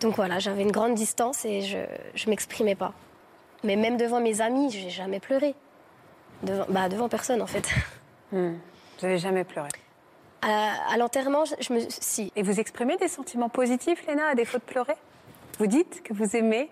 Donc 0.01 0.15
voilà, 0.17 0.39
j'avais 0.39 0.63
une 0.63 0.71
grande 0.73 0.95
distance 0.95 1.45
et 1.45 1.63
je 1.63 1.79
je 2.15 2.31
m'exprimais 2.31 2.75
pas. 2.77 2.93
Mais 3.65 3.77
même 3.77 3.97
devant 3.97 4.21
mes 4.21 4.41
amis, 4.41 4.71
j'ai 4.71 4.91
jamais 4.91 5.21
pleuré. 5.21 5.55
Devant, 6.43 6.67
bah, 6.69 6.89
devant 6.89 7.09
personne 7.09 7.43
en 7.43 7.47
fait. 7.47 7.69
Hmm. 8.33 8.53
Vous 9.01 9.07
n'avez 9.07 9.19
jamais 9.19 9.45
pleuré? 9.45 9.69
À, 10.43 10.93
à 10.93 10.97
l'enterrement, 10.97 11.45
je, 11.45 11.55
je 11.61 11.73
me 11.73 11.81
si. 11.89 12.33
Et 12.37 12.43
vous 12.43 12.61
exprimez 12.61 12.97
des 12.97 13.09
sentiments 13.09 13.49
positifs, 13.49 14.07
Léna, 14.07 14.29
à 14.29 14.35
défaut 14.35 14.59
de 14.59 14.63
pleurer? 14.63 14.95
Vous 15.59 15.67
dites 15.67 16.03
que 16.05 16.13
vous 16.15 16.37
aimez 16.37 16.71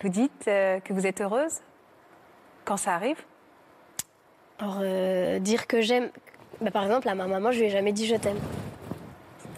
Vous 0.00 0.08
dites 0.08 0.48
euh, 0.48 0.80
que 0.80 0.92
vous 0.94 1.06
êtes 1.06 1.20
heureuse 1.20 1.60
Quand 2.64 2.78
ça 2.78 2.94
arrive? 2.94 3.18
Alors, 4.58 4.78
euh, 4.80 5.38
dire 5.40 5.66
que 5.66 5.80
j'aime. 5.82 6.10
bah, 6.60 6.70
par 6.70 6.84
exemple, 6.84 7.08
à 7.08 7.14
ma 7.14 7.26
maman, 7.26 7.50
je 7.50 7.58
lui 7.58 7.66
ai 7.66 7.70
jamais 7.70 7.92
dit 7.92 8.06
je 8.06 8.16
t'aime. 8.16 8.38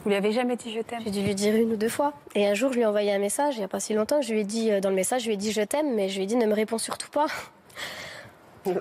Vous 0.05 0.11
lui 0.11 0.17
avez 0.17 0.33
jamais 0.33 0.57
dit 0.57 0.71
je 0.73 0.81
t'aime? 0.81 1.01
J'ai 1.05 1.11
dû 1.11 1.23
lui 1.23 1.35
dire 1.35 1.55
une 1.57 1.73
ou 1.73 1.77
deux 1.77 1.89
fois. 1.89 2.13
Et 2.35 2.47
un 2.47 2.55
jour, 2.55 2.71
je 2.71 2.77
lui 2.77 2.83
ai 2.83 2.87
envoyé 2.87 3.11
un 3.13 3.19
message, 3.19 3.55
il 3.57 3.59
n'y 3.61 3.65
a 3.65 3.69
pas 3.69 3.81
si 3.81 3.95
longtemps, 3.95 4.21
je 4.21 4.33
lui 4.33 4.41
ai 4.41 4.45
dit, 4.45 4.71
euh, 4.71 4.81
dans 4.81 4.91
le 4.91 4.95
message, 4.97 5.23
je 5.23 5.27
lui 5.29 5.35
ai 5.35 5.39
dit 5.39 5.51
je 5.51 5.63
t'aime, 5.63 5.95
mais 5.95 6.09
je 6.11 6.17
lui 6.17 6.25
ai 6.25 6.27
dit 6.27 6.37
ne 6.37 6.47
me 6.47 6.55
réponds 6.55 6.79
surtout 6.79 7.11
pas. 7.11 7.27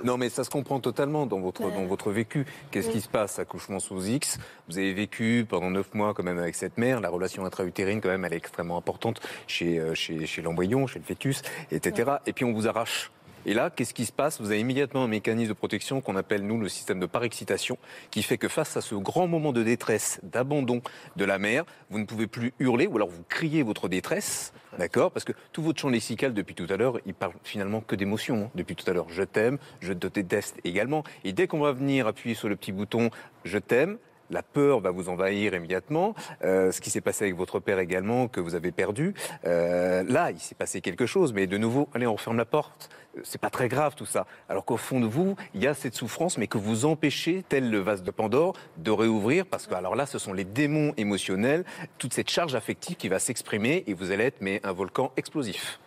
Non, 0.06 0.16
mais 0.16 0.30
ça 0.30 0.46
se 0.46 0.50
comprend 0.50 0.80
totalement 0.80 1.26
dans 1.26 1.42
votre, 1.42 1.66
Ouais. 1.66 1.76
dans 1.76 1.84
votre 1.86 2.10
vécu. 2.10 2.46
Qu'est-ce 2.72 2.90
qui 2.90 3.02
se 3.02 3.10
passe 3.10 3.38
Accouchement 3.38 3.80
sous 3.80 4.02
X? 4.06 4.38
Vous 4.70 4.78
avez 4.78 4.94
vécu 4.94 5.46
pendant 5.50 5.70
neuf 5.70 5.94
mois 5.94 6.14
quand 6.14 6.24
même 6.24 6.40
avec 6.40 6.56
cette 6.56 6.78
mère. 6.78 7.02
La 7.02 7.10
relation 7.10 7.44
intra-utérine, 7.44 8.00
quand 8.00 8.08
même, 8.08 8.24
elle 8.24 8.32
est 8.32 8.38
extrêmement 8.38 8.78
importante 8.78 9.20
chez, 9.46 9.80
euh, 9.80 9.94
chez, 9.94 10.26
chez 10.26 10.42
l'embryon, 10.42 10.88
chez 10.88 11.00
le 11.00 11.04
fœtus, 11.06 11.42
etc. 11.70 12.12
Et 12.26 12.32
puis 12.32 12.46
on 12.46 12.54
vous 12.54 12.66
arrache. 12.66 13.12
Et 13.46 13.54
là, 13.54 13.70
qu'est-ce 13.70 13.94
qui 13.94 14.06
se 14.06 14.12
passe? 14.12 14.40
Vous 14.40 14.52
avez 14.52 14.60
immédiatement 14.60 15.04
un 15.04 15.08
mécanisme 15.08 15.50
de 15.50 15.54
protection 15.54 16.00
qu'on 16.00 16.16
appelle, 16.16 16.46
nous, 16.46 16.60
le 16.60 16.70
système 16.70 17.00
de 17.00 17.06
parexcitation, 17.06 17.78
qui 18.10 18.24
fait 18.24 18.38
que 18.38 18.48
face 18.48 18.78
à 18.78 18.82
ce 18.82 18.96
grand 18.96 19.28
moment 19.28 19.52
de 19.52 19.64
détresse, 19.64 20.22
d'abandon 20.24 20.82
de 21.18 21.26
la 21.26 21.40
mère, 21.40 21.66
vous 21.90 22.00
ne 22.00 22.06
pouvez 22.06 22.28
plus 22.28 22.54
hurler 22.60 22.88
ou 22.88 22.96
alors 22.96 23.10
vous 23.10 23.24
criez 23.28 23.64
votre 23.64 23.90
détresse, 23.90 24.54
d'accord? 24.78 25.12
Parce 25.12 25.26
que 25.26 25.34
tout 25.52 25.62
votre 25.62 25.80
champ 25.80 25.90
lexical 25.90 26.34
depuis 26.34 26.56
tout 26.56 26.68
à 26.70 26.78
l'heure, 26.78 27.00
il 27.06 27.14
parle 27.14 27.34
finalement 27.44 27.82
que 27.82 27.96
d'émotions. 27.96 28.46
hein, 28.46 28.52
depuis 28.56 28.76
tout 28.76 28.90
à 28.90 28.94
l'heure, 28.94 29.10
je 29.10 29.24
t'aime, 29.24 29.58
je 29.82 29.92
te 29.92 30.08
déteste 30.08 30.58
également. 30.64 31.04
Et 31.24 31.34
dès 31.34 31.48
qu'on 31.48 31.60
va 31.60 31.74
venir 31.74 32.08
appuyer 32.08 32.36
sur 32.36 32.48
le 32.48 32.56
petit 32.56 32.72
bouton 32.72 33.10
je 33.44 33.58
t'aime, 33.58 33.98
la 34.30 34.44
peur 34.44 34.80
va 34.80 34.92
vous 34.92 35.10
envahir 35.10 35.54
immédiatement. 35.54 36.16
Euh, 36.44 36.72
ce 36.72 36.82
qui 36.82 36.90
s'est 36.90 37.02
passé 37.02 37.26
avec 37.26 37.36
votre 37.36 37.60
père 37.60 37.80
également, 37.80 38.28
que 38.28 38.40
vous 38.40 38.56
avez 38.56 38.72
perdu. 38.72 39.14
Euh, 39.46 40.04
là, 40.08 40.32
il 40.32 40.40
s'est 40.40 40.56
passé 40.56 40.82
quelque 40.82 41.06
chose, 41.06 41.34
mais 41.34 41.48
de 41.48 41.58
nouveau, 41.58 41.88
allez, 41.94 42.08
on 42.08 42.14
referme 42.14 42.38
la 42.38 42.46
porte. 42.46 42.90
Euh, 43.18 43.22
C'est 43.24 43.42
pas 43.42 43.50
très 43.50 43.68
grave 43.68 43.96
tout 43.96 44.06
ça. 44.06 44.26
Alors 44.50 44.66
qu'au 44.66 44.78
fond 44.78 45.00
de 45.00 45.06
vous, 45.06 45.36
il 45.54 45.62
y 45.62 45.68
a 45.68 45.74
cette 45.74 45.96
souffrance, 45.96 46.38
mais 46.38 46.48
que 46.48 46.58
vous 46.58 46.86
empêchez, 46.86 47.44
tel 47.48 47.70
le 47.70 47.80
vase 47.80 48.04
de 48.04 48.12
Pandore, 48.12 48.56
de 48.78 48.92
réouvrir, 48.92 49.46
parce 49.46 49.68
que 49.68 49.74
alors 49.76 49.96
là, 49.96 50.06
ce 50.06 50.18
sont 50.18 50.34
les 50.34 50.46
démons 50.46 50.94
émotionnels, 50.98 51.64
toute 51.98 52.14
cette 52.14 52.30
charge 52.30 52.56
affective 52.56 52.96
qui 52.96 53.10
va 53.10 53.20
s'exprimer, 53.20 53.84
et 53.88 53.94
vous 53.94 54.12
allez 54.12 54.26
être 54.26 54.42
mais 54.42 54.62
un 54.64 54.72
volcan 54.72 55.12
explosif. 55.18 55.80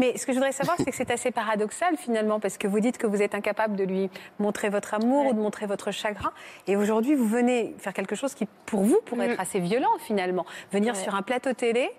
Mais 0.00 0.16
ce 0.16 0.26
que 0.26 0.32
je 0.32 0.38
voudrais 0.38 0.52
savoir, 0.52 0.76
c'est 0.78 0.84
que 0.90 0.96
c'est 0.96 1.10
assez 1.10 1.30
paradoxal 1.30 1.96
finalement, 1.96 2.40
parce 2.40 2.56
que 2.58 2.66
vous 2.66 2.80
dites 2.80 2.98
que 2.98 3.06
vous 3.06 3.20
êtes 3.22 3.34
incapable 3.34 3.76
de 3.76 3.84
lui 3.84 4.10
montrer 4.38 4.68
votre 4.68 4.94
amour 4.94 5.26
ou 5.26 5.32
de 5.34 5.40
montrer 5.40 5.66
votre 5.66 5.90
chagrin. 5.90 6.32
Et 6.66 6.76
aujourd'hui, 6.76 7.14
vous 7.14 7.26
venez 7.26 7.74
faire 7.78 7.92
quelque 7.92 8.14
chose 8.14 8.34
qui, 8.34 8.46
pour 8.66 8.82
vous, 8.82 9.00
pourrait 9.04 9.30
être 9.32 9.40
assez 9.40 9.58
violent 9.60 9.90
finalement. 9.98 10.46
Venir 10.72 10.94
Ouais. 10.94 11.00
sur 11.00 11.14
un 11.14 11.22
plateau 11.22 11.52
télé 11.52 11.90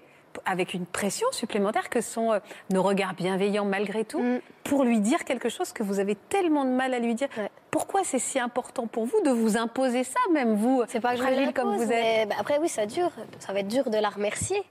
avec 0.45 0.73
une 0.73 0.85
pression 0.87 1.27
supplémentaire 1.31 1.89
que 1.91 2.01
sont 2.01 2.31
euh, 2.33 2.39
nos 2.71 2.81
regards 2.81 3.13
bienveillants 3.13 3.65
malgré 3.65 4.03
tout, 4.03 4.39
pour 4.63 4.83
lui 4.83 4.99
dire 4.99 5.25
quelque 5.25 5.47
chose 5.47 5.71
que 5.73 5.83
vous 5.83 5.99
avez 5.99 6.15
tellement 6.15 6.65
de 6.65 6.71
mal 6.71 6.93
à 6.95 6.99
lui 6.99 7.13
dire. 7.13 7.27
Pourquoi 7.69 8.01
c'est 8.03 8.17
si 8.17 8.39
important 8.39 8.87
pour 8.87 9.05
vous 9.05 9.21
de 9.23 9.29
vous 9.29 9.57
imposer 9.57 10.03
ça, 10.03 10.19
même 10.31 10.55
vous, 10.55 10.83
C'est 10.87 10.99
pas 10.99 11.15
fragile 11.15 11.53
comme 11.53 11.75
vous 11.75 11.83
êtes? 11.83 11.89
mais, 11.89 12.25
bah, 12.27 12.35
après, 12.39 12.57
oui, 12.59 12.67
ça 12.69 12.85
dure. 12.87 13.11
Ça 13.39 13.53
va 13.53 13.59
être 13.59 13.67
dur 13.67 13.89
de 13.91 13.97
la 13.97 14.09
remercier. 14.09 14.61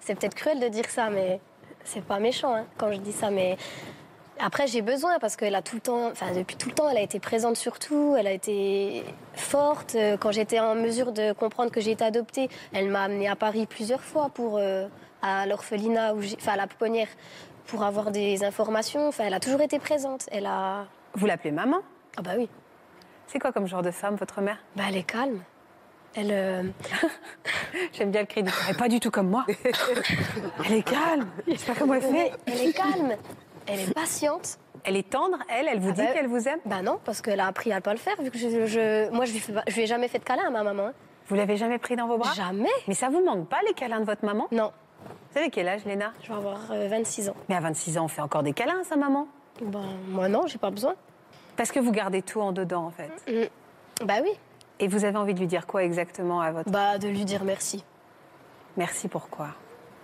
C'est 0.00 0.16
peut-être 0.18 0.34
cruel 0.34 0.58
de 0.58 0.66
dire 0.68 0.88
ça, 0.90 1.08
mais 1.10 1.38
c'est 1.84 2.04
pas 2.04 2.18
méchant 2.18 2.54
hein, 2.54 2.64
quand 2.78 2.92
je 2.92 2.98
dis 2.98 3.12
ça. 3.12 3.30
Mais 3.30 3.56
après, 4.38 4.66
j'ai 4.66 4.82
besoin 4.82 5.18
parce 5.18 5.36
qu'elle 5.36 5.54
a 5.54 5.62
tout 5.62 5.76
le 5.76 5.80
temps, 5.80 6.08
enfin, 6.10 6.32
depuis 6.32 6.56
tout 6.56 6.68
le 6.68 6.74
temps, 6.74 6.88
elle 6.88 6.96
a 6.96 7.02
été 7.02 7.20
présente 7.20 7.56
sur 7.56 7.78
tout. 7.78 8.16
Elle 8.18 8.26
a 8.26 8.32
été 8.32 9.04
forte. 9.34 9.94
Euh, 9.94 10.16
Quand 10.16 10.32
j'étais 10.32 10.58
en 10.58 10.74
mesure 10.74 11.12
de 11.12 11.32
comprendre 11.32 11.70
que 11.70 11.80
j'ai 11.80 11.92
été 11.92 12.04
adoptée, 12.04 12.48
elle 12.72 12.88
m'a 12.88 13.02
amenée 13.02 13.28
à 13.28 13.36
Paris 13.36 13.66
plusieurs 13.66 14.00
fois 14.02 14.30
pour 14.30 14.58
euh, 14.58 14.86
à 15.22 15.46
l'orphelinat, 15.46 16.14
enfin, 16.14 16.52
à 16.52 16.56
la 16.56 16.66
pouponnière, 16.66 17.08
pour 17.66 17.84
avoir 17.84 18.10
des 18.10 18.42
informations. 18.42 19.08
Enfin, 19.08 19.24
elle 19.26 19.34
a 19.34 19.40
toujours 19.40 19.60
été 19.60 19.78
présente. 19.78 20.28
Elle 20.32 20.46
a. 20.46 20.86
Vous 21.14 21.26
l'appelez 21.26 21.52
maman? 21.52 21.78
Ah 22.16 22.22
bah 22.22 22.32
oui. 22.36 22.48
C'est 23.28 23.38
quoi 23.38 23.52
comme 23.52 23.66
genre 23.66 23.82
de 23.82 23.90
femme, 23.90 24.16
votre 24.16 24.40
mère? 24.40 24.58
Bah, 24.76 24.84
elle 24.88 24.96
est 24.96 25.04
calme. 25.04 25.40
Elle. 26.14 26.30
euh, 26.30 26.62
J'aime 27.92 28.10
bien 28.10 28.20
le 28.22 28.26
cri 28.26 28.42
du. 28.42 28.50
Elle 28.68 28.74
est 28.74 28.78
pas 28.78 28.88
du 28.88 29.00
tout 29.00 29.10
comme 29.10 29.28
moi. 29.30 29.44
elle 30.66 30.72
est 30.74 30.82
calme. 30.82 31.26
Je 31.48 31.56
sais 31.56 31.72
pas 31.72 31.78
comment 31.78 31.94
elle 31.94 32.02
fait. 32.02 32.32
Elle 32.46 32.60
est 32.68 32.72
calme. 32.72 33.12
Elle 33.66 33.80
est 33.80 33.94
patiente. 33.94 34.58
Elle 34.84 34.96
est 34.96 35.08
tendre, 35.08 35.38
elle, 35.48 35.68
elle 35.70 35.78
vous 35.78 35.90
Ah 35.90 35.92
dit 35.92 36.02
bah- 36.02 36.12
qu'elle 36.12 36.26
vous 36.26 36.48
aime? 36.48 36.58
Bah 36.64 36.82
non, 36.82 36.98
parce 37.04 37.22
qu'elle 37.22 37.38
a 37.38 37.46
appris 37.46 37.72
à 37.72 37.80
pas 37.80 37.92
le 37.92 37.98
faire, 38.00 38.20
vu 38.20 38.32
que 38.32 38.38
je, 38.38 38.66
je- 38.66 39.10
moi 39.10 39.24
je 39.26 39.32
lui, 39.32 39.38
fais 39.38 39.52
pas- 39.52 39.62
je 39.68 39.74
lui 39.76 39.82
ai 39.82 39.86
jamais 39.86 40.08
fait 40.08 40.18
de 40.18 40.24
câlin 40.24 40.42
à 40.48 40.50
ma 40.50 40.64
maman. 40.64 40.86
hein. 40.88 40.92
Vous 41.28 41.36
l'avez 41.36 41.56
jamais 41.56 41.78
pris 41.78 41.94
dans 41.94 42.08
vos 42.08 42.18
bras? 42.18 42.32
Jamais. 42.34 42.68
Mais 42.88 42.94
ça 42.94 43.08
vous 43.08 43.24
manque 43.24 43.48
pas 43.48 43.60
les 43.64 43.74
câlins 43.74 44.00
de 44.00 44.04
votre 44.04 44.24
maman? 44.24 44.48
Non. 44.50 44.72
Vous 45.06 45.34
savez 45.38 45.50
quel 45.50 45.68
âge, 45.68 45.84
Léna? 45.84 46.12
Je 46.24 46.28
vais 46.30 46.34
avoir 46.34 46.58
euh, 46.72 46.88
26 46.88 47.28
ans. 47.28 47.36
Mais 47.48 47.54
à 47.54 47.60
26 47.60 47.96
ans, 47.96 48.06
on 48.06 48.08
fait 48.08 48.22
encore 48.22 48.42
des 48.42 48.52
câlins 48.52 48.80
à 48.80 48.84
sa 48.84 48.96
maman? 48.96 49.28
Ben, 49.62 49.84
moi 50.08 50.28
non, 50.28 50.48
j'ai 50.48 50.58
pas 50.58 50.70
besoin. 50.70 50.96
Parce 51.56 51.70
que 51.70 51.78
vous 51.78 51.92
gardez 51.92 52.22
tout 52.22 52.40
en 52.40 52.50
dedans, 52.50 52.86
en 52.86 52.90
fait. 52.90 53.10
Mm. 53.28 54.04
Bah 54.04 54.14
oui. 54.24 54.32
Et 54.82 54.88
vous 54.88 55.04
avez 55.04 55.16
envie 55.16 55.32
de 55.32 55.38
lui 55.38 55.46
dire 55.46 55.68
quoi 55.68 55.84
exactement 55.84 56.40
à 56.40 56.50
votre... 56.50 56.68
Bah 56.68 56.98
de 56.98 57.06
lui 57.06 57.24
dire 57.24 57.44
merci. 57.44 57.84
Merci 58.76 59.06
pourquoi 59.06 59.50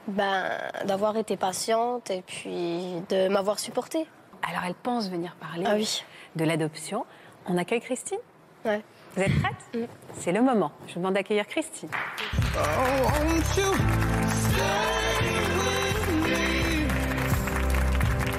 Ben, 0.07 0.45
d'avoir 0.85 1.17
été 1.17 1.37
patiente 1.37 2.13
et 2.13 2.23
puis 2.23 3.03
de 3.09 3.27
m'avoir 3.29 3.59
supportée. 3.59 4.07
Alors 4.49 4.63
elle 4.65 4.77
pense 4.77 5.11
venir 5.11 5.35
parler 5.41 5.65
Ah 5.67 5.75
oui. 5.75 6.05
de 6.37 6.45
l'adoption. 6.45 7.05
On 7.47 7.59
accueille 7.59 7.81
Christine? 7.81 8.19
Ouais. 8.65 8.81
Vous 9.17 9.23
êtes 9.23 9.37
prête? 9.43 9.57
Mm. 9.75 9.87
C'est 10.17 10.31
le 10.31 10.43
moment. 10.43 10.71
Je 10.87 10.95
vous 10.95 11.01
demande 11.01 11.15
d'accueillir 11.15 11.49
Christine. 11.49 11.89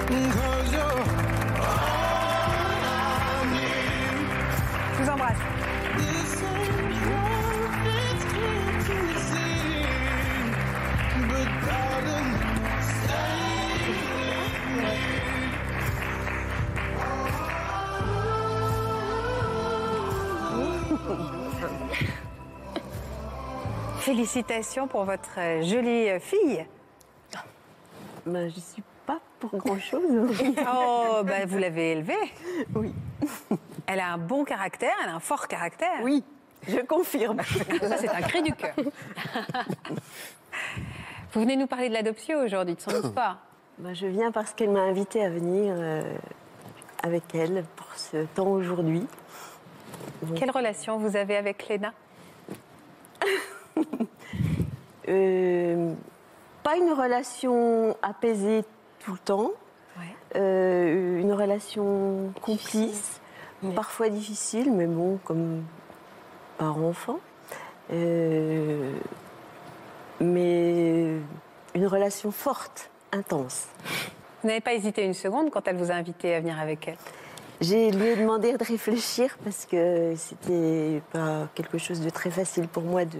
Je 0.08 1.19
Félicitations 24.10 24.88
pour 24.88 25.04
votre 25.04 25.38
euh, 25.38 25.62
jolie 25.62 26.10
euh, 26.10 26.18
fille. 26.18 26.66
Ben, 28.26 28.50
je 28.50 28.58
suis 28.58 28.82
pas 29.06 29.20
pour 29.38 29.56
grand-chose. 29.56 30.02
Oh, 30.66 31.20
bah, 31.22 31.46
vous 31.46 31.58
l'avez 31.58 31.92
élevée. 31.92 32.32
Oui. 32.74 32.92
Elle 33.86 34.00
a 34.00 34.12
un 34.14 34.18
bon 34.18 34.42
caractère, 34.42 34.90
elle 35.00 35.10
a 35.10 35.14
un 35.14 35.20
fort 35.20 35.46
caractère. 35.46 36.00
Oui, 36.02 36.24
je 36.66 36.80
confirme. 36.80 37.40
Ça, 37.80 37.98
c'est 37.98 38.08
un 38.08 38.22
cri 38.22 38.42
du 38.42 38.52
cœur. 38.52 38.74
Vous 41.32 41.40
venez 41.40 41.54
nous 41.54 41.68
parler 41.68 41.88
de 41.88 41.94
l'adoption 41.94 42.40
aujourd'hui, 42.40 42.74
de 42.74 42.80
son 42.80 42.90
histoire. 42.90 43.38
Ben, 43.78 43.94
je 43.94 44.08
viens 44.08 44.32
parce 44.32 44.54
qu'elle 44.54 44.70
m'a 44.70 44.80
invitée 44.80 45.24
à 45.24 45.30
venir 45.30 45.72
euh, 45.76 46.02
avec 47.04 47.32
elle 47.32 47.64
pour 47.76 47.94
ce 47.94 48.24
temps 48.34 48.50
aujourd'hui. 48.50 49.06
Quelle 50.34 50.50
relation 50.50 50.98
vous 50.98 51.14
avez 51.14 51.36
avec 51.36 51.68
Léna? 51.68 51.92
Euh, 55.08 55.92
pas 56.62 56.76
une 56.76 56.92
relation 56.92 57.96
apaisée 58.02 58.64
tout 59.00 59.12
le 59.12 59.18
temps. 59.18 59.50
Euh, 60.36 61.18
une 61.20 61.32
relation 61.32 62.32
complice, 62.40 63.20
parfois 63.74 64.08
difficile, 64.08 64.70
mais 64.70 64.86
bon, 64.86 65.18
comme 65.24 65.64
parent-enfant. 66.58 67.18
Euh, 67.92 68.92
mais 70.20 71.16
une 71.74 71.86
relation 71.86 72.30
forte, 72.30 72.90
intense. 73.10 73.66
Vous 74.42 74.48
n'avez 74.48 74.60
pas 74.60 74.74
hésité 74.74 75.04
une 75.04 75.14
seconde 75.14 75.50
quand 75.50 75.66
elle 75.66 75.76
vous 75.76 75.90
a 75.90 75.94
invité 75.94 76.34
à 76.34 76.40
venir 76.40 76.60
avec 76.60 76.86
elle? 76.86 76.96
J'ai 77.60 77.90
lui 77.90 78.06
ai 78.06 78.16
demandé 78.16 78.52
de 78.56 78.64
réfléchir 78.64 79.36
parce 79.42 79.66
que 79.66 80.14
c'était 80.16 81.02
pas 81.12 81.48
quelque 81.54 81.78
chose 81.78 82.00
de 82.00 82.10
très 82.10 82.30
facile 82.30 82.68
pour 82.68 82.84
moi 82.84 83.04
de- 83.04 83.18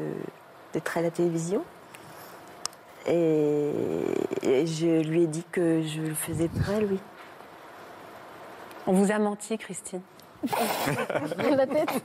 d'être 0.73 0.97
à 0.99 1.03
la 1.03 1.11
télévision. 1.11 1.63
Et, 3.07 3.71
et 4.43 4.67
je 4.67 5.03
lui 5.09 5.23
ai 5.23 5.27
dit 5.27 5.45
que 5.51 5.83
je 5.83 6.01
le 6.03 6.15
faisais 6.15 6.49
pour 6.49 6.69
elle, 6.75 6.85
oui. 6.85 7.01
On 8.87 8.93
vous 8.93 9.11
a 9.13 9.19
menti, 9.19 9.57
Christine. 9.59 10.03
La 11.39 11.67
tête. 11.67 12.03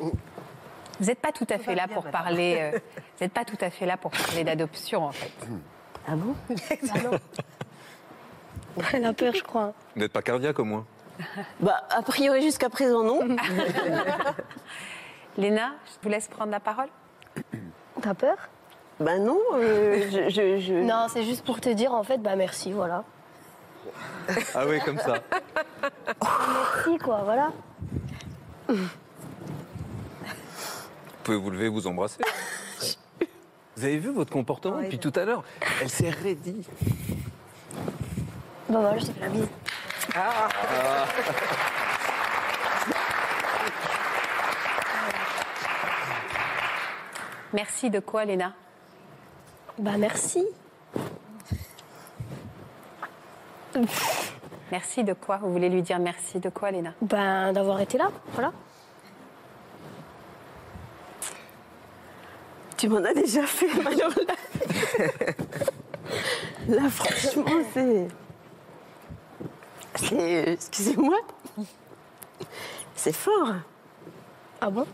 Vous 0.00 0.12
n'êtes 1.06 1.18
pas 1.20 1.32
tout 1.32 1.46
à 1.50 1.58
fait 1.58 1.74
là 1.74 1.88
pour 1.88 2.04
parler. 2.04 2.58
euh, 2.60 2.78
vous 3.18 3.24
n'êtes 3.24 3.32
pas 3.32 3.44
tout 3.44 3.56
à 3.60 3.70
fait 3.70 3.86
là 3.86 3.96
pour 3.96 4.10
parler 4.10 4.44
d'adoption, 4.44 5.04
en 5.06 5.12
fait. 5.12 5.32
Ah 6.06 6.14
bon? 6.16 6.34
Elle 8.92 9.04
a 9.04 9.12
peur, 9.12 9.34
je 9.34 9.42
crois. 9.42 9.72
Vous 9.94 10.00
n'êtes 10.02 10.12
pas 10.12 10.22
cardiaque 10.22 10.58
au 10.58 10.64
moins? 10.64 10.84
Bah, 11.60 11.86
a 11.90 12.02
priori 12.02 12.42
jusqu'à 12.42 12.68
présent, 12.70 13.02
non. 13.04 13.20
Léna, 15.36 15.72
je 15.86 15.92
vous 16.02 16.08
laisse 16.08 16.28
prendre 16.28 16.50
la 16.50 16.60
parole. 16.60 16.88
T'as 18.00 18.14
peur? 18.14 18.36
Bah 19.00 19.18
non, 19.18 19.38
euh, 19.54 20.00
je, 20.10 20.28
je- 20.28 20.58
je- 20.60 20.74
Non, 20.74 21.06
c'est 21.08 21.24
juste 21.24 21.44
pour 21.44 21.60
te 21.60 21.68
dire, 21.70 21.92
en 21.94 22.02
fait, 22.02 22.18
bah 22.18 22.36
merci, 22.36 22.72
voilà. 22.72 23.04
Ah 24.54 24.66
oui, 24.66 24.78
comme 24.84 24.98
ça. 24.98 25.14
Merci, 26.22 26.98
quoi, 26.98 27.22
voilà. 27.24 27.50
Vous 28.68 28.76
pouvez 31.24 31.36
vous 31.38 31.50
lever 31.50 31.66
et 31.66 31.68
vous 31.68 31.86
embrasser. 31.86 32.22
Vous 33.76 33.84
avez 33.84 33.98
vu 33.98 34.12
votre 34.12 34.30
comportement 34.32 34.80
depuis 34.80 34.98
tout 34.98 35.12
à 35.16 35.24
l'heure? 35.24 35.42
Elle 35.80 35.88
s'est 35.90 36.10
raidie. 36.10 36.66
Bah 38.68 38.78
voilà, 38.80 38.98
je 38.98 39.06
te 39.06 39.12
fais 39.12 39.20
la 39.20 39.28
bise. 39.28 39.48
Merci 47.52 47.90
de 47.90 48.00
quoi, 48.00 48.24
Léna? 48.24 48.54
Bah 49.78 49.96
merci. 49.98 50.46
Merci 54.70 55.04
de 55.04 55.12
quoi? 55.12 55.38
Vous 55.38 55.52
voulez 55.52 55.68
lui 55.68 55.82
dire 55.82 55.98
merci 55.98 56.38
de 56.38 56.48
quoi, 56.48 56.70
Léna? 56.70 56.94
Ben 57.02 57.52
d'avoir 57.52 57.80
été 57.80 57.98
là, 57.98 58.10
voilà. 58.34 58.52
tu 62.82 62.88
m'en 62.88 63.04
as 63.04 63.14
déjà 63.14 63.46
fait, 63.46 63.70
alors 63.86 64.10
là, 64.26 64.34
là, 66.68 66.90
franchement, 66.90 67.44
c'est. 67.72 68.08
C'est. 69.94 70.52
Excusez-moi. 70.54 71.18
C'est 72.96 73.14
fort. 73.14 73.52
Ah 74.60 74.68
bon? 74.68 74.84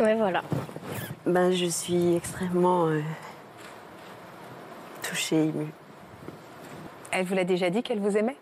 Ouais, 0.00 0.14
voilà. 0.16 0.42
Ben, 1.26 1.52
je 1.52 1.66
suis 1.66 2.16
extrêmement 2.16 2.86
euh, 2.86 3.00
touchée, 5.02 5.44
émue. 5.44 5.72
Elle 7.10 7.26
vous 7.26 7.34
l'a 7.34 7.44
déjà 7.44 7.70
dit 7.70 7.82
qu'elle 7.82 8.00
vous 8.00 8.16
aimait? 8.16 8.36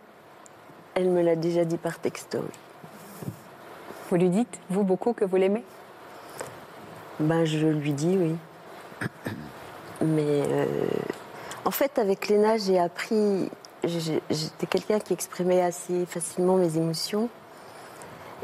Elle 0.95 1.11
me 1.11 1.23
l'a 1.23 1.37
déjà 1.37 1.65
dit 1.65 1.77
par 1.77 1.99
texto. 1.99 2.39
Vous 4.09 4.17
lui 4.17 4.29
dites, 4.29 4.59
vous, 4.71 4.85
beaucoup, 4.85 5.13
que 5.13 5.25
vous 5.25 5.37
l'aimez? 5.37 5.65
Ben, 7.19 7.45
je 7.45 7.67
lui 7.67 7.93
dis 7.93 8.17
oui. 8.19 8.37
Mais 10.01 10.43
euh, 10.49 10.67
en 11.65 11.71
fait, 11.71 11.99
avec 11.99 12.29
Léna, 12.29 12.57
j'ai 12.57 12.79
appris. 12.79 13.51
J'étais 13.85 14.67
quelqu'un 14.69 14.99
qui 14.99 15.13
exprimait 15.13 15.63
assez 15.63 16.07
facilement 16.07 16.57
mes 16.57 16.77
émotions. 16.77 17.29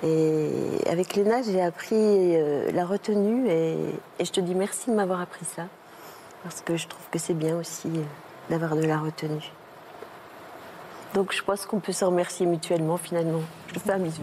Et 0.03 0.81
avec 0.91 1.15
Léna, 1.15 1.43
j'ai 1.43 1.63
appris 1.63 1.95
euh, 1.97 2.71
la 2.73 2.85
retenue 2.85 3.49
et, 3.49 3.77
et 4.19 4.25
je 4.25 4.31
te 4.33 4.41
dis 4.41 4.55
merci 4.55 4.91
de 4.91 4.95
m'avoir 4.95 5.21
appris 5.21 5.45
ça. 5.45 5.65
Parce 6.43 6.61
que 6.61 6.77
je 6.77 6.87
trouve 6.87 7.05
que 7.11 7.19
c'est 7.19 7.35
bien 7.35 7.57
aussi 7.57 7.89
euh, 7.89 8.03
d'avoir 8.51 8.77
de 8.77 8.83
la 8.83 8.99
retenue. 8.99 9.51
Donc 11.15 11.33
je 11.33 11.43
pense 11.43 11.65
qu'on 11.65 11.81
peut 11.81 11.93
se 11.93 12.05
remercier 12.05 12.45
mutuellement 12.47 12.99
finalement. 12.99 13.41
Je 13.69 13.75
te 13.75 13.79
fais 13.81 13.93
un 13.93 13.99
bisou. 13.99 14.23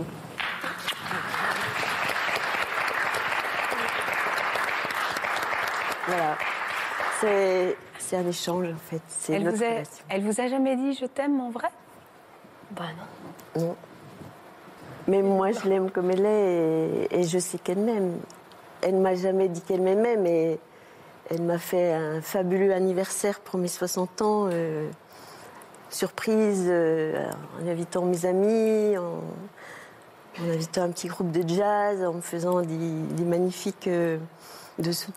Voilà. 6.07 6.37
C'est 7.19 8.17
un 8.17 8.27
échange 8.27 8.67
en 8.67 8.89
fait. 8.89 9.33
Elle 9.33 9.49
vous, 9.49 9.63
a, 9.63 9.83
elle 10.09 10.23
vous 10.23 10.39
a 10.39 10.47
jamais 10.47 10.75
dit 10.75 10.93
je 10.93 11.05
t'aime, 11.05 11.35
mon 11.35 11.49
vrai? 11.49 11.69
Bah 12.71 12.83
non. 13.55 13.61
Non. 13.61 13.75
Mais 15.07 15.21
moi, 15.21 15.51
je 15.51 15.67
l'aime 15.67 15.91
comme 15.91 16.11
elle 16.11 16.25
est 16.25 17.07
et, 17.11 17.23
je 17.23 17.37
sais 17.37 17.57
qu'elle 17.57 17.79
m'aime. 17.79 18.17
Elle 18.81 18.95
m'a 18.95 19.15
jamais 19.15 19.49
dit 19.49 19.61
qu'elle 19.61 19.81
m'aimait, 19.81 20.17
mais 20.17 20.59
elle 21.29 21.41
m'a 21.41 21.57
fait 21.57 21.93
un 21.93 22.21
fabuleux 22.21 22.73
anniversaire 22.73 23.39
pour 23.41 23.59
mes 23.59 23.67
60 23.67 24.21
ans, 24.21 24.49
euh, 24.51 24.89
surprise, 25.89 26.65
euh, 26.67 27.25
en 27.61 27.67
invitant 27.67 28.05
mes 28.05 28.25
amis, 28.25 28.97
en, 28.97 29.21
invitant 30.49 30.83
un 30.83 30.89
petit 30.89 31.07
groupe 31.07 31.31
de 31.31 31.47
jazz, 31.47 32.03
en 32.03 32.13
me 32.13 32.21
faisant 32.21 32.61
des, 32.61 33.23
magnifiques 33.25 33.87
euh, 33.87 34.17
dessous. 34.79 35.11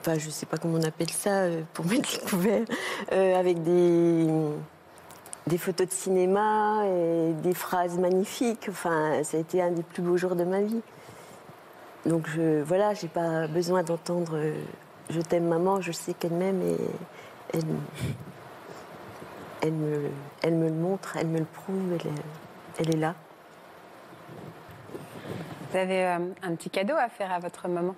Enfin, 0.00 0.18
je 0.18 0.30
sais 0.30 0.46
pas 0.46 0.56
comment 0.56 0.78
on 0.78 0.84
appelle 0.84 1.10
ça 1.10 1.46
pour 1.72 1.84
mettre 1.86 2.08
les 2.12 2.28
couverts, 2.28 2.66
avec 3.10 3.62
des 3.62 4.26
des 5.48 5.58
photos 5.58 5.86
de 5.88 5.92
cinéma 5.92 6.82
et 6.86 7.32
des 7.42 7.54
phrases 7.54 7.98
magnifiques. 7.98 8.66
Enfin, 8.70 9.22
ça 9.24 9.36
a 9.36 9.40
été 9.40 9.62
un 9.62 9.70
des 9.70 9.82
plus 9.82 10.02
beaux 10.02 10.16
jours 10.16 10.36
de 10.36 10.44
ma 10.44 10.60
vie. 10.60 10.82
Donc 12.06 12.28
je, 12.28 12.62
voilà, 12.62 12.94
j'ai 12.94 13.08
pas 13.08 13.46
besoin 13.48 13.82
d'entendre 13.82 14.32
euh, 14.36 14.54
je 15.10 15.20
t'aime 15.20 15.48
maman, 15.48 15.80
je 15.80 15.90
sais 15.92 16.14
qu'elle 16.14 16.32
m'aime 16.32 16.60
et 16.62 16.76
elle, 17.54 17.62
elle, 19.62 19.72
me, 19.72 20.10
elle 20.42 20.54
me 20.54 20.68
le 20.68 20.74
montre, 20.74 21.16
elle 21.16 21.26
me 21.28 21.38
le 21.38 21.44
prouve, 21.44 21.92
elle 21.98 22.06
est, 22.06 22.80
elle 22.80 22.94
est 22.94 22.98
là. 22.98 23.14
Vous 25.70 25.76
avez 25.78 26.06
euh, 26.06 26.18
un 26.42 26.54
petit 26.54 26.70
cadeau 26.70 26.94
à 26.94 27.08
faire 27.08 27.32
à 27.32 27.38
votre 27.40 27.68
maman? 27.68 27.94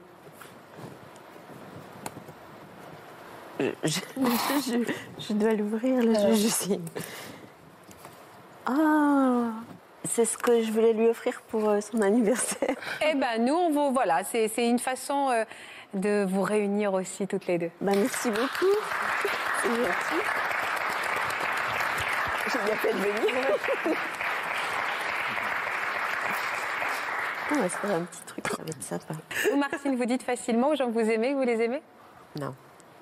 Je, 3.61 3.67
je- 3.85 4.01
je- 4.87 4.93
je 5.19 5.33
dois 5.35 5.53
l'ouvrir, 5.53 6.03
là, 6.03 6.31
je, 6.31 6.35
je 6.35 6.49
sais. 6.49 6.81
Ah, 8.67 9.51
c'est 10.05 10.25
ce 10.25 10.37
que 10.37 10.63
je 10.63 10.71
voulais 10.73 10.93
lui 10.93 11.09
offrir 11.09 11.41
pour 11.49 11.69
euh, 11.69 11.81
son 11.81 12.01
anniversaire. 12.03 12.75
Eh 13.09 13.15
ben, 13.15 13.45
nous, 13.45 13.55
on 13.55 13.71
vous. 13.71 13.93
Voilà, 13.93 14.23
c'est 14.25 14.51
une 14.59 14.79
façon 14.79 15.31
euh, 15.31 15.45
de 15.95 16.25
vous 16.29 16.43
réunir 16.43 16.95
aussi 16.95 17.27
toutes 17.27 17.47
les 17.47 17.59
deux. 17.59 17.71
Bah, 17.81 17.93
merci 17.95 18.31
beaucoup. 18.31 18.75
C'est 19.63 19.69
gentil. 19.69 20.25
J'ai 22.53 22.59
bien 22.65 22.77
fait 22.77 22.93
de 22.93 22.99
venir. 22.99 23.35
On 27.53 27.57
va 27.57 27.69
se 27.69 27.77
faire 27.77 27.91
un 27.91 28.03
petit 28.03 28.23
truc, 28.27 28.47
ça 28.47 28.63
va 28.63 28.69
être 28.69 28.83
sympa. 28.83 29.15
Vous, 29.51 29.57
Martine, 29.59 29.97
vous 29.97 30.05
dites 30.05 30.23
facilement 30.23 30.69
aux 30.69 30.77
gens 30.77 30.87
que 30.87 30.93
vous 30.93 31.11
aimez, 31.11 31.33
que 31.33 31.37
vous 31.37 31.43
les 31.43 31.61
aimez? 31.61 31.83
Non. 32.39 32.55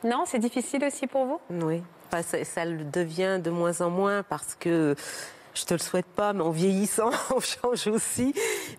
Non, 0.05 0.25
c'est 0.27 0.39
difficile 0.39 0.85
aussi 0.85 1.07
pour 1.07 1.27
vous? 1.27 1.41
Oui, 1.51 1.83
Enfin, 2.11 2.23
ça, 2.23 2.43
ça 2.45 2.65
le 2.65 2.85
devient 2.85 3.39
de 3.43 3.51
moins 3.51 3.83
en 3.83 3.91
moins 3.91 4.23
parce 4.23 4.55
que 4.55 4.95
je 5.59 5.65
te 5.65 5.75
le 5.75 5.81
souhaite 5.81 6.07
pas, 6.07 6.33
mais 6.33 6.43
en 6.43 6.51
vieillissant, 6.51 7.11
on 7.35 7.41
change 7.41 7.87
aussi. 7.89 8.35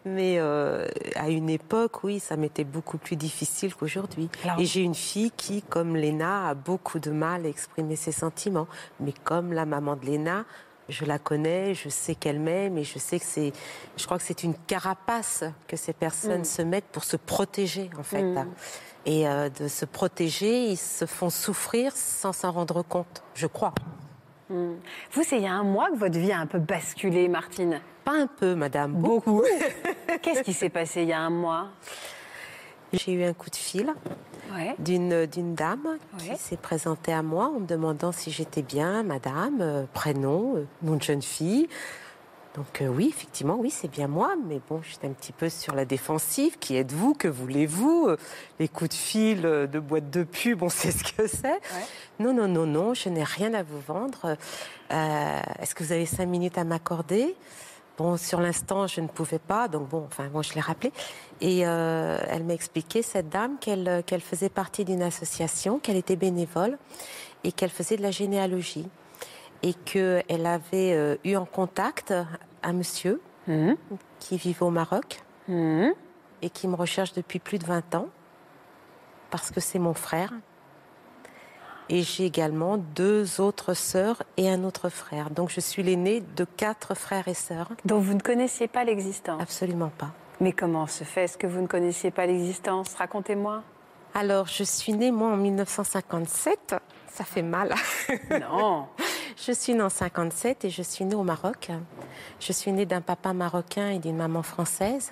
Mais 0.05 0.35
euh, 0.39 0.87
à 1.15 1.29
une 1.29 1.49
époque, 1.49 2.03
oui, 2.03 2.19
ça 2.19 2.37
m'était 2.37 2.63
beaucoup 2.63 2.97
plus 2.97 3.15
difficile 3.15 3.75
qu'aujourd'hui. 3.75 4.29
Et 4.57 4.65
j'ai 4.65 4.81
une 4.81 4.95
fille 4.95 5.31
qui, 5.35 5.61
comme 5.61 5.95
Léna, 5.95 6.49
a 6.49 6.53
beaucoup 6.53 6.99
de 6.99 7.11
mal 7.11 7.45
à 7.45 7.49
exprimer 7.49 7.95
ses 7.95 8.11
sentiments. 8.11 8.67
Mais 8.99 9.13
comme 9.23 9.53
la 9.53 9.65
maman 9.65 9.95
de 9.95 10.05
Léna, 10.05 10.45
je 10.87 11.05
la 11.05 11.19
connais, 11.19 11.75
je 11.75 11.89
sais 11.89 12.15
qu'elle 12.15 12.39
m'aime 12.39 12.77
et 12.77 12.83
je 12.83 12.97
sais 12.97 13.19
que 13.19 13.25
c'est, 13.25 13.53
je 13.95 14.05
crois 14.05 14.17
que 14.17 14.23
c'est 14.23 14.43
une 14.43 14.55
carapace 14.55 15.43
que 15.67 15.77
ces 15.77 15.93
personnes 15.93 16.41
Mm. 16.41 16.45
se 16.45 16.61
mettent 16.63 16.87
pour 16.91 17.03
se 17.03 17.17
protéger, 17.17 17.89
en 17.97 18.03
fait. 18.03 18.23
Mm. 18.23 18.47
Et 19.05 19.27
euh, 19.27 19.49
de 19.49 19.67
se 19.67 19.85
protéger, 19.85 20.65
ils 20.65 20.77
se 20.77 21.05
font 21.05 21.29
souffrir 21.29 21.91
sans 21.95 22.33
s'en 22.33 22.51
rendre 22.51 22.81
compte, 22.81 23.23
je 23.35 23.47
crois. 23.47 23.73
Hmm. 24.49 24.75
Vous, 25.11 25.23
c'est 25.23 25.37
il 25.37 25.43
y 25.43 25.47
a 25.47 25.53
un 25.53 25.63
mois 25.63 25.89
que 25.91 25.97
votre 25.97 26.17
vie 26.17 26.31
a 26.31 26.39
un 26.39 26.47
peu 26.47 26.59
basculé, 26.59 27.27
Martine. 27.27 27.79
Pas 28.03 28.13
un 28.13 28.27
peu, 28.27 28.55
madame, 28.55 28.93
Beaucoup. 28.93 29.43
Qu'est-ce 30.21 30.41
qui 30.41 30.53
s'est 30.53 30.69
passé 30.69 31.03
il 31.03 31.09
y 31.09 31.13
a 31.13 31.19
un 31.19 31.29
mois? 31.29 31.67
J'ai 32.93 33.13
eu 33.13 33.23
un 33.23 33.33
coup 33.33 33.49
de 33.49 33.55
fil 33.55 33.93
Ouais. 34.51 34.73
d'une 34.79 35.27
d'une 35.27 35.53
dame 35.53 35.99
qui 36.17 36.35
s'est 36.35 36.57
présentée 36.57 37.13
à 37.13 37.21
moi 37.21 37.51
en 37.55 37.59
me 37.59 37.67
demandant 37.67 38.11
si 38.11 38.31
j'étais 38.31 38.63
bien, 38.63 39.03
madame, 39.03 39.59
euh, 39.61 39.83
prénom, 39.93 40.55
euh, 40.55 40.65
nom 40.81 40.95
de 40.95 41.03
jeune 41.03 41.21
fille. 41.21 41.69
Donc 42.55 42.81
euh, 42.81 42.87
oui, 42.87 43.07
effectivement, 43.15 43.57
oui, 43.59 43.69
c'est 43.69 43.87
bien 43.87 44.07
moi, 44.07 44.33
mais 44.47 44.59
bon, 44.69 44.81
j'étais 44.81 45.07
un 45.07 45.11
petit 45.11 45.31
peu 45.31 45.49
sur 45.49 45.75
la 45.75 45.85
défensive. 45.85 46.57
Qui 46.59 46.77
êtes-vous? 46.77 47.13
Que 47.13 47.27
voulez-vous? 47.27 48.09
Les 48.59 48.67
coups 48.67 48.89
de 48.89 48.95
fil 48.95 49.45
euh, 49.45 49.67
de 49.67 49.79
boîte 49.79 50.09
de 50.09 50.23
pub, 50.23 50.63
on 50.63 50.69
sait 50.69 50.91
ce 50.91 51.03
que 51.03 51.27
c'est. 51.27 51.59
Non, 52.19 52.33
non, 52.33 52.47
non, 52.47 52.65
non, 52.65 52.93
je 52.93 53.09
n'ai 53.09 53.23
rien 53.23 53.53
à 53.53 53.61
vous 53.63 53.79
vendre. 53.79 54.35
Euh, 54.91 55.41
Est-ce 55.59 55.75
que 55.75 55.83
vous 55.83 55.91
avez 55.91 56.07
cinq 56.07 56.25
minutes 56.25 56.57
à 56.57 56.63
m'accorder? 56.63 57.35
Bon, 57.99 58.17
sur 58.17 58.39
l'instant, 58.39 58.87
je 58.87 59.01
ne 59.01 59.07
pouvais 59.07 59.39
pas, 59.39 59.67
donc 59.67 59.89
bon, 59.89 60.05
enfin, 60.07 60.29
moi, 60.29 60.41
je 60.41 60.53
l'ai 60.53 60.61
rappelé. 60.61 60.91
Et 61.41 61.67
euh, 61.67 62.17
elle 62.29 62.45
m'a 62.45 62.53
expliqué, 62.53 63.01
cette 63.01 63.29
dame, 63.29 63.57
qu'elle 63.59 64.03
qu'elle 64.05 64.21
faisait 64.21 64.49
partie 64.49 64.85
d'une 64.85 65.03
association, 65.03 65.79
qu'elle 65.79 65.97
était 65.97 66.15
bénévole 66.15 66.77
et 67.43 67.51
qu'elle 67.51 67.69
faisait 67.69 67.97
de 67.97 68.01
la 68.01 68.11
généalogie. 68.11 68.87
Et 69.63 69.73
qu'elle 69.73 70.45
avait 70.45 70.93
euh, 70.93 71.15
eu 71.25 71.35
en 71.35 71.45
contact 71.45 72.13
un 72.63 72.73
monsieur 72.73 73.21
Mhm. 73.47 73.75
qui 74.19 74.37
vivait 74.37 74.63
au 74.63 74.69
Maroc 74.69 75.21
Mhm. 75.47 75.93
et 76.41 76.49
qui 76.49 76.67
me 76.67 76.75
recherche 76.75 77.13
depuis 77.13 77.39
plus 77.39 77.57
de 77.57 77.65
20 77.65 77.95
ans 77.95 78.07
parce 79.31 79.49
que 79.51 79.59
c'est 79.59 79.79
mon 79.79 79.93
frère. 79.93 80.31
Et 81.91 82.03
j'ai 82.03 82.25
également 82.25 82.77
deux 82.77 83.41
autres 83.41 83.73
sœurs 83.73 84.21
et 84.37 84.47
un 84.49 84.63
autre 84.63 84.89
frère. 84.89 85.31
Donc 85.31 85.49
je 85.49 85.59
suis 85.59 85.81
l'aînée 85.81 86.21
de 86.21 86.45
quatre 86.45 86.93
frères 86.95 87.27
et 87.27 87.33
sœurs. 87.33 87.69
dont 87.85 87.99
vous 87.99 88.13
ne 88.13 88.19
connaissiez 88.21 88.67
pas 88.67 88.83
l'existence? 88.83 89.41
Absolument 89.41 89.89
pas. 89.97 90.11
Mais 90.39 90.51
comment 90.53 90.85
se 90.87 91.03
fait? 91.03 91.23
Est-ce 91.23 91.37
que 91.37 91.47
vous 91.47 91.61
ne 91.61 91.67
connaissiez 91.67 92.11
pas 92.11 92.25
l'existence? 92.27 92.93
Racontez-moi. 92.93 93.63
Alors, 94.13 94.45
je 94.47 94.63
suis 94.63 94.93
née, 94.93 95.11
moi, 95.11 95.29
en 95.29 95.37
1957. 95.37 96.75
Ça 97.13 97.23
fait 97.23 97.41
mal. 97.41 97.73
Non. 98.29 98.87
Je 99.37 99.53
suis 99.53 99.73
née 99.73 99.81
en 99.81 99.89
57 99.89 100.65
et 100.65 100.69
je 100.69 100.81
suis 100.81 101.05
née 101.05 101.15
au 101.15 101.23
Maroc. 101.23 101.69
Je 102.39 102.51
suis 102.51 102.71
née 102.73 102.85
d'un 102.85 102.99
papa 102.99 103.31
marocain 103.31 103.89
et 103.89 103.99
d'une 103.99 104.17
maman 104.17 104.43
française. 104.43 105.11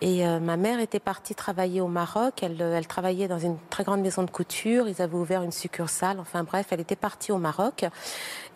Et 0.00 0.26
euh, 0.26 0.40
ma 0.40 0.56
mère 0.56 0.80
était 0.80 0.98
partie 0.98 1.34
travailler 1.36 1.80
au 1.80 1.86
Maroc. 1.86 2.42
Elle, 2.42 2.60
euh, 2.60 2.76
elle 2.76 2.86
travaillait 2.86 3.28
dans 3.28 3.38
une 3.38 3.56
très 3.70 3.84
grande 3.84 4.00
maison 4.00 4.24
de 4.24 4.30
couture. 4.30 4.88
Ils 4.88 5.00
avaient 5.00 5.14
ouvert 5.14 5.42
une 5.42 5.52
succursale. 5.52 6.18
Enfin 6.18 6.42
bref, 6.42 6.66
elle 6.70 6.80
était 6.80 6.96
partie 6.96 7.30
au 7.30 7.38
Maroc. 7.38 7.84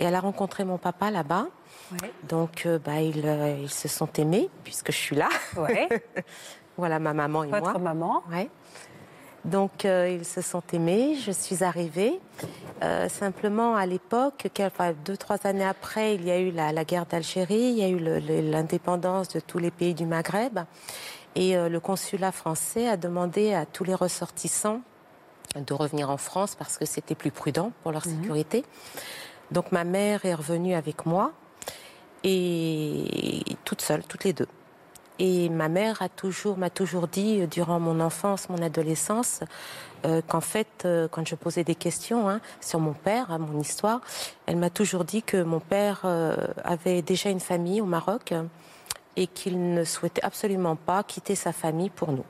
Et 0.00 0.04
elle 0.04 0.14
a 0.16 0.20
rencontré 0.20 0.64
mon 0.64 0.78
papa 0.78 1.10
là-bas. 1.10 1.46
Ouais. 1.92 2.12
Donc, 2.28 2.66
euh, 2.66 2.78
bah, 2.78 3.00
ils, 3.00 3.24
euh, 3.24 3.56
ils 3.62 3.70
se 3.70 3.88
sont 3.88 4.12
aimés 4.14 4.50
puisque 4.64 4.90
je 4.90 4.96
suis 4.96 5.16
là. 5.16 5.28
Ouais. 5.56 5.88
voilà 6.76 6.98
ma 6.98 7.14
maman 7.14 7.44
et 7.44 7.48
moi. 7.48 7.60
Votre 7.60 7.78
maman 7.78 8.22
Ouais. 8.30 8.50
Donc 9.50 9.86
euh, 9.86 10.10
ils 10.10 10.26
se 10.26 10.42
sont 10.42 10.62
aimés, 10.72 11.16
je 11.16 11.32
suis 11.32 11.64
arrivée. 11.64 12.20
Euh, 12.82 13.08
simplement 13.08 13.74
à 13.74 13.86
l'époque, 13.86 14.46
enfin, 14.60 14.92
deux, 15.04 15.16
trois 15.16 15.46
années 15.46 15.64
après, 15.64 16.16
il 16.16 16.24
y 16.26 16.30
a 16.30 16.38
eu 16.38 16.50
la, 16.50 16.70
la 16.70 16.84
guerre 16.84 17.06
d'Algérie, 17.06 17.54
il 17.54 17.78
y 17.78 17.82
a 17.82 17.88
eu 17.88 17.98
l'indépendance 18.42 19.28
de 19.28 19.40
tous 19.40 19.58
les 19.58 19.70
pays 19.70 19.94
du 19.94 20.04
Maghreb. 20.04 20.60
Et 21.34 21.56
euh, 21.56 21.70
le 21.70 21.80
consulat 21.80 22.30
français 22.30 22.88
a 22.88 22.98
demandé 22.98 23.54
à 23.54 23.64
tous 23.64 23.84
les 23.84 23.94
ressortissants 23.94 24.82
de 25.56 25.72
revenir 25.72 26.10
en 26.10 26.18
France 26.18 26.54
parce 26.54 26.76
que 26.76 26.84
c'était 26.84 27.14
plus 27.14 27.30
prudent 27.30 27.72
pour 27.82 27.92
leur 27.92 28.04
sécurité. 28.04 28.64
Donc 29.50 29.72
ma 29.72 29.84
mère 29.84 30.26
est 30.26 30.34
revenue 30.34 30.74
avec 30.74 31.06
moi 31.06 31.32
et 32.22 33.42
toute 33.64 33.80
seule, 33.80 34.02
toutes 34.04 34.24
les 34.24 34.34
deux. 34.34 34.48
Et 35.18 35.48
ma 35.48 35.68
mère 35.68 36.00
a 36.02 36.08
toujours, 36.08 36.56
m'a 36.58 36.70
toujours 36.70 37.08
dit, 37.08 37.40
euh, 37.40 37.46
durant 37.46 37.80
mon 37.80 37.98
enfance, 38.00 38.48
mon 38.48 38.62
adolescence, 38.62 39.40
euh, 40.06 40.22
qu'en 40.26 40.40
fait, 40.40 40.84
euh, 40.84 41.08
quand 41.10 41.26
je 41.26 41.34
posais 41.34 41.64
des 41.64 41.74
questions 41.74 42.28
hein, 42.28 42.40
sur 42.60 42.78
mon 42.78 42.92
père, 42.92 43.32
hein, 43.32 43.38
mon 43.38 43.58
histoire, 43.60 44.00
elle 44.46 44.56
m'a 44.56 44.70
toujours 44.70 45.04
dit 45.04 45.22
que 45.22 45.42
mon 45.42 45.58
père 45.60 46.02
euh, 46.04 46.36
avait 46.64 47.02
déjà 47.02 47.30
une 47.30 47.40
famille 47.40 47.80
au 47.80 47.84
Maroc 47.86 48.32
et 49.16 49.26
qu'il 49.26 49.74
ne 49.74 49.82
souhaitait 49.84 50.22
absolument 50.24 50.76
pas 50.76 51.02
quitter 51.02 51.34
sa 51.34 51.52
famille 51.52 51.90
pour 51.90 52.12
nous. 52.12 52.24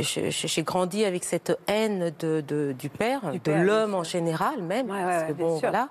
J'ai 0.00 0.62
grandi 0.64 1.04
avec 1.04 1.22
cette 1.22 1.56
haine 1.68 2.12
de, 2.18 2.40
de- 2.40 2.74
du 2.76 2.88
père, 2.88 3.30
Du 3.30 3.38
de 3.38 3.52
l'homme 3.52 3.94
en 3.94 4.02
général 4.02 4.60
même. 4.62 4.90
Ouais, 4.90 5.00
parce 5.00 5.22
ouais, 5.22 5.28
que 5.28 5.32
bon, 5.34 5.58
voilà. 5.58 5.88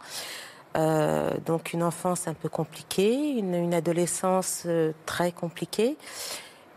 Euh, 0.75 1.31
donc 1.45 1.73
une 1.73 1.83
enfance 1.83 2.27
un 2.27 2.33
peu 2.33 2.49
compliquée, 2.49 3.31
une, 3.37 3.55
une 3.55 3.73
adolescence 3.73 4.63
euh, 4.65 4.91
très 5.05 5.31
compliquée. 5.31 5.97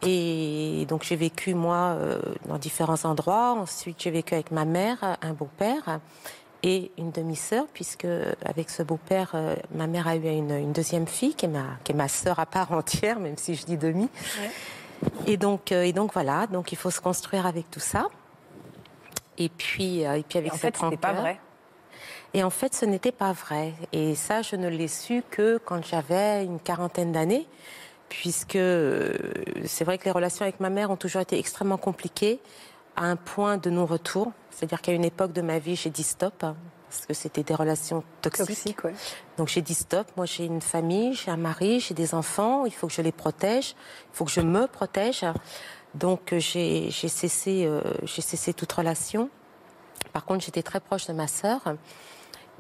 Et 0.02 0.86
donc 0.88 1.02
j'ai 1.02 1.16
vécu 1.16 1.54
moi 1.54 1.96
euh, 1.98 2.20
dans 2.46 2.58
différents 2.58 3.04
endroits. 3.04 3.56
Ensuite 3.58 4.00
j'ai 4.00 4.10
vécu 4.10 4.34
avec 4.34 4.52
ma 4.52 4.64
mère, 4.64 5.16
un 5.20 5.32
beau-père 5.32 5.98
et 6.62 6.92
une 6.98 7.10
demi-sœur, 7.10 7.66
puisque 7.72 8.06
avec 8.44 8.70
ce 8.70 8.82
beau-père, 8.82 9.34
ma 9.74 9.86
mère 9.86 10.06
a 10.08 10.16
eu 10.16 10.28
une, 10.28 10.50
une 10.50 10.72
deuxième 10.72 11.06
fille 11.06 11.34
qui 11.34 11.46
est 11.46 11.48
ma 11.48 11.64
qui 11.84 11.92
est 11.92 11.94
ma 11.94 12.08
sœur 12.08 12.38
à 12.38 12.46
part 12.46 12.72
entière, 12.72 13.18
même 13.18 13.36
si 13.36 13.54
je 13.54 13.64
dis 13.64 13.76
demi. 13.76 14.08
Et 15.26 15.36
donc 15.36 15.72
et 15.72 15.92
donc 15.92 16.12
voilà, 16.12 16.46
donc 16.46 16.70
il 16.70 16.78
faut 16.78 16.90
se 16.90 17.00
construire 17.00 17.46
avec 17.46 17.68
tout 17.70 17.80
ça. 17.80 18.06
Et 19.36 19.48
puis 19.48 20.00
et 20.00 20.24
puis 20.28 20.38
avec 20.38 20.52
En 20.52 20.56
cette 20.56 20.76
fait, 20.76 20.96
pas 20.96 21.12
vrai. 21.12 21.40
Et 22.34 22.42
en 22.44 22.50
fait, 22.50 22.74
ce 22.74 22.84
n'était 22.84 23.12
pas 23.12 23.32
vrai. 23.32 23.72
Et 23.92 24.14
ça, 24.14 24.42
je 24.42 24.56
ne 24.56 24.68
l'ai 24.68 24.88
su 24.88 25.22
que 25.30 25.58
quand 25.64 25.84
j'avais 25.84 26.44
une 26.44 26.60
quarantaine 26.60 27.12
d'années, 27.12 27.46
puisque 28.08 28.56
euh, 28.56 29.16
c'est 29.64 29.84
vrai 29.84 29.98
que 29.98 30.04
les 30.04 30.10
relations 30.10 30.42
avec 30.42 30.60
ma 30.60 30.70
mère 30.70 30.90
ont 30.90 30.96
toujours 30.96 31.22
été 31.22 31.38
extrêmement 31.38 31.78
compliquées, 31.78 32.40
à 32.96 33.04
un 33.04 33.16
point 33.16 33.56
de 33.56 33.70
non-retour. 33.70 34.32
C'est-à-dire 34.50 34.82
qu'à 34.82 34.92
une 34.92 35.04
époque 35.04 35.32
de 35.32 35.42
ma 35.42 35.58
vie, 35.58 35.76
j'ai 35.76 35.90
dit 35.90 36.02
stop, 36.02 36.42
hein, 36.42 36.56
parce 36.88 37.06
que 37.06 37.14
c'était 37.14 37.44
des 37.44 37.54
relations 37.54 38.02
toxiques. 38.22 38.46
Toxique, 38.46 38.84
ouais. 38.84 38.94
Donc 39.36 39.48
j'ai 39.48 39.62
dit 39.62 39.74
stop, 39.74 40.06
moi 40.16 40.26
j'ai 40.26 40.44
une 40.44 40.60
famille, 40.60 41.14
j'ai 41.14 41.30
un 41.30 41.36
mari, 41.36 41.80
j'ai 41.80 41.94
des 41.94 42.14
enfants, 42.14 42.66
il 42.66 42.72
faut 42.72 42.88
que 42.88 42.92
je 42.92 43.02
les 43.02 43.12
protège, 43.12 43.76
il 44.12 44.16
faut 44.16 44.24
que 44.24 44.32
je 44.32 44.40
me 44.40 44.66
protège. 44.66 45.24
Donc 45.94 46.32
euh, 46.32 46.40
j'ai 46.40 46.90
cessé, 46.90 47.64
euh, 47.66 47.82
j'ai 48.02 48.22
cessé 48.22 48.52
toute 48.52 48.72
relation. 48.72 49.30
Par 50.12 50.24
contre, 50.24 50.44
j'étais 50.44 50.62
très 50.62 50.80
proche 50.80 51.06
de 51.06 51.12
ma 51.12 51.28
sœur. 51.28 51.60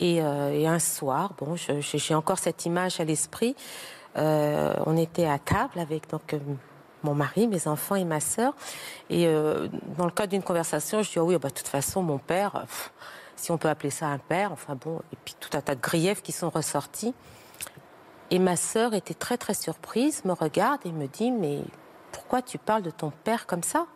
Et, 0.00 0.22
euh, 0.22 0.52
et 0.52 0.66
un 0.66 0.78
soir, 0.78 1.32
bon, 1.38 1.56
j'ai 1.56 2.14
encore 2.14 2.38
cette 2.38 2.66
image 2.66 3.00
à 3.00 3.04
l'esprit. 3.04 3.56
Euh, 4.16 4.74
on 4.86 4.96
était 4.96 5.26
à 5.26 5.38
table 5.38 5.78
avec 5.78 6.08
donc 6.10 6.34
euh, 6.34 6.38
mon 7.02 7.14
mari, 7.14 7.46
mes 7.46 7.66
enfants 7.66 7.96
et 7.96 8.04
ma 8.04 8.20
sœur. 8.20 8.54
Et 9.10 9.26
dans 9.96 10.04
le 10.04 10.10
cadre 10.10 10.30
d'une 10.30 10.42
conversation, 10.42 11.02
je 11.02 11.10
dis 11.10 11.18
ah 11.18 11.24
oui, 11.24 11.36
bah, 11.38 11.48
de 11.48 11.54
toute 11.54 11.68
façon, 11.68 12.02
mon 12.02 12.18
père, 12.18 12.64
si 13.36 13.50
on 13.50 13.58
peut 13.58 13.68
appeler 13.68 13.90
ça 13.90 14.06
un 14.06 14.18
père, 14.18 14.52
enfin 14.52 14.76
bon, 14.76 15.00
et 15.12 15.16
puis 15.24 15.34
tout 15.38 15.56
un 15.56 15.60
tas 15.60 15.74
de 15.74 15.80
griefs 15.80 16.22
qui 16.22 16.32
sont 16.32 16.50
ressortis. 16.50 17.14
Et 18.30 18.38
ma 18.38 18.56
sœur 18.56 18.94
était 18.94 19.14
très 19.14 19.38
très 19.38 19.54
surprise, 19.54 20.24
me 20.24 20.32
regarde 20.32 20.80
et 20.84 20.92
me 20.92 21.06
dit 21.06 21.30
mais 21.30 21.60
pourquoi 22.12 22.42
tu 22.42 22.58
parles 22.58 22.82
de 22.82 22.90
ton 22.90 23.10
père 23.24 23.46
comme 23.46 23.62
ça? 23.62 23.86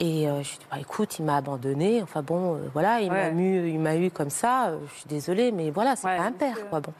Et 0.00 0.28
euh, 0.28 0.42
je 0.42 0.50
lui 0.50 0.58
dis, 0.58 0.66
bah, 0.70 0.78
écoute, 0.80 1.18
il 1.18 1.24
m'a 1.24 1.36
abandonné. 1.36 2.02
Enfin 2.02 2.22
bon, 2.22 2.56
euh, 2.56 2.68
voilà, 2.72 3.00
il 3.00 3.10
m'a 3.10 3.28
eu, 3.30 3.68
il 3.68 3.78
m'a 3.78 3.96
eu 3.96 4.10
comme 4.10 4.30
ça. 4.30 4.68
euh, 4.68 4.78
je 4.88 4.94
suis 5.00 5.08
désolée, 5.08 5.52
mais 5.52 5.70
voilà, 5.70 5.94
c'est 5.96 6.06
Ouais, 6.06 6.16
pas 6.16 6.24
un 6.24 6.32
père, 6.32 6.68
quoi. 6.68 6.80
Bon. 6.80 6.92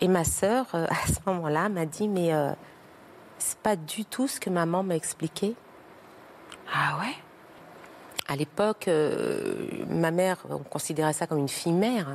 Et 0.00 0.08
ma 0.08 0.24
sœur, 0.24 0.66
à 0.74 1.06
ce 1.06 1.18
moment-là, 1.26 1.68
m'a 1.68 1.86
dit, 1.86 2.08
mais 2.08 2.30
c'est 3.38 3.58
pas 3.58 3.76
du 3.76 4.04
tout 4.04 4.28
ce 4.28 4.38
que 4.40 4.50
maman 4.50 4.82
m'a 4.82 4.96
expliqué. 4.96 5.54
Ah 6.74 6.98
ouais? 7.00 7.14
À 8.28 8.36
l'époque, 8.36 8.88
ma 9.88 10.10
mère, 10.10 10.36
on 10.48 10.58
considérait 10.58 11.12
ça 11.12 11.26
comme 11.26 11.38
une 11.38 11.48
fille 11.48 11.72
mère. 11.72 12.06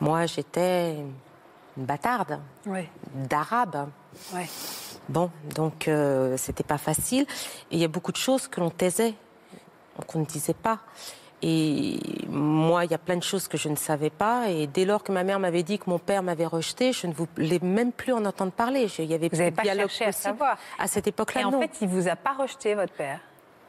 Moi, 0.00 0.26
j'étais 0.26 0.96
une 1.76 1.84
bâtarde 1.84 2.40
d'arabe. 3.14 3.88
Ouais. 4.34 4.48
Bon, 5.10 5.28
donc 5.56 5.88
euh, 5.88 6.36
c'était 6.36 6.62
pas 6.62 6.78
facile. 6.78 7.22
Et 7.70 7.76
il 7.76 7.78
y 7.80 7.84
a 7.84 7.88
beaucoup 7.88 8.12
de 8.12 8.16
choses 8.16 8.46
que 8.46 8.60
l'on 8.60 8.70
taisait, 8.70 9.14
qu'on 10.06 10.20
ne 10.20 10.24
disait 10.24 10.54
pas. 10.54 10.78
Et 11.42 11.98
moi, 12.28 12.84
il 12.84 12.90
y 12.90 12.94
a 12.94 12.98
plein 12.98 13.16
de 13.16 13.22
choses 13.22 13.48
que 13.48 13.56
je 13.58 13.68
ne 13.68 13.74
savais 13.74 14.10
pas. 14.10 14.50
Et 14.50 14.66
dès 14.68 14.84
lors 14.84 15.02
que 15.02 15.10
ma 15.10 15.24
mère 15.24 15.40
m'avait 15.40 15.62
dit 15.64 15.78
que 15.78 15.88
mon 15.90 15.98
père 15.98 16.22
m'avait 16.22 16.46
rejeté, 16.46 16.92
je 16.92 17.06
ne 17.08 17.12
voulais 17.14 17.58
même 17.60 17.90
plus 17.92 18.12
en 18.12 18.24
entendre 18.24 18.52
parler. 18.52 18.86
Je- 18.88 19.02
Il 19.02 19.10
y 19.10 19.14
avait 19.14 19.28
Vous 19.30 19.38
n'avez 19.38 19.50
pas 19.50 19.64
cherché 19.64 20.04
à 20.04 20.12
savoir. 20.12 20.56
À 20.78 20.86
cette 20.86 21.08
époque-là, 21.08 21.40
Et 21.40 21.44
en 21.44 21.50
non. 21.50 21.60
fait, 21.60 21.72
il 21.80 21.88
vous 21.88 22.06
a 22.08 22.14
pas 22.16 22.34
rejeté, 22.34 22.74
votre 22.74 22.92
père. 22.92 23.18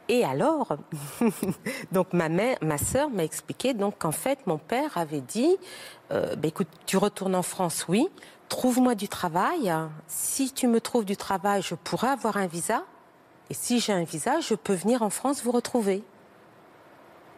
Et 0.08 0.24
alors, 0.24 0.76
donc 1.92 2.12
ma 2.12 2.28
mère, 2.28 2.56
ma 2.60 2.76
sœur 2.78 3.08
m'a 3.10 3.24
expliqué 3.24 3.72
donc 3.72 3.98
qu'en 4.00 4.10
fait 4.12 4.46
mon 4.46 4.58
père 4.58 4.98
avait 4.98 5.20
dit, 5.20 5.56
euh, 6.10 6.34
bah, 6.36 6.48
écoute, 6.48 6.66
tu 6.86 6.96
retournes 6.98 7.34
en 7.36 7.42
France, 7.42 7.86
oui, 7.88 8.08
trouve-moi 8.52 8.94
du 8.94 9.08
travail. 9.08 9.72
Si 10.08 10.52
tu 10.52 10.66
me 10.66 10.78
trouves 10.78 11.06
du 11.06 11.16
travail, 11.16 11.62
je 11.62 11.74
pourrai 11.74 12.08
avoir 12.08 12.36
un 12.36 12.46
visa. 12.46 12.84
Et 13.48 13.54
si 13.54 13.80
j'ai 13.80 13.94
un 13.94 14.04
visa, 14.04 14.40
je 14.40 14.54
peux 14.54 14.74
venir 14.74 15.00
en 15.00 15.08
France 15.08 15.42
vous 15.42 15.52
retrouver. 15.52 16.04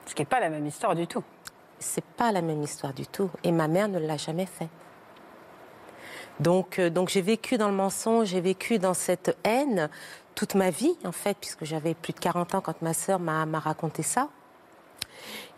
Ce 0.06 0.14
qui 0.16 0.22
n'est 0.22 0.26
pas 0.26 0.40
la 0.40 0.50
même 0.50 0.66
histoire 0.66 0.96
du 0.96 1.06
tout. 1.06 1.22
C'est 1.78 2.04
pas 2.04 2.32
la 2.32 2.42
même 2.42 2.60
histoire 2.64 2.92
du 2.92 3.06
tout. 3.06 3.30
Et 3.44 3.52
ma 3.52 3.68
mère 3.68 3.86
ne 3.86 4.00
l'a 4.00 4.16
jamais 4.16 4.46
fait. 4.46 4.68
Donc, 6.40 6.80
euh, 6.80 6.90
donc 6.90 7.10
j'ai 7.10 7.22
vécu 7.22 7.58
dans 7.58 7.68
le 7.68 7.76
mensonge, 7.76 8.26
j'ai 8.28 8.40
vécu 8.40 8.80
dans 8.80 8.94
cette 8.94 9.36
haine 9.44 9.90
toute 10.34 10.56
ma 10.56 10.70
vie, 10.70 10.96
en 11.04 11.12
fait, 11.12 11.36
puisque 11.40 11.64
j'avais 11.64 11.94
plus 11.94 12.12
de 12.12 12.18
40 12.18 12.56
ans 12.56 12.60
quand 12.60 12.82
ma 12.82 12.92
sœur 12.92 13.20
m'a 13.20 13.44
raconté 13.60 14.02
ça. 14.02 14.30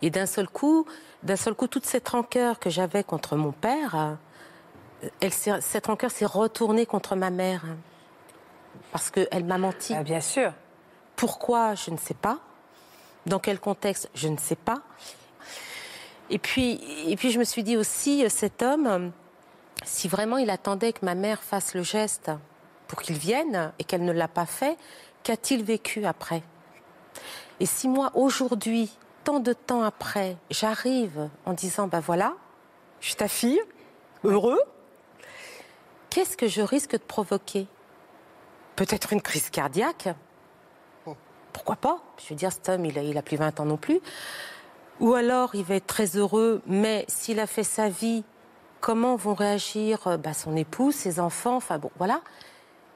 Et 0.03 0.11
d'un 0.11 0.27
seul 0.27 0.47
coup, 0.47 0.85
d'un 1.23 1.35
seul 1.35 1.55
coup, 1.55 1.65
toute 1.65 1.87
cette 1.87 2.07
rancœur 2.07 2.59
que 2.59 2.69
j'avais 2.69 3.03
contre 3.03 3.35
mon 3.35 3.51
père, 3.51 4.19
elle 5.19 5.33
cette 5.33 5.87
rancœur 5.87 6.11
s'est 6.11 6.25
retournée 6.25 6.85
contre 6.85 7.15
ma 7.15 7.29
mère. 7.29 7.63
Parce 8.91 9.09
qu'elle 9.09 9.45
m'a 9.45 9.57
menti. 9.57 9.93
Ah, 9.95 10.03
bien 10.03 10.21
sûr. 10.21 10.53
Pourquoi 11.15 11.75
Je 11.75 11.91
ne 11.91 11.97
sais 11.97 12.13
pas. 12.13 12.39
Dans 13.25 13.39
quel 13.39 13.59
contexte 13.59 14.09
Je 14.15 14.27
ne 14.27 14.37
sais 14.37 14.55
pas. 14.55 14.81
Et 16.29 16.39
puis, 16.39 16.79
et 17.09 17.15
puis 17.15 17.31
je 17.31 17.39
me 17.39 17.43
suis 17.43 17.63
dit 17.63 17.77
aussi, 17.77 18.25
euh, 18.25 18.29
cet 18.29 18.61
homme, 18.61 19.11
si 19.85 20.07
vraiment 20.07 20.37
il 20.37 20.49
attendait 20.49 20.93
que 20.93 21.05
ma 21.05 21.15
mère 21.15 21.41
fasse 21.41 21.73
le 21.73 21.83
geste 21.83 22.31
pour 22.87 23.01
qu'il 23.01 23.17
vienne 23.17 23.71
et 23.79 23.83
qu'elle 23.83 24.03
ne 24.03 24.11
l'a 24.11 24.27
pas 24.27 24.45
fait, 24.45 24.77
qu'a-t-il 25.23 25.63
vécu 25.63 26.05
après? 26.05 26.43
Et 27.59 27.65
si 27.65 27.87
moi, 27.87 28.11
aujourd'hui, 28.13 28.91
tant 29.23 29.39
de 29.39 29.53
temps 29.53 29.83
après, 29.83 30.37
j'arrive 30.49 31.29
en 31.45 31.53
disant, 31.53 31.87
ben 31.87 31.99
voilà, 31.99 32.33
je 32.99 33.07
suis 33.07 33.15
ta 33.15 33.27
fille, 33.27 33.61
heureux, 34.23 34.59
qu'est-ce 36.09 36.37
que 36.37 36.47
je 36.47 36.61
risque 36.61 36.93
de 36.93 36.97
provoquer 36.97 37.67
Peut-être 38.75 39.13
une 39.13 39.21
crise 39.21 39.49
cardiaque 39.49 40.09
pourquoi 41.57 41.75
pas? 41.75 41.99
Je 42.23 42.29
veux 42.29 42.35
dire, 42.35 42.51
cet 42.51 42.69
homme, 42.69 42.85
il 42.85 42.99
a, 42.99 43.01
il 43.01 43.17
a 43.17 43.23
plus 43.23 43.35
20 43.35 43.59
ans 43.59 43.65
non 43.65 43.77
plus. 43.77 43.99
Ou 44.99 45.15
alors, 45.15 45.55
il 45.55 45.63
va 45.63 45.75
être 45.75 45.87
très 45.87 46.15
heureux, 46.15 46.61
mais 46.67 47.03
s'il 47.07 47.39
a 47.39 47.47
fait 47.47 47.63
sa 47.63 47.89
vie, 47.89 48.23
comment 48.79 49.15
vont 49.15 49.33
réagir 49.33 50.05
euh, 50.05 50.17
bah, 50.17 50.33
son 50.33 50.55
épouse, 50.55 50.93
ses 50.93 51.19
enfants? 51.19 51.55
Enfin 51.55 51.79
bon, 51.79 51.89
voilà. 51.97 52.21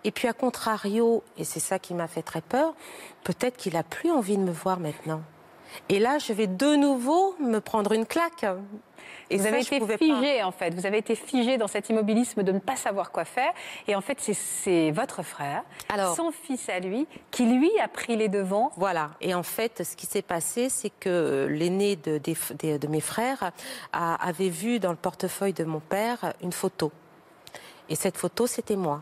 Et 0.03 0.11
puis, 0.11 0.27
à 0.27 0.33
contrario, 0.33 1.23
et 1.37 1.43
c'est 1.43 1.59
ça 1.59 1.79
qui 1.79 1.95
m'a 1.95 2.07
fait 2.07 2.21
très 2.21 2.41
peur, 2.41 2.75
peut-être 3.23 3.57
qu'il 3.57 3.75
a 3.75 3.83
plus 3.83 4.11
envie 4.11 4.37
de 4.37 4.43
me 4.43 4.51
voir 4.51 4.79
maintenant. 4.79 5.21
Et 5.89 5.97
là, 5.97 6.19
je 6.19 6.31
vais 6.31 6.47
de 6.47 6.75
nouveau 6.75 7.35
me 7.39 7.59
prendre 7.59 7.93
une 7.93 8.05
claque. 8.05 8.45
Et 9.29 9.37
vous 9.37 9.43
ça, 9.43 9.49
avez 9.49 9.59
été 9.59 9.79
pas. 9.79 9.97
figé, 9.97 10.43
en 10.43 10.51
fait. 10.51 10.73
Vous 10.73 10.85
avez 10.85 10.97
été 10.97 11.15
figé 11.15 11.57
dans 11.57 11.67
cet 11.67 11.89
immobilisme 11.89 12.43
de 12.43 12.51
ne 12.51 12.59
pas 12.59 12.75
savoir 12.75 13.11
quoi 13.11 13.23
faire. 13.25 13.51
Et 13.87 13.95
en 13.95 14.01
fait, 14.01 14.17
c'est- 14.19 14.91
votre 14.91 15.23
frère, 15.23 15.63
Alors- 15.89 16.15
son 16.15 16.31
fils 16.31 16.67
à 16.69 16.79
lui, 16.79 17.07
qui 17.31 17.45
lui 17.45 17.71
a 17.79 17.87
pris 17.87 18.15
les 18.17 18.27
devants. 18.29 18.71
Voilà. 18.77 19.11
Et 19.21 19.33
en 19.33 19.43
fait, 19.43 19.83
ce 19.83 19.95
qui 19.95 20.05
s'est 20.05 20.21
passé, 20.21 20.69
c'est 20.69 20.89
que 20.99 21.47
l'aîné 21.49 21.95
de, 21.95 22.19
mes 22.87 23.01
frères 23.01 23.51
a- 23.93 24.15
avait 24.15 24.49
vu 24.49 24.79
dans 24.79 24.91
le 24.91 24.97
portefeuille 24.97 25.53
de 25.53 25.63
mon 25.63 25.79
père 25.79 26.33
une 26.41 26.51
photo. 26.53 26.91
Et 27.89 27.95
cette 27.95 28.17
photo, 28.17 28.47
c'était 28.47 28.75
moi. 28.75 29.01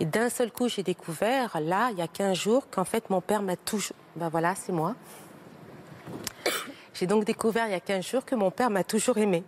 Et 0.00 0.04
d'un 0.04 0.28
seul 0.28 0.52
coup, 0.52 0.68
j'ai 0.68 0.84
découvert, 0.84 1.58
là, 1.60 1.88
il 1.90 1.98
y 1.98 2.02
a 2.02 2.06
15 2.06 2.36
jours, 2.38 2.68
qu'en 2.70 2.84
fait, 2.84 3.10
mon 3.10 3.20
père 3.20 3.42
m'a 3.42 3.56
toujours... 3.56 3.96
Ben 4.14 4.28
voilà, 4.28 4.54
c'est 4.54 4.70
moi. 4.72 4.94
J'ai 6.98 7.06
donc 7.06 7.24
découvert 7.24 7.68
il 7.68 7.70
y 7.70 7.74
a 7.74 7.80
15 7.80 8.04
jours 8.04 8.24
que 8.24 8.34
mon 8.34 8.50
père 8.50 8.70
m'a 8.70 8.82
toujours 8.82 9.18
aimé. 9.18 9.44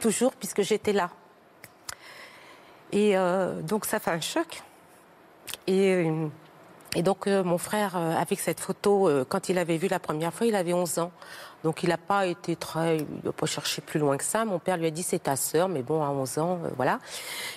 Toujours, 0.00 0.32
puisque 0.32 0.62
j'étais 0.62 0.92
là. 0.92 1.10
Et 2.90 3.16
euh, 3.16 3.62
donc, 3.62 3.84
ça 3.84 4.00
fait 4.00 4.10
un 4.10 4.20
choc. 4.20 4.62
Et, 5.68 5.94
euh, 5.94 6.26
et 6.96 7.02
donc, 7.02 7.26
euh, 7.26 7.44
mon 7.44 7.58
frère, 7.58 7.94
euh, 7.94 8.16
avec 8.16 8.40
cette 8.40 8.58
photo, 8.58 9.06
euh, 9.06 9.26
quand 9.28 9.50
il 9.50 9.58
avait 9.58 9.76
vu 9.76 9.86
la 9.86 9.98
première 9.98 10.32
fois, 10.32 10.46
il 10.46 10.54
avait 10.54 10.72
11 10.72 10.98
ans. 10.98 11.12
Donc, 11.62 11.82
il 11.82 11.90
n'a 11.90 11.98
pas 11.98 12.24
été 12.24 12.56
très. 12.56 12.96
Il 12.96 13.06
n'a 13.22 13.32
pas 13.32 13.44
cherché 13.44 13.82
plus 13.82 14.00
loin 14.00 14.16
que 14.16 14.24
ça. 14.24 14.46
Mon 14.46 14.58
père 14.58 14.78
lui 14.78 14.86
a 14.86 14.90
dit 14.90 15.02
c'est 15.02 15.24
ta 15.24 15.36
sœur, 15.36 15.68
mais 15.68 15.82
bon, 15.82 16.02
à 16.02 16.08
11 16.08 16.38
ans, 16.38 16.58
voilà. 16.74 16.98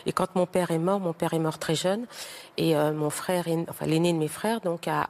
Et 0.05 0.11
quand 0.11 0.35
mon 0.35 0.45
père 0.45 0.71
est 0.71 0.77
mort, 0.77 0.99
mon 0.99 1.13
père 1.13 1.33
est 1.33 1.39
mort 1.39 1.57
très 1.57 1.75
jeune. 1.75 2.05
Et 2.57 2.75
mon 2.75 3.09
frère, 3.09 3.45
enfin, 3.69 3.85
l'aîné 3.85 4.11
de 4.11 4.17
mes 4.17 4.27
frères, 4.27 4.59
donc, 4.59 4.87
a, 4.87 5.07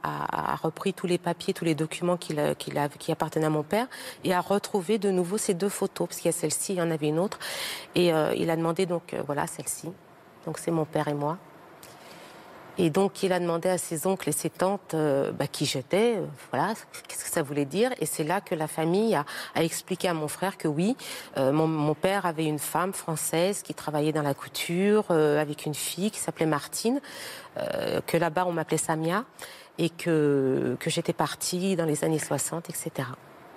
repris 0.62 0.92
tous 0.92 1.06
les 1.08 1.18
papiers, 1.18 1.54
tous 1.54 1.64
les 1.64 1.74
documents 1.74 2.16
qui 2.16 2.36
appartenaient 3.10 3.46
à 3.46 3.50
mon 3.50 3.62
père 3.64 3.86
et 4.22 4.34
a 4.34 4.40
retrouvé 4.40 4.98
de 4.98 5.10
nouveau 5.10 5.38
ces 5.38 5.54
deux 5.54 5.68
photos, 5.68 6.06
parce 6.08 6.20
qu'il 6.20 6.26
y 6.26 6.34
a 6.34 6.38
celle-ci, 6.38 6.74
il 6.74 6.76
y 6.76 6.82
en 6.82 6.90
avait 6.90 7.08
une 7.08 7.18
autre. 7.18 7.38
Et 7.94 8.08
il 8.08 8.50
a 8.50 8.56
demandé, 8.56 8.86
donc, 8.86 9.16
voilà, 9.26 9.46
celle-ci. 9.46 9.90
Donc, 10.46 10.58
c'est 10.58 10.70
mon 10.70 10.84
père 10.84 11.08
et 11.08 11.14
moi. 11.14 11.38
Et 12.82 12.88
donc, 12.88 13.22
il 13.22 13.30
a 13.34 13.38
demandé 13.38 13.68
à 13.68 13.76
ses 13.76 14.06
oncles 14.06 14.30
et 14.30 14.32
ses 14.32 14.48
tantes 14.48 14.94
euh, 14.94 15.32
bah, 15.32 15.46
qui 15.46 15.66
j'étais, 15.66 16.16
euh, 16.16 16.24
voilà, 16.50 16.72
qu'est-ce 17.06 17.24
que 17.24 17.30
ça 17.30 17.42
voulait 17.42 17.66
dire. 17.66 17.90
Et 18.00 18.06
c'est 18.06 18.24
là 18.24 18.40
que 18.40 18.54
la 18.54 18.68
famille 18.68 19.14
a, 19.14 19.26
expliqué 19.54 20.08
à 20.08 20.14
mon 20.14 20.28
frère 20.28 20.56
que 20.56 20.66
oui, 20.66 20.96
euh, 21.36 21.52
mon, 21.52 21.66
mon 21.66 21.94
père 21.94 22.24
avait 22.24 22.46
une 22.46 22.58
femme 22.58 22.94
française 22.94 23.60
qui 23.60 23.74
travaillait 23.74 24.14
dans 24.14 24.22
la 24.22 24.32
couture 24.32 25.10
avec 25.10 25.66
une 25.66 25.74
fille 25.74 26.10
qui 26.10 26.20
s'appelait 26.20 26.46
Martine, 26.46 27.00
que 28.06 28.16
là-bas 28.16 28.46
on 28.46 28.52
m'appelait 28.52 28.78
Samia, 28.78 29.24
et 29.76 29.90
que, 29.90 30.76
que 30.80 30.88
j'étais 30.88 31.12
partie 31.12 31.76
dans 31.76 31.84
les 31.84 32.02
années 32.02 32.18
60, 32.18 32.70
etc. 32.70 33.08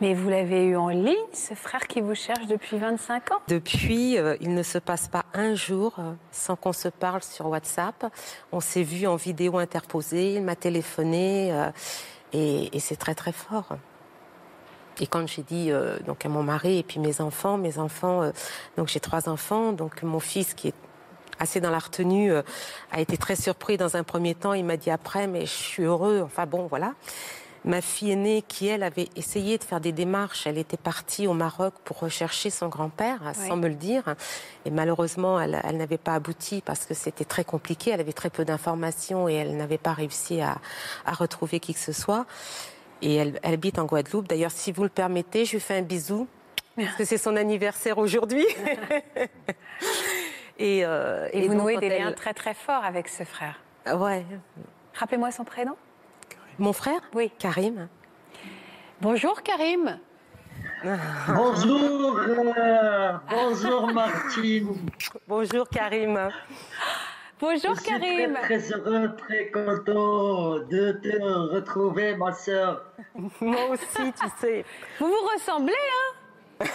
Mais 0.02 0.14
vous 0.14 0.28
l'avez 0.28 0.66
eu 0.66 0.76
en 0.76 0.90
ligne, 0.90 1.16
ce 1.34 1.54
frère 1.54 1.88
qui 1.88 2.02
vous 2.02 2.16
cherche 2.16 2.48
depuis 2.48 2.78
25 2.78 3.32
ans? 3.32 3.40
Depuis, 3.48 4.18
euh, 4.18 4.36
il 4.42 4.54
ne 4.54 4.64
se 4.64 4.80
passe 4.80 5.08
pas 5.08 5.24
un 5.34 5.54
jour 5.54 5.94
euh, 6.00 6.14
sans 6.32 6.56
qu'on 6.56 6.74
se 6.74 6.88
parle 6.88 7.22
sur 7.22 7.48
WhatsApp. 7.48 8.06
On 8.52 8.60
s'est 8.60 8.84
vu 8.84 9.06
en 9.06 9.16
vidéo 9.16 9.58
interposée, 9.58 10.34
il 10.34 10.44
m'a 10.44 10.56
téléphoné 10.56 11.54
euh, 11.54 11.72
et, 12.34 12.80
c'est 12.80 12.96
très 12.96 13.14
très 13.14 13.32
fort. 13.32 13.78
Et 15.00 15.08
quand 15.08 15.28
j'ai 15.28 15.44
dit 15.44 15.72
donc 16.06 16.24
à 16.24 16.30
mon 16.30 16.44
mari 16.44 16.78
et 16.78 16.84
puis 16.84 17.00
mes 17.00 17.20
enfants, 17.20 17.58
mes 17.58 17.80
enfants, 17.80 18.32
donc 18.78 18.90
j'ai 18.90 19.00
trois 19.00 19.28
enfants, 19.28 19.72
donc 19.72 20.04
mon 20.04 20.20
fils 20.20 20.54
qui 20.54 20.68
est 20.68 20.76
assez 21.40 21.60
dans 21.60 21.72
la 21.72 21.80
retenue 21.80 22.32
a 22.92 23.02
été 23.02 23.18
très 23.18 23.36
surpris 23.36 23.78
dans 23.78 23.96
un 23.98 24.04
premier 24.04 24.36
temps. 24.36 24.54
Il 24.54 24.66
m'a 24.66 24.78
dit 24.78 24.92
après, 24.92 25.26
mais 25.26 25.48
je 25.48 25.52
suis 25.52 25.84
heureux. 25.84 26.22
Enfin 26.24 26.46
bon, 26.46 26.68
voilà. 26.68 26.94
Ma 27.66 27.80
fille 27.82 28.12
aînée, 28.12 28.44
qui 28.46 28.68
elle 28.68 28.84
avait 28.84 29.08
essayé 29.16 29.58
de 29.58 29.64
faire 29.64 29.80
des 29.80 29.94
démarches, 29.94 30.46
elle 30.48 30.58
était 30.58 30.76
partie 30.78 31.28
au 31.28 31.34
Maroc 31.34 31.74
pour 31.86 32.00
rechercher 32.00 32.50
son 32.50 32.68
grand-père, 32.68 33.20
sans 33.34 33.56
me 33.56 33.70
le 33.70 33.76
dire. 33.76 34.16
Et 34.66 34.70
malheureusement, 34.72 35.40
elle, 35.40 35.62
elle 35.64 35.78
n'avait 35.78 35.98
pas 35.98 36.16
abouti 36.16 36.62
parce 36.66 36.86
que 36.86 36.94
c'était 36.94 37.24
très 37.24 37.46
compliqué. 37.46 37.92
Elle 37.92 38.02
avait 38.02 38.12
très 38.12 38.30
peu 38.30 38.44
d'informations 38.44 39.30
et 39.30 39.36
elle 39.36 39.56
n'avait 39.56 39.78
pas 39.78 39.94
réussi 39.94 40.42
à, 40.42 40.58
à 41.06 41.14
retrouver 41.14 41.62
qui 41.62 41.74
que 41.74 41.80
ce 41.80 41.94
soit. 41.94 42.26
Et 43.02 43.16
elle, 43.16 43.40
elle 43.44 43.54
habite 43.54 43.80
en 43.80 43.86
Guadeloupe. 43.86 44.28
D'ailleurs, 44.28 44.52
si 44.52 44.74
vous 44.74 44.84
le 44.84 44.90
permettez, 44.90 45.46
je 45.46 45.54
lui 45.54 45.60
fais 45.62 45.78
un 45.78 45.82
bisou. 45.84 46.28
Parce 46.76 46.96
que 46.96 47.06
c'est 47.06 47.18
son 47.18 47.36
anniversaire 47.36 47.98
aujourd'hui. 47.98 48.46
et, 50.60 50.86
euh, 50.86 51.28
Et, 51.34 51.48
vous 51.48 51.54
donc, 51.54 51.64
nouez 51.64 51.78
des 51.78 51.88
elle- 51.88 52.02
liens 52.02 52.12
très 52.12 52.34
très 52.34 52.54
forts 52.54 52.84
avec 52.84 53.08
ce 53.08 53.24
frère. 53.24 53.60
Ouais. 53.94 54.26
Rappelez-moi 54.96 55.32
son 55.32 55.44
prénom. 55.44 55.76
Mon 56.60 56.74
frère 56.74 57.02
Oui. 57.14 57.32
Karim. 57.40 57.88
Bonjour 59.02 59.42
Karim. 59.42 60.00
Bonjour, 61.30 62.20
euh, 62.58 63.14
bonjour 63.30 63.88
Martine. 63.94 64.76
Bonjour 65.28 65.68
Karim. 65.70 66.30
Bonjour 67.40 67.76
Je 67.76 67.80
suis 67.82 67.90
Karim. 67.90 68.34
Très, 68.44 68.60
très 68.60 68.72
heureux, 68.74 69.16
très 69.18 69.50
content 69.52 70.60
de 70.60 70.92
te 71.02 71.22
retrouver, 71.56 72.16
ma 72.16 72.32
sœur. 72.34 72.84
Moi 73.42 73.66
aussi, 73.72 74.14
tu 74.14 74.28
sais. 74.40 74.66
Vous 75.00 75.08
vous 75.08 75.28
ressemblez, 75.34 75.74
hein 75.74 76.66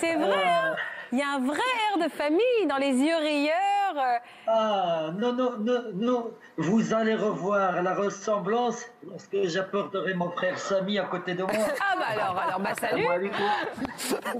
C'est 0.00 0.14
vrai, 0.16 0.44
hein 0.46 0.76
Il 1.12 1.18
y 1.18 1.22
a 1.22 1.28
un 1.34 1.40
vrai 1.40 1.58
air 1.90 2.04
de 2.04 2.10
famille 2.10 2.66
dans 2.68 2.78
les 2.78 2.92
yeux 2.94 3.16
rieurs. 3.16 3.96
euh. 3.96 4.16
Ah, 4.46 5.10
non, 5.18 5.32
non, 5.34 5.52
non, 5.58 5.82
non. 5.94 6.30
Vous 6.56 6.94
allez 6.94 7.14
revoir 7.14 7.82
la 7.82 7.94
ressemblance 7.94 8.86
lorsque 9.06 9.42
j'apporterai 9.44 10.14
mon 10.14 10.30
frère 10.30 10.58
Samy 10.58 10.98
à 10.98 11.04
côté 11.04 11.34
de 11.34 11.42
moi. 11.42 11.52
Ah 11.54 11.96
bah 11.98 12.04
alors, 12.08 12.38
alors, 12.38 12.60
bah 12.60 12.74
salut. 12.80 13.04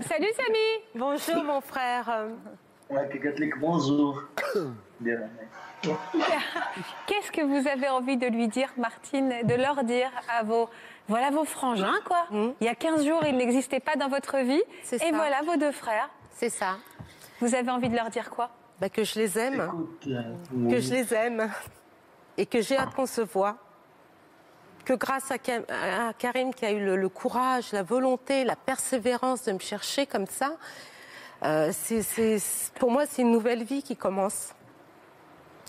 Salut 0.03 0.31
Samy. 0.35 0.59
Bonjour 0.95 1.45
mon 1.45 1.61
frère. 1.61 2.27
Bonjour. 3.61 4.23
Qu'est-ce 7.07 7.33
que 7.33 7.43
vous 7.43 7.69
avez 7.69 7.89
envie 7.89 8.17
de 8.17 8.27
lui 8.27 8.49
dire, 8.49 8.69
Martine, 8.77 9.35
de 9.45 9.55
leur 9.55 9.85
dire 9.85 10.11
à 10.39 10.43
vos... 10.43 10.69
Voilà 11.09 11.31
vos 11.31 11.45
frangins, 11.45 11.99
quoi? 12.05 12.27
Il 12.33 12.65
y 12.67 12.69
a 12.69 12.75
15 12.75 13.05
jours, 13.05 13.23
ils 13.27 13.37
n'existaient 13.37 13.81
pas 13.81 13.97
dans 13.97 14.09
votre 14.09 14.39
vie. 14.39 14.55
Et 14.55 14.65
C'est 14.85 14.99
ça. 14.99 15.07
voilà 15.13 15.41
vos 15.45 15.57
deux 15.57 15.73
frères. 15.73 16.09
C'est 16.35 16.51
ça. 16.51 16.77
Vous 17.41 17.55
avez 17.55 17.71
envie 17.71 17.89
de 17.89 17.97
leur 17.97 18.11
dire 18.11 18.31
quoi? 18.31 18.51
Bah, 18.81 18.89
que 18.89 19.05
je 19.05 19.19
les 19.19 19.39
aime. 19.39 19.63
Écoute, 19.63 20.07
euh, 20.09 20.23
que 20.51 20.75
oui. 20.75 20.83
je 20.83 20.93
les 20.93 21.15
aime 21.15 21.51
et 22.37 22.47
que 22.47 22.61
j'ai 22.61 22.77
hâte 22.77 22.95
qu'on 22.95 23.07
se 23.07 23.21
voit. 23.21 23.57
Que 24.85 24.95
grâce 24.95 25.31
à, 25.31 25.39
Karim 25.39 26.53
qui 26.53 26.65
a 26.65 26.73
eu 26.73 26.85
le, 26.85 26.97
le 26.97 27.09
courage, 27.09 27.73
la 27.73 27.85
volonté, 27.85 28.45
la 28.45 28.57
persévérance 28.57 29.45
de 29.45 29.53
me 29.53 29.61
chercher 29.61 30.07
comme 30.07 30.27
ça, 30.27 30.57
euh, 31.45 31.73
pour 32.77 32.91
moi 32.91 33.07
c'est 33.07 33.23
une 33.23 33.31
nouvelle 33.31 33.63
vie 33.63 33.83
qui 33.83 33.97
commence. 33.97 34.55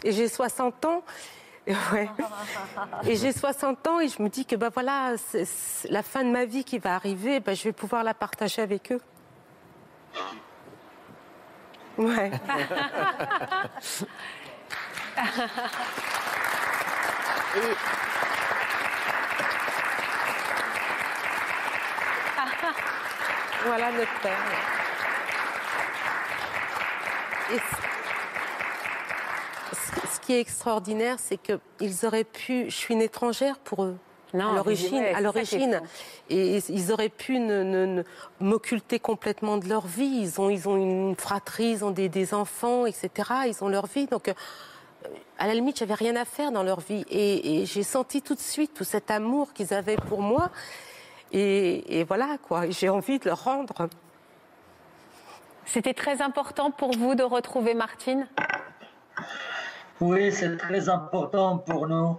Et 0.03 0.11
j'ai 0.11 0.27
60 0.27 0.85
ans. 0.85 1.03
Et, 1.67 1.73
ouais. 1.93 2.09
et 3.07 3.15
j'ai 3.15 3.31
60 3.31 3.87
ans 3.87 3.99
et 3.99 4.07
je 4.07 4.21
me 4.21 4.29
dis 4.29 4.45
que 4.45 4.55
bah 4.55 4.69
voilà, 4.73 5.13
la 5.89 6.03
fin 6.03 6.23
de 6.23 6.29
ma 6.31 6.45
vie 6.45 6.63
qui 6.63 6.79
va 6.79 6.95
arriver, 6.95 7.39
bah, 7.39 7.53
je 7.53 7.63
vais 7.63 7.71
pouvoir 7.71 8.03
la 8.03 8.13
partager 8.13 8.61
avec 8.61 8.91
eux. 8.91 9.01
Ouais. 11.97 12.31
Voilà 23.65 23.91
notre 23.91 24.19
père. 24.21 24.37
Et 27.53 27.57
ce- 29.75 30.07
ce 30.15 30.19
qui 30.19 30.33
est 30.33 30.39
extraordinaire, 30.39 31.15
c'est 31.19 31.37
qu'ils 31.37 32.05
auraient 32.05 32.23
pu. 32.23 32.65
Je 32.65 32.75
suis 32.75 32.93
une 32.93 33.01
étrangère 33.01 33.57
pour 33.59 33.83
eux. 33.85 33.97
Non, 34.33 34.49
à 34.51 34.55
l'origine, 34.55 34.95
ouais, 34.95 35.13
à 35.13 35.21
et 36.29 36.57
ils 36.69 36.91
auraient 36.91 37.09
pu 37.09 37.39
ne- 37.39 37.63
ne- 37.63 37.85
ne- 37.85 38.03
m'occulter 38.39 38.99
complètement 38.99 39.57
de 39.57 39.67
leur 39.69 39.85
vie. 39.85 40.05
Ils 40.21 40.41
ont, 40.41 40.49
ils 40.49 40.67
ont 40.67 40.75
une 40.75 41.15
fratrie, 41.15 41.71
ils 41.71 41.85
ont 41.85 41.91
des, 41.91 42.09
des 42.09 42.33
enfants, 42.33 42.87
etc. 42.87 43.09
Ils 43.47 43.63
ont 43.63 43.69
leur 43.69 43.85
vie, 43.85 44.07
donc 44.07 44.29
euh, 44.29 44.33
à 45.37 45.45
la 45.45 45.53
limite, 45.53 45.77
j'avais 45.77 45.93
rien 45.93 46.15
à 46.15 46.25
faire 46.25 46.51
dans 46.51 46.63
leur 46.63 46.79
vie. 46.79 47.05
Et, 47.11 47.61
et 47.61 47.65
j'ai 47.67 47.83
senti 47.83 48.21
tout 48.23 48.33
de 48.33 48.39
suite 48.39 48.73
tout 48.73 48.83
cet 48.83 49.11
amour 49.11 49.53
qu'ils 49.53 49.73
avaient 49.73 49.97
pour 49.97 50.21
moi. 50.21 50.49
Et, 51.31 51.99
et 51.99 52.03
voilà, 52.03 52.37
quoi. 52.41 52.69
J'ai 52.69 52.89
envie 52.89 53.19
de 53.19 53.25
leur 53.25 53.43
rendre. 53.43 53.87
C'était 55.65 55.93
très 55.93 56.21
important 56.21 56.71
pour 56.71 56.91
vous 56.97 57.15
de 57.15 57.23
retrouver 57.23 57.73
Martine? 57.73 58.27
Oui, 60.01 60.31
c'est 60.31 60.57
très 60.57 60.89
important 60.89 61.57
pour 61.59 61.87
nous. 61.87 62.17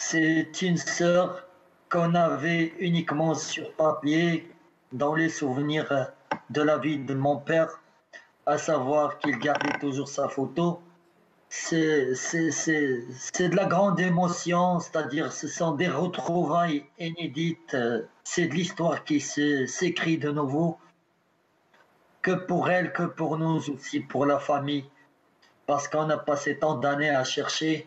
C'est 0.00 0.62
une 0.62 0.76
sœur 0.78 1.44
qu'on 1.90 2.14
avait 2.14 2.72
uniquement 2.78 3.34
sur 3.34 3.72
papier 3.74 4.50
dans 4.92 5.14
les 5.14 5.28
souvenirs 5.28 6.12
de 6.50 6.62
la 6.62 6.78
vie 6.78 6.98
de 6.98 7.14
mon 7.14 7.36
père, 7.36 7.68
à 8.46 8.58
savoir 8.58 9.18
qu'il 9.18 9.38
gardait 9.38 9.78
toujours 9.80 10.08
sa 10.08 10.28
photo. 10.28 10.80
C'est 11.50 12.06
de 12.06 13.56
la 13.56 13.66
grande 13.66 14.00
émotion, 14.00 14.78
c'est-à-dire 14.78 15.32
ce 15.32 15.46
sont 15.46 15.72
des 15.72 15.88
retrouvailles 15.88 16.86
inédites, 16.98 17.76
c'est 18.24 18.46
de 18.46 18.54
l'histoire 18.54 19.04
qui 19.04 19.20
s'écrit 19.20 20.16
de 20.16 20.30
nouveau, 20.30 20.78
que 22.22 22.32
pour 22.32 22.70
elle, 22.70 22.92
que 22.92 23.02
pour 23.02 23.36
nous 23.36 23.68
aussi, 23.68 24.00
pour 24.00 24.24
la 24.24 24.38
famille 24.38 24.88
parce 25.66 25.86
qu'on 25.86 26.08
a 26.08 26.16
passé 26.16 26.58
tant 26.58 26.76
d'années 26.76 27.10
à 27.10 27.24
chercher. 27.24 27.86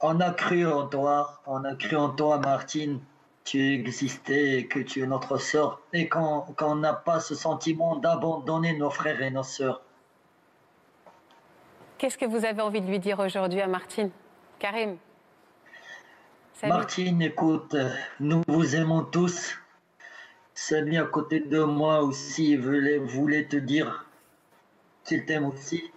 On 0.00 0.20
a 0.20 0.30
cru 0.30 0.66
en 0.66 0.86
toi, 0.86 1.40
on 1.46 1.64
a 1.64 1.74
cru 1.74 1.96
en 1.96 2.10
toi, 2.10 2.38
Martine. 2.38 3.00
Tu 3.44 3.72
existais, 3.72 4.66
que 4.66 4.78
tu 4.78 5.02
es 5.02 5.06
notre 5.06 5.38
sœur, 5.38 5.80
et 5.92 6.08
qu'on 6.08 6.74
n'a 6.76 6.92
pas 6.92 7.18
ce 7.18 7.34
sentiment 7.34 7.96
d'abandonner 7.96 8.76
nos 8.76 8.90
frères 8.90 9.22
et 9.22 9.30
nos 9.30 9.42
sœurs. 9.42 9.80
Qu'est-ce 11.96 12.18
que 12.18 12.26
vous 12.26 12.44
avez 12.44 12.60
envie 12.60 12.82
de 12.82 12.86
lui 12.86 12.98
dire 12.98 13.18
aujourd'hui 13.18 13.60
à 13.60 13.66
Martine? 13.66 14.10
Karim? 14.58 14.98
Salut. 16.52 16.72
Martine, 16.72 17.22
écoute, 17.22 17.74
nous 18.20 18.42
vous 18.46 18.76
aimons 18.76 19.02
tous. 19.04 19.56
Samy 20.54 20.98
à 20.98 21.04
côté 21.04 21.40
de 21.40 21.62
moi 21.62 22.02
aussi 22.02 22.56
voulait, 22.56 22.98
voulait 22.98 23.46
te 23.46 23.56
dire 23.56 24.06
qu'il 25.04 25.24
t'aime 25.24 25.46
aussi. 25.46 25.90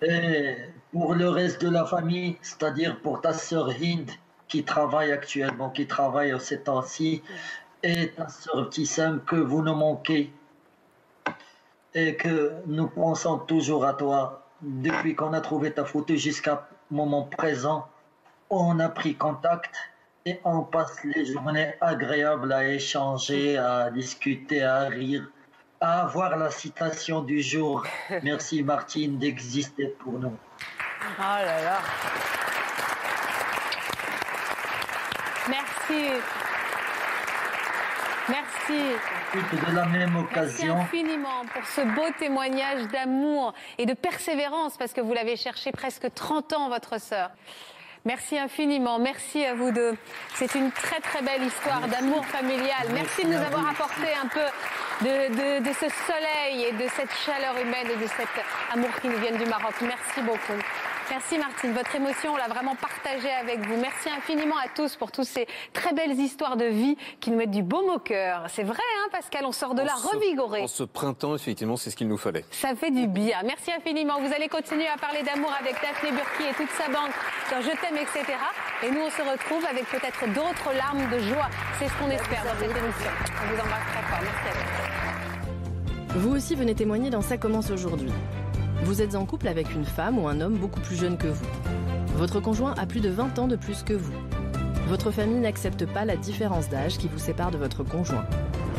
Et 0.00 0.56
pour 0.92 1.14
le 1.14 1.28
reste 1.28 1.62
de 1.62 1.70
la 1.70 1.84
famille, 1.84 2.36
c'est-à-dire 2.42 3.00
pour 3.00 3.20
ta 3.20 3.32
sœur 3.32 3.70
Hind 3.70 4.10
qui 4.48 4.64
travaille 4.64 5.12
actuellement, 5.12 5.70
qui 5.70 5.86
travaille 5.86 6.34
ces 6.40 6.60
temps-ci, 6.60 7.22
et 7.82 8.10
ta 8.10 8.28
sœur 8.28 8.68
Tissam, 8.70 9.22
que 9.24 9.36
vous 9.36 9.62
nous 9.62 9.74
manquez 9.74 10.32
et 11.94 12.16
que 12.16 12.52
nous 12.66 12.88
pensons 12.88 13.38
toujours 13.38 13.84
à 13.84 13.94
toi. 13.94 14.46
Depuis 14.62 15.14
qu'on 15.14 15.32
a 15.32 15.40
trouvé 15.40 15.72
ta 15.72 15.84
photo 15.84 16.14
jusqu'à 16.14 16.68
moment 16.90 17.22
présent, 17.22 17.88
on 18.50 18.78
a 18.80 18.88
pris 18.88 19.14
contact 19.14 19.74
et 20.26 20.38
on 20.44 20.62
passe 20.62 21.02
les 21.04 21.24
journées 21.24 21.74
agréables 21.80 22.52
à 22.52 22.68
échanger, 22.68 23.56
à 23.56 23.90
discuter, 23.90 24.62
à 24.62 24.80
rire, 24.80 25.30
à 25.80 26.02
avoir 26.02 26.36
la 26.36 26.50
citation 26.50 27.22
du 27.22 27.40
jour. 27.40 27.86
Merci 28.22 28.62
Martine 28.62 29.18
d'exister 29.18 29.86
pour 29.86 30.18
nous. 30.18 30.36
Oh 31.02 31.22
là 31.22 31.62
là. 31.62 31.78
Merci. 35.48 36.10
Merci. 38.28 38.82
De 39.34 39.74
la 39.74 39.84
même 39.86 40.12
Merci 40.12 40.24
occasion, 40.24 40.80
infiniment 40.80 41.42
pour 41.52 41.64
ce 41.66 41.80
beau 41.82 42.06
témoignage 42.18 42.82
d'amour 42.88 43.54
et 43.78 43.86
de 43.86 43.94
persévérance 43.94 44.76
parce 44.76 44.92
que 44.92 45.00
vous 45.00 45.12
l'avez 45.14 45.36
cherché 45.36 45.72
presque 45.72 46.12
30 46.14 46.52
ans, 46.52 46.68
votre 46.68 47.00
sœur. 47.00 47.30
Merci 48.04 48.38
infiniment. 48.38 48.98
Merci 48.98 49.44
à 49.44 49.54
vous 49.54 49.72
deux. 49.72 49.94
C'est 50.34 50.54
une 50.54 50.70
très 50.72 51.00
très 51.00 51.20
belle 51.22 51.42
histoire 51.42 51.80
d'amour 51.88 52.24
familial. 52.26 52.86
Merci 52.92 53.24
de 53.24 53.28
nous 53.28 53.42
avoir 53.42 53.68
apporté 53.68 54.06
un 54.22 54.26
peu 54.28 54.46
de, 55.02 55.58
de- 55.60 55.68
de 55.68 55.72
ce 55.74 55.86
soleil 56.06 56.64
et 56.64 56.72
de 56.72 56.88
cette 56.96 57.12
chaleur 57.26 57.54
humaine 57.60 57.88
et 57.92 57.96
de 58.02 58.06
cet 58.16 58.28
amour 58.72 58.90
qui 59.02 59.08
nous 59.08 59.18
viennent 59.18 59.36
du 59.38 59.46
Maroc. 59.46 59.74
Merci 59.82 60.22
beaucoup. 60.22 60.58
Merci 61.10 61.38
Martine. 61.38 61.72
Votre 61.72 61.94
émotion, 61.96 62.32
on 62.34 62.36
l'a 62.36 62.46
vraiment 62.48 62.76
partagée 62.76 63.30
avec 63.32 63.66
vous. 63.66 63.76
Merci 63.80 64.08
infiniment 64.16 64.56
à 64.56 64.68
tous 64.74 64.94
pour 64.96 65.10
toutes 65.10 65.24
ces 65.26 65.46
très 65.72 65.92
belles 65.92 66.12
histoires 66.18 66.56
de 66.56 66.66
vie 66.66 66.96
qui 67.18 67.30
nous 67.30 67.36
mettent 67.36 67.50
du 67.50 67.62
baume 67.64 67.90
au 67.90 67.98
cœur. 67.98 68.44
C'est 68.48 68.62
vrai, 68.62 68.78
hein, 68.78 69.08
Pascal, 69.10 69.44
on 69.44 69.50
sort 69.52 69.74
de 69.74 69.82
là 69.82 69.94
En 69.96 69.98
ce- 69.98 70.16
revigoré. 70.16 70.62
En 70.62 70.66
ce 70.68 70.84
printemps, 70.84 71.34
effectivement, 71.34 71.76
c'est 71.76 71.90
ce 71.90 71.96
qu'il 71.96 72.06
nous 72.08 72.16
fallait. 72.16 72.44
Ça 72.52 72.74
fait 72.76 72.90
du 72.92 73.08
bien. 73.08 73.38
Merci 73.44 73.72
infiniment. 73.72 74.20
Vous 74.20 74.32
allez 74.32 74.48
continuer 74.48 74.86
à 74.86 74.96
parler 74.98 75.22
d'amour 75.22 75.52
avec 75.60 75.74
Daphné 75.82 76.12
Burki 76.12 76.44
et 76.48 76.54
toute 76.54 76.70
sa 76.70 76.86
bande 76.86 77.10
dans 77.50 77.60
Je 77.60 77.70
t'aime, 77.80 77.96
etc. 77.96 78.24
Et 78.84 78.90
nous, 78.90 79.00
on 79.00 79.10
se 79.10 79.22
retrouve 79.22 79.64
avec 79.68 79.84
peut-être 79.86 80.26
d'autres 80.32 80.72
larmes 80.76 81.08
de 81.10 81.18
joie. 81.18 81.48
C'est 81.80 81.88
ce 81.88 81.94
qu'on 81.94 82.10
espère 82.10 82.44
dans 82.44 82.58
cette 82.60 82.70
émission. 82.70 83.10
On 83.42 83.54
vous 83.54 83.60
embrasse 83.60 83.86
très 83.92 84.02
fort. 84.02 84.20
Merci 84.22 84.48
à 84.48 86.12
vous. 86.14 86.20
Vous 86.20 86.36
aussi 86.36 86.54
venez 86.54 86.74
témoigner 86.74 87.10
dans 87.10 87.20
Ça 87.22 87.36
commence 87.36 87.70
aujourd'hui. 87.70 88.12
Vous 88.84 89.02
êtes 89.02 89.14
en 89.14 89.26
couple 89.26 89.48
avec 89.48 89.74
une 89.74 89.84
femme 89.84 90.18
ou 90.18 90.26
un 90.26 90.40
homme 90.40 90.56
beaucoup 90.56 90.80
plus 90.80 90.96
jeune 90.96 91.18
que 91.18 91.28
vous. 91.28 91.46
Votre 92.16 92.40
conjoint 92.40 92.74
a 92.78 92.86
plus 92.86 93.00
de 93.00 93.10
20 93.10 93.38
ans 93.38 93.46
de 93.46 93.56
plus 93.56 93.82
que 93.82 93.92
vous. 93.92 94.12
Votre 94.88 95.10
famille 95.10 95.38
n'accepte 95.38 95.86
pas 95.86 96.04
la 96.04 96.16
différence 96.16 96.68
d'âge 96.68 96.98
qui 96.98 97.06
vous 97.06 97.18
sépare 97.18 97.50
de 97.50 97.58
votre 97.58 97.84
conjoint. 97.84 98.24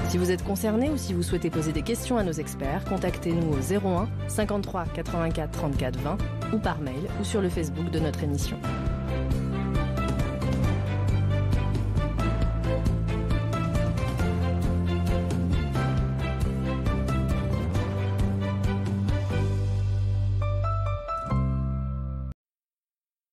Si 0.10 0.18
vous 0.18 0.32
êtes 0.32 0.44
concerné 0.44 0.90
ou 0.90 0.98
si 0.98 1.14
vous 1.14 1.24
souhaitez 1.24 1.50
poser 1.50 1.72
des 1.72 1.84
questions 1.84 2.18
à 2.18 2.24
nos 2.24 2.34
experts, 2.34 2.84
contactez-nous 2.86 3.54
au 3.54 3.88
01 3.88 4.10
53 4.28 4.86
84 4.94 5.52
34 5.52 6.00
20 6.00 6.18
ou 6.54 6.58
par 6.58 6.80
mail 6.80 7.08
ou 7.20 7.24
sur 7.24 7.42
le 7.42 7.50
Facebook 7.50 7.90
de 7.92 8.00
notre 8.00 8.24
émission. 8.24 8.58